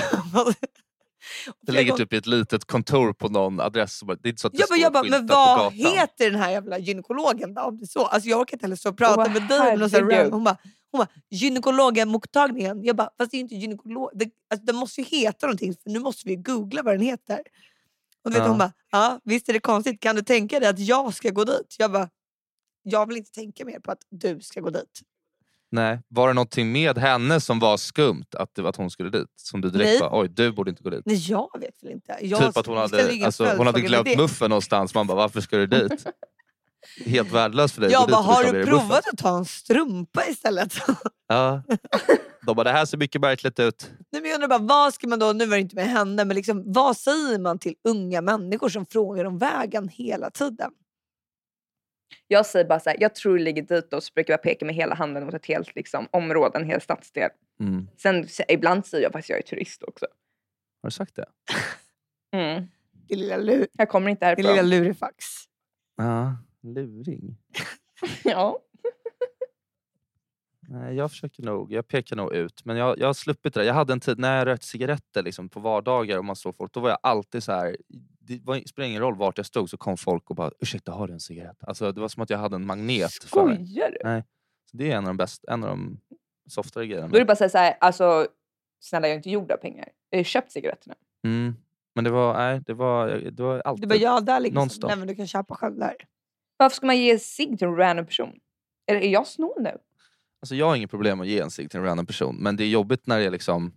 Det 1.62 1.72
ligger 1.72 1.92
typ 1.92 2.12
i 2.12 2.16
ett 2.16 2.26
litet 2.26 2.64
kontor 2.64 3.12
på 3.12 3.28
någon 3.28 3.60
adress. 3.60 4.00
Det 4.00 4.28
är 4.28 4.28
inte 4.28 4.40
så 4.40 4.46
att 4.46 4.52
det 4.52 4.58
jag 4.58 4.68
bara, 4.68 4.78
jag 4.78 4.92
bara, 4.92 5.02
men 5.20 5.26
vad 5.26 5.72
heter 5.72 6.30
den 6.30 6.40
här 6.40 6.50
jävla 6.50 6.78
gynekologen 6.78 7.54
då? 7.54 7.62
Om 7.62 7.78
det 7.78 7.86
så? 7.86 8.04
Alltså, 8.06 8.28
jag 8.28 8.40
orkar 8.40 8.54
inte 8.56 8.64
heller 8.66 8.76
stå 8.76 8.90
och 8.90 8.96
prata 8.98 9.20
Åh, 9.20 9.32
med 9.32 9.48
dig. 9.48 9.58
med 9.58 9.78
någon 9.78 9.90
sån 9.90 9.96
här 10.00 10.10
herregud. 10.10 10.26
random- 10.26 10.32
Hon 10.32 10.44
bara, 10.44 10.56
hon 10.90 10.98
bara 10.98 11.08
gynekologenmottagningen. 11.30 12.84
Jag 12.84 12.96
bara, 12.96 13.10
fast 13.18 13.30
det 13.30 13.34
är 13.36 13.38
ju 13.38 13.42
inte 13.42 13.54
gynekolog. 13.54 14.10
Det, 14.14 14.30
alltså, 14.50 14.64
den 14.66 14.76
måste 14.76 15.00
ju 15.00 15.06
heta 15.06 15.46
någonting 15.46 15.74
för 15.82 15.90
nu 15.90 15.98
måste 15.98 16.28
vi 16.28 16.36
googla 16.36 16.82
vad 16.82 16.94
den 16.94 17.00
heter. 17.00 17.38
Och 18.24 18.30
du 18.30 18.34
vet, 18.36 18.44
Ja. 18.44 18.48
hon 18.48 18.58
bara, 18.58 18.72
ja, 18.90 19.20
visst 19.24 19.48
är 19.48 19.52
det 19.52 19.60
konstigt. 19.60 20.00
Kan 20.00 20.16
du 20.16 20.22
tänka 20.22 20.60
dig 20.60 20.68
att 20.68 20.78
jag 20.78 21.14
ska 21.14 21.30
gå 21.30 21.44
dit? 21.44 21.76
Jag 21.78 21.92
bara, 21.92 22.08
jag 22.82 23.06
vill 23.06 23.16
inte 23.16 23.30
tänka 23.30 23.64
mer 23.64 23.80
på 23.80 23.90
att 23.92 24.02
du 24.10 24.40
ska 24.40 24.60
gå 24.60 24.70
dit. 24.70 25.00
Nej. 25.70 26.00
Var 26.08 26.28
det 26.28 26.34
någonting 26.34 26.72
med 26.72 26.98
henne 26.98 27.40
som 27.40 27.58
var 27.58 27.76
skumt? 27.76 28.26
Att, 28.36 28.54
det, 28.54 28.68
att 28.68 28.76
hon 28.76 28.90
skulle 28.90 29.10
dit? 29.10 29.28
Som 29.36 29.60
du 29.60 29.70
direkt 29.70 29.88
Nej. 29.88 29.98
bara, 30.00 30.20
oj 30.20 30.28
du 30.28 30.52
borde 30.52 30.70
inte 30.70 30.82
gå 30.82 30.90
dit. 30.90 31.02
Nej, 31.04 31.30
jag 31.30 31.48
vet 31.60 31.82
väl 31.82 31.92
inte. 31.92 32.16
Jag 32.20 32.40
typ 32.40 32.56
att 32.56 32.66
hon 32.66 32.76
hade, 32.76 33.24
alltså, 33.24 33.54
hon 33.56 33.66
hade 33.66 33.80
glömt 33.80 34.16
muffen 34.16 34.50
någonstans. 34.50 34.94
Man 34.94 35.06
bara, 35.06 35.16
varför 35.16 35.40
ska 35.40 35.56
du 35.56 35.66
dit? 35.66 36.06
Helt 37.06 37.32
värdelöst 37.32 37.74
för 37.74 37.80
dig. 37.80 37.90
Jag 37.90 38.08
bara, 38.08 38.22
har 38.22 38.44
du 38.44 38.52
muffen. 38.52 38.66
provat 38.66 39.08
att 39.12 39.18
ta 39.18 39.38
en 39.38 39.44
strumpa 39.44 40.26
istället? 40.26 40.74
Ja. 41.28 41.62
De 42.46 42.56
bara, 42.56 42.64
det 42.64 42.70
här 42.70 42.84
ser 42.84 42.98
mycket 42.98 43.20
märkligt 43.20 43.58
ut. 43.60 43.90
Nej, 44.12 44.22
men 44.22 44.30
jag 44.30 44.34
undrar 44.34 44.48
bara, 44.48 44.58
vad 44.58 44.94
ska 44.94 45.08
man 45.08 45.18
då, 45.18 45.32
nu 45.32 45.46
var 45.46 45.56
det 45.56 45.60
inte 45.60 45.76
med 45.76 45.88
henne, 45.88 46.24
men 46.24 46.36
liksom, 46.36 46.62
vad 46.72 46.96
säger 46.96 47.38
man 47.38 47.58
till 47.58 47.74
unga 47.88 48.20
människor 48.20 48.68
som 48.68 48.86
frågar 48.86 49.24
om 49.24 49.38
vägen 49.38 49.88
hela 49.88 50.30
tiden? 50.30 50.70
Jag 52.28 52.46
säger 52.46 52.64
bara 52.64 52.80
så 52.80 52.90
här, 52.90 52.96
jag 53.00 53.14
tror 53.14 53.38
det 53.38 53.44
ligger 53.44 53.62
dit 53.62 53.92
och 53.92 54.02
så 54.02 54.12
brukar 54.14 54.32
jag 54.32 54.42
peka 54.42 54.64
med 54.64 54.74
hela 54.74 54.94
handen 54.94 55.24
mot 55.24 55.34
ett 55.34 55.46
helt 55.46 55.74
liksom, 55.74 56.08
område, 56.10 56.58
en 56.58 56.66
hel 56.66 56.80
stadsdel. 56.80 57.30
Mm. 57.60 57.88
Sen 57.96 58.26
ibland 58.48 58.86
säger 58.86 59.04
jag 59.04 59.12
faktiskt 59.12 59.30
jag 59.30 59.38
är 59.38 59.42
turist 59.42 59.82
också. 59.82 60.06
Har 60.82 60.90
du 60.90 60.94
sagt 60.94 61.16
det? 61.16 61.26
Mm. 62.32 62.64
Din 63.08 63.18
lilla, 63.18 63.36
lur, 63.36 63.66
Jag 63.72 63.88
kommer 63.88 64.10
inte 64.10 64.34
din 64.34 64.46
lilla 64.46 64.62
härifrån. 64.62 64.70
lurifax. 64.70 65.24
Ja, 65.96 66.36
luring. 66.62 67.36
Ja. 68.24 68.58
Nej, 70.68 70.94
jag 70.94 71.10
försöker 71.10 71.42
nog, 71.42 71.72
jag 71.72 71.88
pekar 71.88 72.16
nog 72.16 72.34
ut. 72.34 72.64
Men 72.64 72.76
jag, 72.76 72.98
jag 72.98 73.06
har 73.06 73.14
sluppit 73.14 73.54
det 73.54 73.60
där. 73.60 73.66
Jag 73.66 73.74
hade 73.74 73.92
en 73.92 74.00
tid 74.00 74.18
när 74.18 74.38
jag 74.38 74.46
rökte 74.46 74.66
cigaretter 74.66 75.22
liksom, 75.22 75.48
på 75.48 75.60
vardagar 75.60 76.18
och 76.18 76.24
man 76.24 76.36
såg 76.36 76.56
folk. 76.56 76.72
Då 76.72 76.80
var 76.80 76.88
jag 76.88 76.98
alltid 77.02 77.42
så 77.42 77.52
här. 77.52 77.76
Det 78.20 78.40
var, 78.44 78.60
spelar 78.68 78.88
ingen 78.88 79.02
roll 79.02 79.16
vart 79.16 79.36
jag 79.36 79.46
stod 79.46 79.70
så 79.70 79.76
kom 79.76 79.96
folk 79.96 80.30
och 80.30 80.36
bara 80.36 80.50
ursäkta 80.60 80.92
har 80.92 81.06
du 81.06 81.12
en 81.12 81.20
cigarett? 81.20 81.56
Alltså, 81.60 81.92
det 81.92 82.00
var 82.00 82.08
som 82.08 82.22
att 82.22 82.30
jag 82.30 82.38
hade 82.38 82.56
en 82.56 82.66
magnet. 82.66 83.10
Skojar 83.10 83.90
du? 83.90 84.22
Så 84.70 84.76
det 84.76 84.92
är 84.92 84.96
en 84.96 85.04
av 85.04 85.08
de 85.08 85.16
bästa, 85.16 85.52
en 85.52 85.64
av 85.64 85.70
de 85.70 86.00
softare 86.48 86.86
grejerna. 86.86 87.08
Då 87.08 87.16
är 87.16 87.18
det 87.18 87.24
bara 87.24 87.32
att 87.32 87.38
säga 87.38 87.48
så 87.48 87.58
här, 87.58 87.76
alltså 87.80 88.26
snälla 88.80 89.06
jag 89.06 89.12
är 89.12 89.16
inte 89.16 89.30
gjord 89.30 89.50
av 89.50 89.56
pengar. 89.56 89.88
Jag 90.10 90.18
har 90.18 90.24
köpt 90.24 90.52
cigaretterna. 90.52 90.94
Mm. 91.24 91.54
Men 91.94 92.04
det 92.04 92.10
var, 92.10 92.34
nej, 92.34 92.60
det 92.66 92.74
var, 92.74 93.08
det 93.08 93.42
var 93.42 93.56
Det 93.56 93.62
alltid... 93.62 93.88
var 93.88 93.96
jag 93.96 94.24
där 94.24 94.40
liksom. 94.40 94.54
Nonstop. 94.54 94.88
Nej, 94.88 94.98
men 94.98 95.08
du 95.08 95.14
kan 95.14 95.26
köpa 95.26 95.54
själv 95.54 95.78
där. 95.78 95.94
Varför 96.56 96.76
ska 96.76 96.86
man 96.86 96.98
ge 96.98 97.18
sig 97.18 97.56
till 97.56 97.66
en 97.66 97.76
random 97.76 98.06
person? 98.06 98.38
Eller 98.86 99.00
är 99.00 99.08
jag 99.08 99.26
snål 99.26 99.62
nu? 99.62 99.78
Alltså, 100.46 100.54
jag 100.54 100.66
har 100.66 100.76
inget 100.76 100.90
problem 100.90 101.20
att 101.20 101.26
ge 101.26 101.40
en 101.40 101.50
cigg 101.50 101.70
till 101.70 101.80
en 101.80 101.86
random 101.86 102.06
person. 102.06 102.36
Men 102.36 102.56
det 102.56 102.64
är 102.64 102.68
jobbigt 102.68 103.06
när 103.06 103.18
det 103.18 103.24
är 103.24 103.30
liksom... 103.30 103.72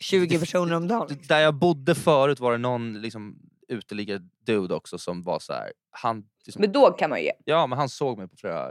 20 0.00 0.38
personer 0.38 0.74
om 0.76 0.88
dagen. 0.88 1.18
Där 1.28 1.40
jag 1.40 1.54
bodde 1.54 1.94
förut 1.94 2.40
var 2.40 2.52
det 2.52 2.58
någon 2.58 3.00
liksom, 3.00 3.38
uteliggare-dude 3.68 4.74
också 4.74 4.98
som 4.98 5.22
var 5.22 5.38
så 5.38 5.52
här. 5.52 5.72
Han, 5.90 6.24
liksom, 6.46 6.60
Men 6.60 6.72
då 6.72 6.90
kan 6.92 7.10
man 7.10 7.18
ju 7.18 7.24
ge. 7.24 7.32
Ja, 7.44 7.66
men 7.66 7.78
han 7.78 7.88
såg 7.88 8.18
mig 8.18 8.28
på 8.28 8.36
flera 8.36 8.70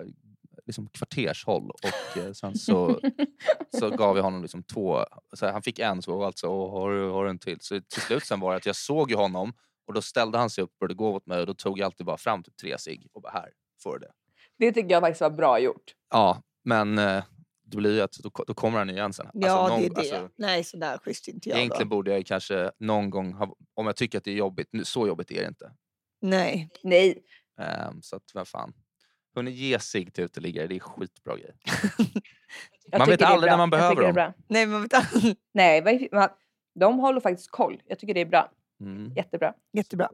liksom, 0.66 0.88
kvartershåll 0.88 1.70
och 1.70 2.18
eh, 2.18 2.32
sen 2.32 2.56
så, 2.56 3.00
så 3.80 3.90
gav 3.90 4.18
jag 4.18 4.24
honom 4.24 4.42
liksom 4.42 4.63
två. 4.63 5.06
Så 5.34 5.46
här, 5.46 5.54
han 5.54 5.62
fick 5.62 5.80
en, 5.80 6.02
så 6.02 6.24
alltså, 6.24 6.48
"Åh, 6.48 6.72
har, 6.82 6.92
du, 6.92 7.10
har 7.10 7.24
du 7.24 7.30
en 7.30 7.40
till? 7.40 7.58
Så 7.62 7.82
till 7.82 8.02
slut 8.02 8.26
sen 8.26 8.40
var 8.40 8.52
det 8.52 8.58
att 8.58 8.66
jag 8.66 8.76
såg 8.76 9.12
ju 9.12 9.18
honom 9.18 9.54
och 9.88 9.94
då 9.94 10.02
ställde 10.02 10.38
han 10.38 10.50
sig 10.50 10.63
upp 10.63 10.72
och 10.72 10.78
började 10.80 10.94
gå 10.96 11.12
mot 11.12 11.26
mig 11.26 11.40
och 11.40 11.48
då 11.48 11.54
tog 11.54 11.80
jag 11.80 11.86
alltid 11.86 12.06
bara 12.06 12.18
fram 12.18 12.44
typ 12.44 12.58
tre 12.58 12.78
cigg 12.78 13.08
och 13.13 13.22
bara 13.22 13.32
här 13.34 13.50
får 13.84 14.00
du 14.00 14.00
det. 14.00 14.12
Det 14.60 14.72
tycker 14.72 14.90
jag 14.92 15.02
faktiskt 15.02 15.22
var 15.22 15.30
bra 15.30 15.60
gjort. 15.60 15.94
Ja, 16.10 16.42
men 16.68 16.98
eh, 16.98 17.24
det 17.64 17.78
blir 17.78 17.94
ju 17.96 18.02
att 18.02 18.12
då, 18.14 18.32
då 18.48 18.54
kommer 18.54 18.78
han 18.78 18.90
igen 18.90 19.14
sen. 19.14 19.30
Ja, 19.34 19.50
Alltså, 19.52 19.68
någon- 19.76 19.80
det 19.82 19.86
är 19.86 19.90
det. 19.90 20.00
alltså, 20.00 20.30
Nej, 20.38 20.64
så 20.64 20.78
där 20.78 20.98
schysst 20.98 21.28
inte 21.28 21.50
jag 21.50 21.58
Egentligen 21.60 21.90
då. 21.90 21.96
borde 21.96 22.12
jag 22.12 22.26
kanske 22.26 22.72
någon 22.80 23.10
gång, 23.10 23.34
ha, 23.34 23.56
om 23.74 23.86
jag 23.86 23.96
tycker 23.96 24.18
att 24.18 24.24
det 24.24 24.32
är 24.32 24.36
jobbigt, 24.36 24.68
nu, 24.72 24.86
så 24.86 25.08
jobbigt 25.08 25.32
är 25.32 25.42
det 25.42 25.48
inte. 25.48 25.72
Nej. 26.22 26.70
Nej. 26.84 27.24
Ehm, 27.62 28.02
så 28.02 28.16
att 28.16 28.24
vad 28.34 28.48
fan. 28.48 28.74
Hörni, 29.36 29.52
ge 29.52 29.80
sig 29.80 30.12
till 30.12 30.24
uteliggare, 30.24 30.68
det 30.68 30.76
är 30.76 30.80
skitbra 30.80 31.38
grej. 31.38 31.56
Man 32.98 33.08
vet 33.10 33.22
aldrig 33.22 33.52
när 33.52 33.58
man 33.58 33.70
behöver 33.70 34.14
dem. 34.14 34.34
Nej, 34.48 34.66
men 34.68 34.82
vet 34.82 34.92
Nej, 35.54 35.82
vad- 35.82 36.08
vad- 36.22 36.32
de 36.80 37.00
håller 37.00 37.22
faktiskt 37.22 37.52
koll. 37.52 37.82
Jag 37.86 38.00
tycker 38.00 38.14
det 38.14 38.22
är 38.22 38.26
bra. 38.26 38.52
Mm. 38.82 39.14
Jättebra. 39.16 39.54
jättebra. 39.74 40.10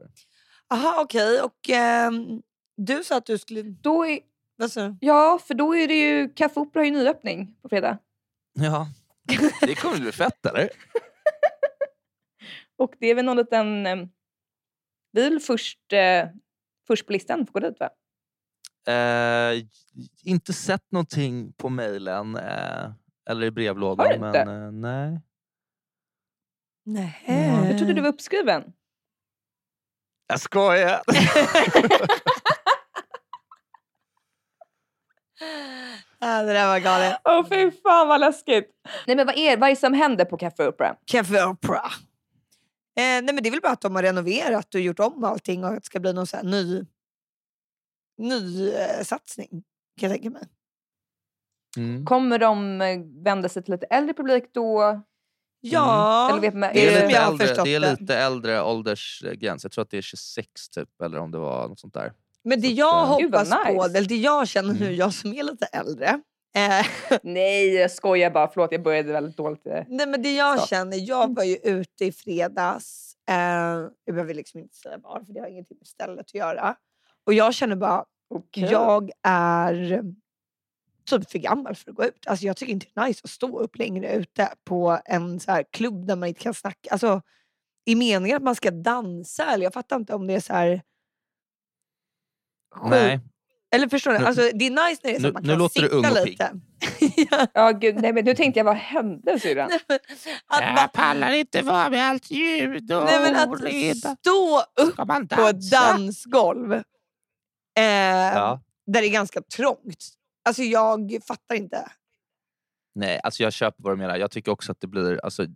Aha, 0.70 1.00
okej. 1.02 1.40
Och 1.40 1.70
ehm, 1.70 2.42
du 2.76 3.04
sa 3.04 3.16
att 3.16 3.26
du 3.26 3.38
skulle... 3.38 3.62
Då 3.62 4.06
är, 4.06 4.18
Vad 4.56 4.72
sa 4.72 4.88
du? 4.88 4.96
ja, 5.00 5.38
för 5.46 5.54
då 5.54 5.76
är 5.76 5.88
det 5.88 5.94
ju 6.00 6.28
Café 6.34 6.60
Opera 6.60 6.80
har 6.80 6.84
ju 6.84 6.90
nyöppning 6.90 7.56
på 7.62 7.68
fredag. 7.68 7.98
Ja, 8.52 8.86
det 9.60 9.74
kommer 9.74 9.98
bli 10.00 10.12
fett 10.12 10.46
eller? 10.46 10.68
Och 12.78 12.94
det 13.00 13.06
är 13.06 13.14
väl 13.14 13.24
någon 13.24 13.36
liten... 13.36 13.86
eh, 13.86 13.96
Vi 15.12 15.26
är 15.26 15.30
väl 15.30 15.40
först, 15.40 15.92
eh, 15.92 16.28
först 16.86 17.06
på 17.06 17.12
listan 17.12 17.38
för 17.38 17.44
att 17.44 17.52
gå 17.52 17.60
dit 17.60 17.80
va? 17.80 17.90
Eh, 18.92 19.62
inte 20.24 20.52
sett 20.52 20.92
någonting 20.92 21.52
på 21.52 21.68
mejlen 21.68 22.36
eh, 22.36 22.90
eller 23.30 23.46
i 23.46 23.50
brevlådan. 23.50 24.06
Har 24.06 24.18
du 24.18 24.26
inte? 24.26 24.44
Men, 24.44 24.64
eh, 24.64 24.72
nej. 24.72 25.20
Nej. 26.84 27.22
Jag 27.68 27.78
trodde 27.78 27.92
du 27.94 28.00
var 28.02 28.08
uppskriven. 28.08 28.72
Jag 30.26 30.40
skojar! 30.40 31.02
Ah, 36.18 36.42
det 36.42 36.52
där 36.52 36.66
var 36.66 36.78
galet. 36.78 37.20
Åh 37.24 37.46
fy 37.48 37.70
fan 37.70 38.08
vad 38.08 38.20
läskigt. 38.20 38.70
Nej 39.06 39.16
men 39.16 39.26
vad 39.26 39.36
är, 39.38 39.56
vad 39.56 39.68
är 39.68 39.74
det 39.74 39.80
som 39.80 39.94
händer 39.94 40.24
på 40.24 40.36
Café 40.36 40.66
Opera? 40.68 40.96
Café 41.04 41.44
Opera. 41.44 41.84
Eh, 42.96 43.02
nej, 43.02 43.22
men 43.22 43.36
det 43.42 43.48
är 43.48 43.50
väl 43.50 43.60
bara 43.60 43.72
att 43.72 43.80
de 43.80 43.94
har 43.94 44.02
renoverat 44.02 44.74
och 44.74 44.80
gjort 44.80 44.98
om 45.00 45.24
allting 45.24 45.64
och 45.64 45.70
att 45.70 45.76
det 45.76 45.84
ska 45.86 46.00
bli 46.00 46.12
någon 46.12 46.26
så 46.26 46.36
här 46.36 46.44
ny, 46.44 46.84
ny 48.18 48.68
eh, 48.70 49.02
satsning. 49.02 49.48
Kan 50.00 50.10
jag 50.10 50.12
tänka 50.12 50.30
mig. 50.30 50.42
Mm. 51.76 52.04
Kommer 52.06 52.38
de 52.38 52.80
eh, 52.80 52.98
vända 53.24 53.48
sig 53.48 53.62
till 53.62 53.72
lite 53.74 53.86
äldre 53.86 54.14
publik 54.14 54.44
då? 54.52 55.00
Ja, 55.60 56.30
Eller 56.38 56.52
man- 56.52 56.70
Det, 56.74 56.86
är 56.86 57.02
lite 57.08 57.18
äldre, 57.18 57.46
det 57.64 57.74
är 57.74 57.80
lite 58.00 58.16
äldre 58.16 58.62
åldersgräns. 58.62 59.64
Jag 59.64 59.72
tror 59.72 59.82
att 59.82 59.90
det 59.90 59.98
är 59.98 60.02
26 60.02 60.68
typ, 60.68 61.00
eller 61.02 61.18
om 61.18 61.30
det 61.30 61.38
var 61.38 61.68
något 61.68 61.80
sånt 61.80 61.94
där. 61.94 62.12
Men 62.44 62.60
det 62.60 62.68
Så 62.68 62.74
jag 62.74 63.10
eh, 63.12 63.18
Gud, 63.18 63.30
vad 63.32 63.46
hoppas 63.48 63.66
på, 63.66 63.72
nice. 63.86 63.98
eller 63.98 64.08
det 64.08 64.16
jag 64.16 64.48
känner 64.48 64.72
nu, 64.74 64.84
Mm. 64.86 64.94
jag 64.96 65.14
som 65.14 65.32
är 65.34 65.42
lite 65.42 65.66
äldre. 65.66 66.20
Eh, 66.56 66.86
Nej 67.22 67.74
jag 67.74 67.90
skojar 67.90 68.30
bara, 68.30 68.48
förlåt 68.48 68.72
jag 68.72 68.82
började 68.82 69.12
väldigt 69.12 69.36
dåligt. 69.36 69.66
eh. 69.66 69.82
nej, 69.88 70.06
men 70.06 70.22
det 70.22 70.34
jag 70.34 70.60
Så. 70.60 70.66
känner, 70.66 70.96
jag 71.08 71.34
var 71.34 71.44
ju 71.44 71.56
ute 71.56 72.04
i 72.04 72.12
fredags. 72.12 73.16
Eh, 73.28 73.34
jag 74.04 74.14
behöver 74.14 74.34
liksom 74.34 74.60
inte 74.60 74.74
säga 74.76 74.98
var, 74.98 75.20
för 75.26 75.32
det 75.32 75.40
har 75.40 75.46
ingenting 75.48 75.76
med 75.80 75.86
stället 75.86 76.20
att 76.20 76.34
göra. 76.34 76.76
Och 77.26 77.34
jag 77.34 77.54
känner 77.54 77.76
bara, 77.76 78.04
Okej. 78.34 78.68
jag 78.70 79.10
är 79.22 80.02
typ 81.10 81.30
för 81.30 81.38
gammal 81.38 81.74
för 81.74 81.90
att 81.90 81.96
gå 81.96 82.04
ut. 82.04 82.26
Alltså 82.26 82.46
jag 82.46 82.56
tycker 82.56 82.72
inte 82.72 82.86
det 82.94 83.00
är 83.00 83.06
nice 83.06 83.20
att 83.24 83.30
stå 83.30 83.58
upp 83.58 83.76
längre 83.78 84.12
ute 84.12 84.48
på 84.64 84.98
en 85.04 85.40
så 85.40 85.50
här 85.52 85.64
klubb 85.70 86.06
där 86.06 86.16
man 86.16 86.28
inte 86.28 86.40
kan 86.42 86.54
snacka. 86.54 86.88
Alltså, 86.90 87.22
I 87.84 87.94
meningen 87.94 88.36
att 88.36 88.42
man 88.42 88.54
ska 88.54 88.70
dansa 88.70 89.44
eller 89.52 89.64
jag 89.64 89.72
fattar 89.72 89.96
inte 89.96 90.14
om 90.14 90.26
det 90.26 90.34
är 90.34 90.40
så 90.40 90.52
här... 90.52 90.82
Nej, 92.84 93.20
Eller 93.74 93.88
förstår 93.88 94.12
du? 94.12 94.18
Nu- 94.18 94.24
Alltså, 94.26 94.42
det 94.54 94.66
är 94.66 94.70
nice 94.88 95.00
när 95.04 95.10
det 95.10 95.16
är 95.16 95.20
så 95.20 95.22
nu- 95.22 95.28
att 95.28 95.34
man 95.34 95.42
nu 95.42 95.48
kan 95.48 95.58
låter 95.58 95.80
du 95.80 95.86
sitta 95.88 95.96
ung 95.96 96.06
och 96.06 96.24
pigg. 96.24 96.30
lite. 96.30 96.52
ja, 97.30 97.46
Ja 97.54 97.70
gud, 97.70 97.96
nej 98.02 98.12
men 98.12 98.24
nu 98.24 98.34
tänkte 98.34 98.60
jag 98.60 98.64
vad 98.64 98.76
hände 98.76 99.40
syrran? 99.40 99.68
nej, 99.70 99.80
men 99.88 99.98
att 100.46 100.74
man, 100.74 100.88
pallar 100.94 101.30
inte 101.32 101.62
vara 101.62 101.90
med 101.90 102.04
allt 102.08 102.30
ljud 102.30 102.92
och 102.92 103.04
nej, 103.04 103.20
men 103.20 103.36
att 103.36 104.18
stå 104.18 104.62
upp 104.80 104.92
Ska 104.92 105.04
man 105.04 105.28
på 105.28 105.42
ett 105.42 105.70
dansgolv 105.70 106.72
eh, 106.72 106.82
Ja. 107.76 108.60
där 108.86 109.00
det 109.00 109.06
är 109.06 109.12
ganska 109.12 109.42
trångt. 109.42 110.04
Alltså 110.44 110.62
jag 110.62 111.18
fattar 111.28 111.54
inte. 111.54 111.88
Nej, 112.94 113.20
alltså 113.22 113.42
jag 113.42 113.52
köper 113.52 113.82
vad 113.82 113.92
du 113.92 113.96
menar. 113.96 114.16
Jag 114.16 114.30
tycker 114.30 114.52
också 114.52 114.72
att 114.72 114.80
det 114.80 114.86
blir... 114.86 115.20
Alltså, 115.24 115.46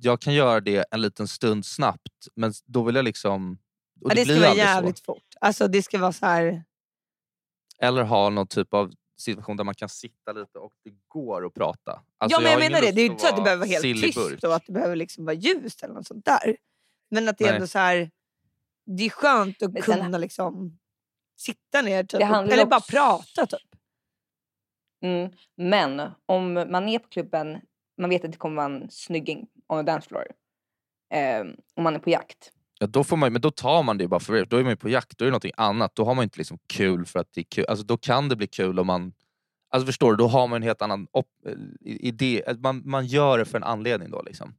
jag 0.00 0.20
kan 0.20 0.34
göra 0.34 0.60
det 0.60 0.84
en 0.90 1.00
liten 1.02 1.28
stund 1.28 1.66
snabbt, 1.66 2.28
men 2.36 2.52
då 2.66 2.82
vill 2.82 2.94
jag 2.94 3.04
liksom... 3.04 3.58
Och 4.04 4.10
Ja, 4.10 4.14
det 4.14 4.24
ska 4.24 4.32
blir 4.34 4.42
vara 4.42 4.54
jävligt 4.56 5.04
fort. 5.04 5.22
Alltså 5.40 5.68
det 5.68 5.82
ska 5.82 5.98
vara 5.98 6.12
så 6.12 6.26
här... 6.26 6.64
Eller 7.78 8.02
ha 8.02 8.30
någon 8.30 8.46
typ 8.46 8.74
av 8.74 8.92
situation 9.16 9.56
där 9.56 9.64
man 9.64 9.74
kan 9.74 9.88
sitta 9.88 10.32
lite 10.32 10.58
och 10.58 10.72
det 10.84 10.90
går 11.08 11.46
att 11.46 11.54
prata. 11.54 12.02
Alltså, 12.18 12.36
ja 12.36 12.42
men 12.42 12.52
jag, 12.52 12.60
ingen 12.60 12.72
menar 12.72 12.86
det. 12.86 12.92
Det 12.92 13.00
är 13.00 13.04
ju 13.04 13.10
inte 13.10 13.22
så 13.22 13.28
att 13.28 13.36
det 13.36 13.42
behöver 13.42 13.60
vara 13.66 13.80
helt 13.80 14.02
tyst 14.02 14.44
och 14.44 14.54
att 14.54 14.66
det 14.66 14.72
behöver 14.72 14.96
liksom 14.96 15.24
vara 15.24 15.34
ljust 15.34 15.82
eller 15.82 15.94
något 15.94 16.06
sånt 16.06 16.24
där. 16.24 16.56
Men 17.10 17.28
att 17.28 17.38
det 17.38 17.44
är 17.44 17.48
Nej. 17.48 17.54
ändå 17.54 17.66
så 17.66 17.78
här... 17.78 18.10
Det 18.86 19.04
är 19.04 19.10
skönt 19.10 19.62
att 19.62 19.72
Men 19.72 19.82
sen- 19.82 20.00
kunna 20.02 20.18
liksom 20.18 20.78
sitta 21.36 21.82
ner 21.82 22.04
typ, 22.04 22.20
eller 22.22 22.56
ju 22.56 22.64
bara 22.64 22.76
också- 22.76 22.92
prata 22.92 23.46
typ. 23.46 23.68
Mm. 25.02 25.32
Men 25.56 26.10
om 26.26 26.52
man 26.52 26.88
är 26.88 26.98
på 26.98 27.08
klubben, 27.08 27.60
man 27.98 28.10
vet 28.10 28.24
att 28.24 28.32
det 28.32 28.38
kommer 28.38 28.56
vara 28.56 28.74
en 28.74 28.90
snygging 28.90 29.46
on 29.66 29.78
the 29.86 29.92
dance 29.92 30.08
floor. 30.08 30.26
Eh, 31.12 31.40
om 31.74 31.82
man 31.82 31.94
är 31.94 31.98
på 31.98 32.10
jakt. 32.10 32.52
Ja, 32.78 32.86
då 32.86 33.04
får 33.04 33.16
man, 33.16 33.32
men 33.32 33.42
då 33.42 33.50
tar 33.50 33.82
man 33.82 33.98
det 33.98 34.08
bara 34.08 34.20
för 34.20 34.32
det. 34.32 34.44
Då 34.44 34.56
är 34.56 34.62
man 34.62 34.72
ju 34.72 34.76
på 34.76 34.88
jakt, 34.88 35.18
då 35.18 35.24
är 35.24 35.26
det 35.26 35.30
någonting 35.30 35.52
annat. 35.56 35.96
Då 35.96 36.04
har 36.04 36.14
man 36.14 36.22
inte 36.22 36.38
liksom 36.38 36.58
kul 36.66 37.06
för 37.06 37.18
att 37.18 37.32
det 37.34 37.40
är 37.40 37.44
kul. 37.44 37.64
Alltså, 37.68 37.84
då 37.84 37.96
kan 37.96 38.28
det 38.28 38.36
bli 38.36 38.46
kul 38.46 38.78
om 38.78 38.86
man... 38.86 39.12
Alltså 39.70 39.86
förstår 39.86 40.10
du? 40.10 40.16
Då 40.16 40.26
har 40.26 40.46
man 40.46 40.56
en 40.56 40.62
helt 40.62 40.82
annan 40.82 41.06
op- 41.12 41.46
eh, 41.46 41.52
idé. 41.84 42.42
Man, 42.58 42.82
man 42.84 43.06
gör 43.06 43.38
det 43.38 43.44
för 43.44 43.58
en 43.58 43.64
anledning 43.64 44.10
då. 44.10 44.22
Liksom. 44.22 44.54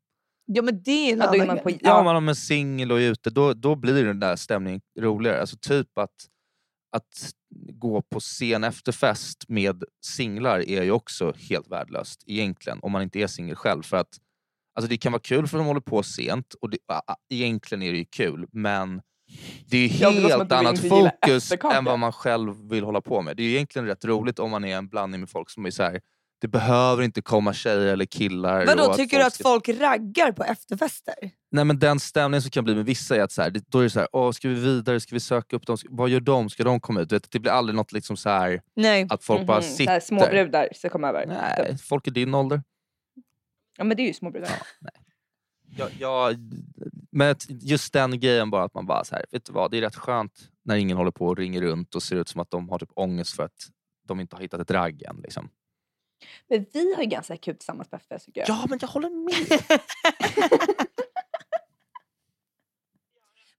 Ja 0.46 0.62
men 0.62 0.84
det 0.84 0.92
är 0.92 1.14
en 1.14 1.20
Ja, 1.20 1.28
då 1.28 1.34
är 1.34 1.42
annan 1.42 1.48
man 1.48 1.64
på. 1.64 1.70
Ja, 1.70 1.78
ja, 1.82 2.00
om 2.00 2.06
man 2.06 2.30
är 2.30 2.34
singel 2.34 2.92
och 2.92 3.02
är 3.02 3.12
ute, 3.12 3.30
då, 3.30 3.54
då 3.54 3.76
blir 3.76 4.06
den 4.06 4.20
där 4.20 4.36
stämningen 4.36 4.82
roligare. 5.00 5.42
Alltså 5.42 5.58
typ 5.58 5.98
att, 5.98 6.16
att 6.92 7.32
gå 7.74 8.02
på 8.02 8.20
sen 8.20 8.64
efterfest 8.64 9.50
med 9.50 9.84
singlar 10.06 10.60
är 10.60 10.84
ju 10.84 10.92
också 10.92 11.34
helt 11.50 11.68
värdelöst 11.68 12.24
egentligen. 12.28 12.80
Om 12.82 12.92
man 12.92 13.02
inte 13.02 13.20
är 13.20 13.28
singel 13.28 13.56
själv. 13.56 13.84
För 13.84 13.98
att 13.98 14.18
alltså 14.78 14.90
det 14.90 14.98
kan 14.98 15.12
vara 15.12 15.22
kul 15.22 15.48
för 15.48 15.58
de 15.58 15.68
håller 15.68 15.82
på 15.82 16.04
sent 16.04 16.54
och 16.62 16.70
det, 16.70 16.78
a- 16.88 17.16
egentligen 17.30 17.82
är 17.84 17.92
det 17.92 17.98
ju 17.98 18.06
kul. 18.06 18.46
Men 18.52 19.02
det 19.70 19.78
är 19.78 19.82
ju 19.82 19.88
helt 19.88 20.52
annat 20.52 20.80
fokus 20.90 21.52
än 21.52 21.86
vad 21.86 22.00
man 22.00 22.12
själv 22.12 22.70
vill 22.70 22.84
hålla 22.84 23.02
på 23.02 23.22
med. 23.22 23.38
Det 23.38 23.44
är 23.44 23.48
ju 23.48 23.54
egentligen 23.54 23.88
rätt 23.88 24.06
roligt 24.06 24.40
om 24.40 24.52
man 24.52 24.66
är 24.66 24.78
en 24.78 24.88
blandning 24.88 25.20
med 25.22 25.30
folk 25.30 25.50
som 25.50 25.66
är 25.66 25.72
så 25.72 25.84
här. 25.84 26.00
Det 26.42 26.48
behöver 26.48 27.04
inte 27.04 27.22
komma 27.22 27.54
tjejer 27.54 27.94
eller 27.94 28.06
killar. 28.06 28.66
Vadå, 28.66 28.94
tycker 28.94 29.18
du 29.18 29.24
att 29.24 29.34
ska- 29.34 29.44
folk 29.44 29.70
raggar 29.70 30.32
på 30.32 30.44
efterfester? 30.44 31.14
Nej 31.52 31.66
men 31.66 31.80
den 31.80 32.00
stämningen 32.00 32.42
som 32.42 32.52
kan 32.52 32.64
bli 32.64 32.76
med 32.76 32.86
vissa 32.86 33.16
är 33.16 33.22
att 33.22 33.32
så 33.32 33.42
här, 33.42 33.54
då 33.68 33.80
är 33.80 33.84
det 33.84 33.90
så 33.90 34.00
här, 34.00 34.08
Åh, 34.12 34.32
ska 34.32 34.48
vi 34.50 34.54
vidare, 34.56 35.00
ska 35.00 35.16
vi 35.16 35.20
söka 35.20 35.56
upp 35.56 35.66
dem, 35.66 35.78
vad 35.90 36.10
gör 36.10 36.20
de, 36.20 36.50
ska 36.50 36.64
de 36.64 36.80
komma 36.80 37.02
ut? 37.02 37.10
Du 37.10 37.16
vet, 37.16 37.32
det 37.32 37.40
blir 37.40 37.52
aldrig 37.52 37.76
något 37.76 37.92
liksom 37.92 38.18
så 38.18 38.30
här 38.30 38.62
att 39.10 39.24
folk 39.24 39.46
bara 39.48 39.58
Mhm, 39.58 39.64
så 39.70 39.76
sitter. 39.76 39.92
här 39.92 40.00
Småbrudar 40.00 40.68
ska 40.76 40.90
komma 40.90 41.10
över. 41.10 41.26
Nej, 41.26 41.78
folk 41.84 42.08
i 42.08 42.12
din 42.12 42.34
ålder. 42.36 42.62
Ja 43.78 43.84
men 43.84 43.98
det 43.98 44.04
är 44.04 44.08
ju 44.08 44.14
småbrudar. 44.14 44.52
Jag, 45.78 45.90
jag, 46.00 46.36
men 47.12 47.36
just 47.50 47.94
den 47.94 48.20
grejen 48.20 48.50
bara 48.50 48.64
att 48.64 48.74
man 48.74 48.86
bara 48.86 49.04
så 49.04 49.16
här, 49.16 49.26
vet 49.32 49.46
du 49.46 49.54
vad, 49.54 49.72
det 49.72 49.78
är 49.78 49.82
rätt 49.82 49.96
skönt 49.96 50.50
när 50.64 50.76
ingen 50.76 50.98
håller 50.98 51.12
på 51.12 51.26
och 51.28 51.38
ringer 51.38 51.62
runt 51.62 51.96
och 51.96 52.04
ser 52.04 52.16
ut 52.16 52.28
som 52.28 52.42
att 52.42 52.50
de 52.52 52.70
har 52.70 52.80
typ 52.80 52.90
ångest 52.94 53.36
för 53.36 53.44
att 53.44 53.70
de 54.08 54.20
inte 54.20 54.36
har 54.36 54.42
hittat 54.42 54.62
ett 54.62 54.72
ragg 54.72 55.02
än. 55.04 55.20
Liksom. 55.24 55.50
Men 56.50 56.66
vi 56.74 56.94
har 56.96 57.04
ju 57.04 57.10
ganska 57.10 57.38
kul 57.38 57.56
tillsammans 57.56 57.90
på 57.90 57.96
efterfest 57.96 58.26
tycker 58.26 58.42
jag. 58.42 58.50
Ja 58.50 58.66
men 58.70 58.80
jag 58.82 58.88
håller 58.88 59.10
med. 59.10 59.62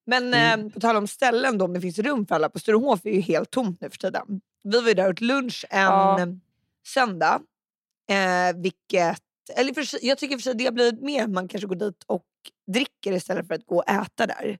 Men 0.04 0.34
Mm. 0.34 0.66
eh, 0.66 0.72
på 0.72 0.80
tal 0.80 0.96
om 0.96 1.06
ställen 1.06 1.58
då, 1.58 1.64
om 1.64 1.72
det 1.72 1.80
finns 1.80 1.98
rum 1.98 2.26
för 2.26 2.34
alla. 2.34 2.48
På 2.48 2.58
Sturehof 2.58 3.06
är 3.06 3.10
ju 3.10 3.20
helt 3.20 3.50
tomt 3.50 3.80
nu 3.80 3.90
för 3.90 3.98
tiden. 3.98 4.40
Vi 4.62 4.80
var 4.80 4.88
ju 4.88 4.94
där 4.94 5.04
och 5.04 5.10
åt 5.10 5.20
lunch 5.20 5.64
en 5.70 5.80
Ja. 5.82 6.20
eh, 6.20 6.26
söndag. 6.86 7.42
Eh, 8.10 8.56
vilket, 8.56 9.22
eller 9.56 9.74
för, 9.74 10.04
jag 10.06 10.18
tycker 10.18 10.36
för 10.36 10.42
sig 10.42 10.54
det 10.54 10.64
har 10.64 10.72
blivit 10.72 11.00
mer 11.02 11.26
man 11.26 11.48
kanske 11.48 11.66
går 11.68 11.76
dit 11.76 12.02
och 12.06 12.24
dricker 12.72 13.12
istället 13.12 13.46
för 13.46 13.54
att 13.54 13.66
gå 13.66 13.76
och 13.76 13.88
äta 13.90 14.26
där. 14.26 14.58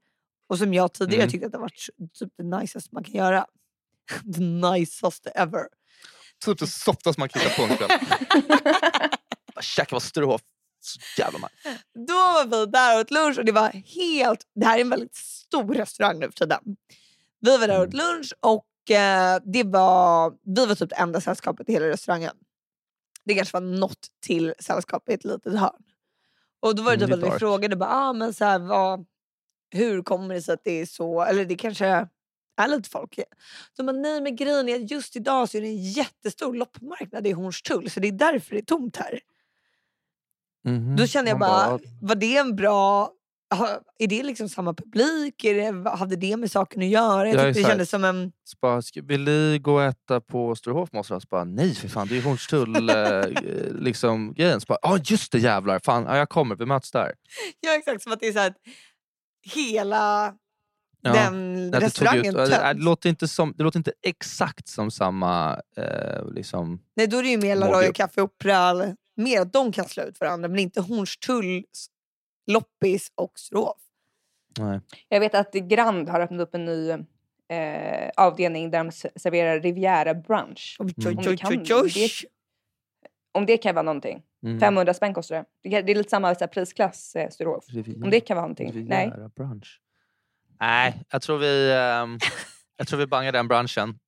Och 0.49 0.59
som 0.59 0.75
jag 0.75 0.93
tidigare 0.93 1.23
Mm. 1.23 1.31
tyckte 1.31 1.47
att 1.47 1.53
det 1.53 1.59
varit 1.59 1.89
typ 2.19 2.33
det 2.39 2.45
niceaste 2.45 2.91
man 2.93 3.05
kan 3.05 3.15
göra. 3.15 3.47
the 4.35 4.41
niceaste 4.41 5.31
ever. 5.31 5.63
typ 6.45 6.59
det 6.59 6.67
softaste 6.67 7.21
man 7.21 7.29
kan 7.29 7.43
hitta 7.43 7.55
på 7.55 7.63
en 7.63 7.77
kväll. 7.77 7.91
Käka 9.61 9.97
på 9.97 10.01
Sturehof. 10.01 10.41
Så 10.81 11.01
jävla 11.21 11.39
nice. 11.39 11.83
Då 12.09 12.15
var 12.15 12.45
vi 12.45 12.67
där 12.71 12.95
och 12.95 13.01
åt 13.01 13.11
lunch 13.11 13.39
och 13.39 13.45
det 13.45 13.53
var 13.53 13.69
helt... 13.71 14.41
Det 14.55 14.67
här 14.67 14.77
är 14.77 14.81
en 14.81 14.91
väldigt 14.91 15.15
stor 15.17 15.75
restaurang 15.75 16.19
nu 16.19 16.27
för 16.27 16.33
tiden. 16.33 16.61
Vi 17.41 17.57
var 17.57 17.67
där 17.69 17.77
och 17.81 17.87
åt 17.89 17.95
Mm. 17.95 18.07
lunch 18.07 18.35
och 18.41 18.91
eh, 18.97 19.41
det 19.45 19.63
var, 19.65 20.33
vi 20.57 20.67
var 20.67 20.75
typ 20.75 20.91
det 20.91 20.97
enda 20.97 21.21
sällskapet 21.21 21.69
i 21.69 21.73
hela 21.73 21.89
restaurangen. 21.89 22.37
Det 23.29 23.35
kanske 23.35 23.57
var 23.57 23.61
något 23.61 24.07
till 24.27 24.55
sällskap 24.59 25.09
i 25.09 25.13
ett 25.13 25.25
litet 25.25 25.59
hörn. 25.59 25.83
Och 26.61 26.75
då 26.75 26.83
var 26.83 26.97
det 26.97 27.05
Mm, 27.05 27.09
typ 27.09 27.13
är 27.15 27.19
att 27.19 27.25
vi 27.25 27.31
dark. 27.31 27.39
frågade 27.41 27.77
bara, 27.77 27.91
ah, 27.91 28.13
men 28.13 28.35
så 28.35 28.45
här, 28.45 28.59
vad, 28.59 29.07
hur 29.71 30.03
kommer 30.03 30.35
det 30.35 30.43
sig 30.43 30.55
att 30.55 30.65
det 30.65 30.81
är 30.81 30.87
så? 30.87 31.23
Eller 31.23 31.45
det 31.45 31.57
kanske 31.57 31.87
är 32.57 32.69
lite 32.69 32.91
folk. 32.91 33.19
Så 33.77 33.83
man, 33.83 34.03
nej 34.03 34.21
men 34.21 34.37
grejen 34.37 34.69
är 34.69 34.75
att 34.77 34.91
just 34.91 35.17
idag 35.17 35.49
så 35.49 35.57
är 35.59 35.63
det 35.63 35.69
en 35.69 35.83
jättestor 35.93 36.55
loppmarknad 36.55 37.27
i 37.27 37.33
Hornstull 37.33 37.91
så 37.91 38.01
det 38.01 38.09
är 38.09 38.13
därför 38.13 38.55
det 38.55 38.61
är 38.61 38.65
tomt 38.65 38.97
här. 38.97 39.21
Mhm. 40.65 40.97
Då 40.97 41.07
kände 41.07 41.31
jag 41.31 41.39
Man 41.39 41.49
bara, 41.49 41.79
var 42.03 42.15
det 42.15 42.37
en 42.37 42.57
bra... 42.57 43.13
Är 43.99 44.07
det 44.07 44.23
liksom 44.23 44.49
samma 44.49 44.75
publik? 44.75 45.35
Det, 45.43 45.89
hade 45.89 46.17
det 46.17 46.37
med 46.37 46.51
saken 46.51 46.83
att 46.83 46.89
göra? 46.89 47.29
Jag 47.29 47.49
Ja, 47.49 47.53
det 47.53 47.63
kändes 47.63 47.91
som 47.91 48.05
en... 48.05 48.33
Vill 49.03 49.25
ni 49.25 49.59
gå 49.63 49.75
och 49.75 49.83
äta 49.83 50.21
på 50.21 50.55
Sturehof 50.55 50.93
med 50.93 51.01
oss? 51.01 51.07
Så 51.07 51.21
bara, 51.31 51.45
nej 51.45 51.75
för 51.75 51.89
fan, 51.89 52.09
det 52.09 52.15
är 52.15 52.17
ju 52.17 52.23
Hornstull 52.23 52.91
eh, 52.91 53.25
liksom, 53.73 54.35
ja 54.37 54.99
just 55.05 55.33
det 55.33 55.39
jävlar, 55.39 55.81
fan, 55.85 56.05
ja, 56.05 56.17
jag 56.17 56.29
kommer, 56.29 56.57
vi 56.57 56.67
möts 56.67 56.91
där. 56.91 57.13
Ja 57.61 57.75
exakt, 57.75 58.03
som 58.03 58.13
att 58.13 58.21
det 58.21 58.29
är 58.29 58.33
så 58.33 58.39
här, 58.39 58.55
hela 59.55 60.35
Ja. 61.01 61.13
den 61.13 61.55
Nej, 61.71 61.81
restaurangen 61.81 62.27
ut, 62.27 62.35
det, 62.37 62.47
det, 62.47 62.57
töms. 62.57 62.85
låter 62.85 63.09
inte 63.09 63.29
som, 63.29 63.55
det 63.57 63.65
låter 63.65 63.79
inte 63.79 63.93
exakt 64.03 64.69
som 64.69 64.91
samma... 64.91 65.61
Eh, 65.77 66.33
liksom, 66.33 66.81
Nej 66.97 67.07
då 67.07 67.17
är 67.17 67.23
det 67.23 67.29
ju 67.29 67.39
mer 67.39 67.57
La. 67.57 67.67
Royal 67.73 67.93
Café 67.93 68.21
Opera. 68.21 68.95
Mer 69.17 69.41
att 69.41 69.53
de 69.53 69.73
kan 69.73 69.89
slå 69.89 70.03
ut 70.03 70.21
varandra 70.21 70.49
men 70.49 70.59
inte 70.59 70.81
Hornstulls, 70.81 71.89
Loppis 72.53 73.13
och 73.15 73.39
Sturehof. 73.39 73.77
nej. 74.59 74.81
Jag 75.09 75.21
vet 75.21 75.35
att 75.35 75.53
Grand 75.53 76.09
har 76.09 76.21
öppnat 76.21 76.41
upp 76.41 76.55
en 76.55 76.65
ny 76.65 76.91
eh, 76.91 78.11
avdelning 78.17 78.71
där 78.71 78.79
de 78.85 78.91
serverar 79.21 79.61
Riviera 79.61 80.15
brunch. 80.15 80.77
Mm. 80.81 80.93
Om 81.19 81.23
det 81.25 81.37
kan- 81.37 81.51
det- 81.95 82.29
Om 83.33 83.47
det 83.47 83.57
kan 83.57 83.75
vara 83.75 83.83
någonting. 83.83 84.23
Mm. 84.43 84.61
500 84.61 84.95
spänn 84.95 85.15
kostar 85.15 85.37
det. 85.37 85.45
Det, 85.63 85.71
kan- 85.71 85.87
det 85.87 85.93
är 85.93 85.97
lite 85.97 86.11
samma 86.11 86.35
så 86.35 86.41
här, 86.41 86.47
prisklass 86.49 87.17
eh, 87.17 87.31
Sturehof. 87.31 87.65
Om 88.05 88.11
det 88.11 88.21
kan 88.21 88.37
vara 88.37 88.45
någonting. 88.47 88.85
Nej. 88.89 89.07
Riviera 89.07 89.29
brunch. 89.29 89.81
Nej, 90.61 91.03
jag 91.11 91.23
tror 91.23 91.39
vi, 91.39 91.73
ehm, 91.73 92.19
jag 92.77 92.89
tror 92.89 92.99
vi 92.99 93.07
bangar 93.07 93.33
den 93.33 93.49
branschen. 93.49 93.99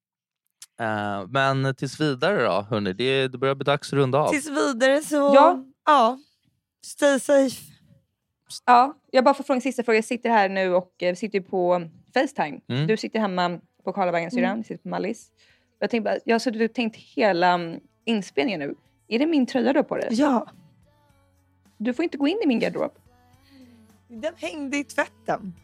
Eh, 0.81 1.26
men 1.29 1.74
tills 1.74 2.00
vidare 2.00 2.42
då, 2.44 2.66
hörni, 2.70 2.92
det, 2.92 3.29
det 3.29 3.38
börjar 3.38 3.55
bli 3.55 3.64
dags 3.64 3.88
att 3.88 3.92
runda 3.92 4.18
av. 4.18 4.29
Tills 4.31 4.48
vidare 4.48 5.00
så... 5.03 5.16
Ja. 5.16 5.64
ja. 5.87 6.18
Stay 6.87 7.20
safe. 7.20 7.57
Ja, 8.67 8.95
jag 9.11 9.25
bara 9.25 9.35
får 9.35 9.45
fråga 9.45 9.57
en 9.57 9.61
sista 9.61 9.83
fråga. 9.83 9.97
Jag 9.97 10.05
sitter 10.05 10.31
här 10.31 10.49
nu 10.49 10.75
och 10.75 11.03
eh, 11.03 11.15
sitter 11.15 11.41
på 11.41 11.89
Facetime. 12.15 12.61
Mm. 12.69 12.87
Du 12.87 12.97
sitter 12.97 13.19
hemma 13.21 13.61
på 13.85 13.93
Karlavägen 13.93 14.31
syrran, 14.31 14.57
jag 14.57 14.67
sitter 14.67 14.83
på 14.83 14.89
Mallis. 14.89 15.31
Jag, 15.79 15.91
tänkte 15.91 16.11
bara, 16.11 16.19
jag 16.25 16.35
har 16.35 16.39
suttit 16.39 16.71
och 16.71 16.75
tänkt 16.75 16.97
hela 16.97 17.49
mm, 17.49 17.81
inspelningen 18.05 18.61
nu. 18.61 18.75
Är 19.09 19.19
det 19.19 19.27
min 19.27 19.47
tröja 19.47 19.73
du 19.73 19.83
på 19.83 19.97
dig? 19.97 20.09
Ja. 20.11 20.47
Du 21.77 21.95
får 21.95 22.03
inte 22.03 22.19
gå 22.19 22.29
in 22.29 22.39
i 22.45 22.47
min 22.47 22.59
garderob. 22.59 22.93
Den 24.09 24.35
hängde 24.37 24.77
i 24.77 24.85
tvätten. 24.85 25.55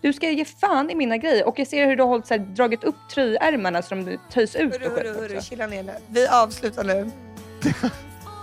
Du 0.00 0.12
ska 0.12 0.30
ge 0.30 0.44
fan 0.44 0.90
i 0.90 0.94
mina 0.94 1.16
grejer. 1.16 1.48
Och 1.48 1.58
jag 1.58 1.66
ser 1.66 1.86
hur 1.86 1.96
du 1.96 2.02
har 2.02 2.08
hållit, 2.08 2.26
så 2.26 2.34
här, 2.34 2.40
dragit 2.40 2.84
upp 2.84 2.94
tröjärmarna 3.14 3.82
så 3.82 3.94
de 3.94 4.18
töjs 4.30 4.56
ut. 4.56 4.72
Hörru, 4.72 4.90
hörru, 4.90 5.14
hörru, 5.20 5.40
chilla 5.40 5.66
ner 5.66 5.82
nu. 5.82 5.92
Vi 6.08 6.26
avslutar 6.28 6.84
nu. 6.84 7.10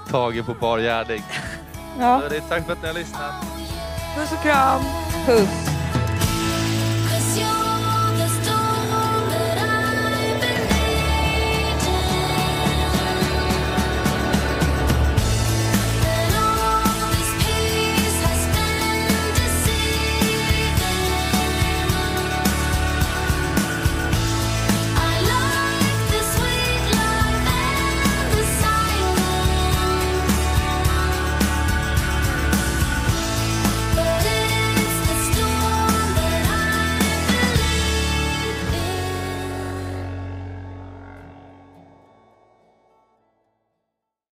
Taget 0.09 0.45
på 0.45 0.53
bar 0.53 0.79
gärning. 0.79 1.21
Ja, 1.99 2.17
Hörni, 2.17 2.41
Tack 2.49 2.65
för 2.65 2.73
att 2.73 2.81
ni 2.81 2.87
har 2.87 2.93
lyssnat. 2.95 3.31
Puss 4.17 4.31
och 4.31 4.43
kram. 4.43 4.81
puss. 5.25 5.76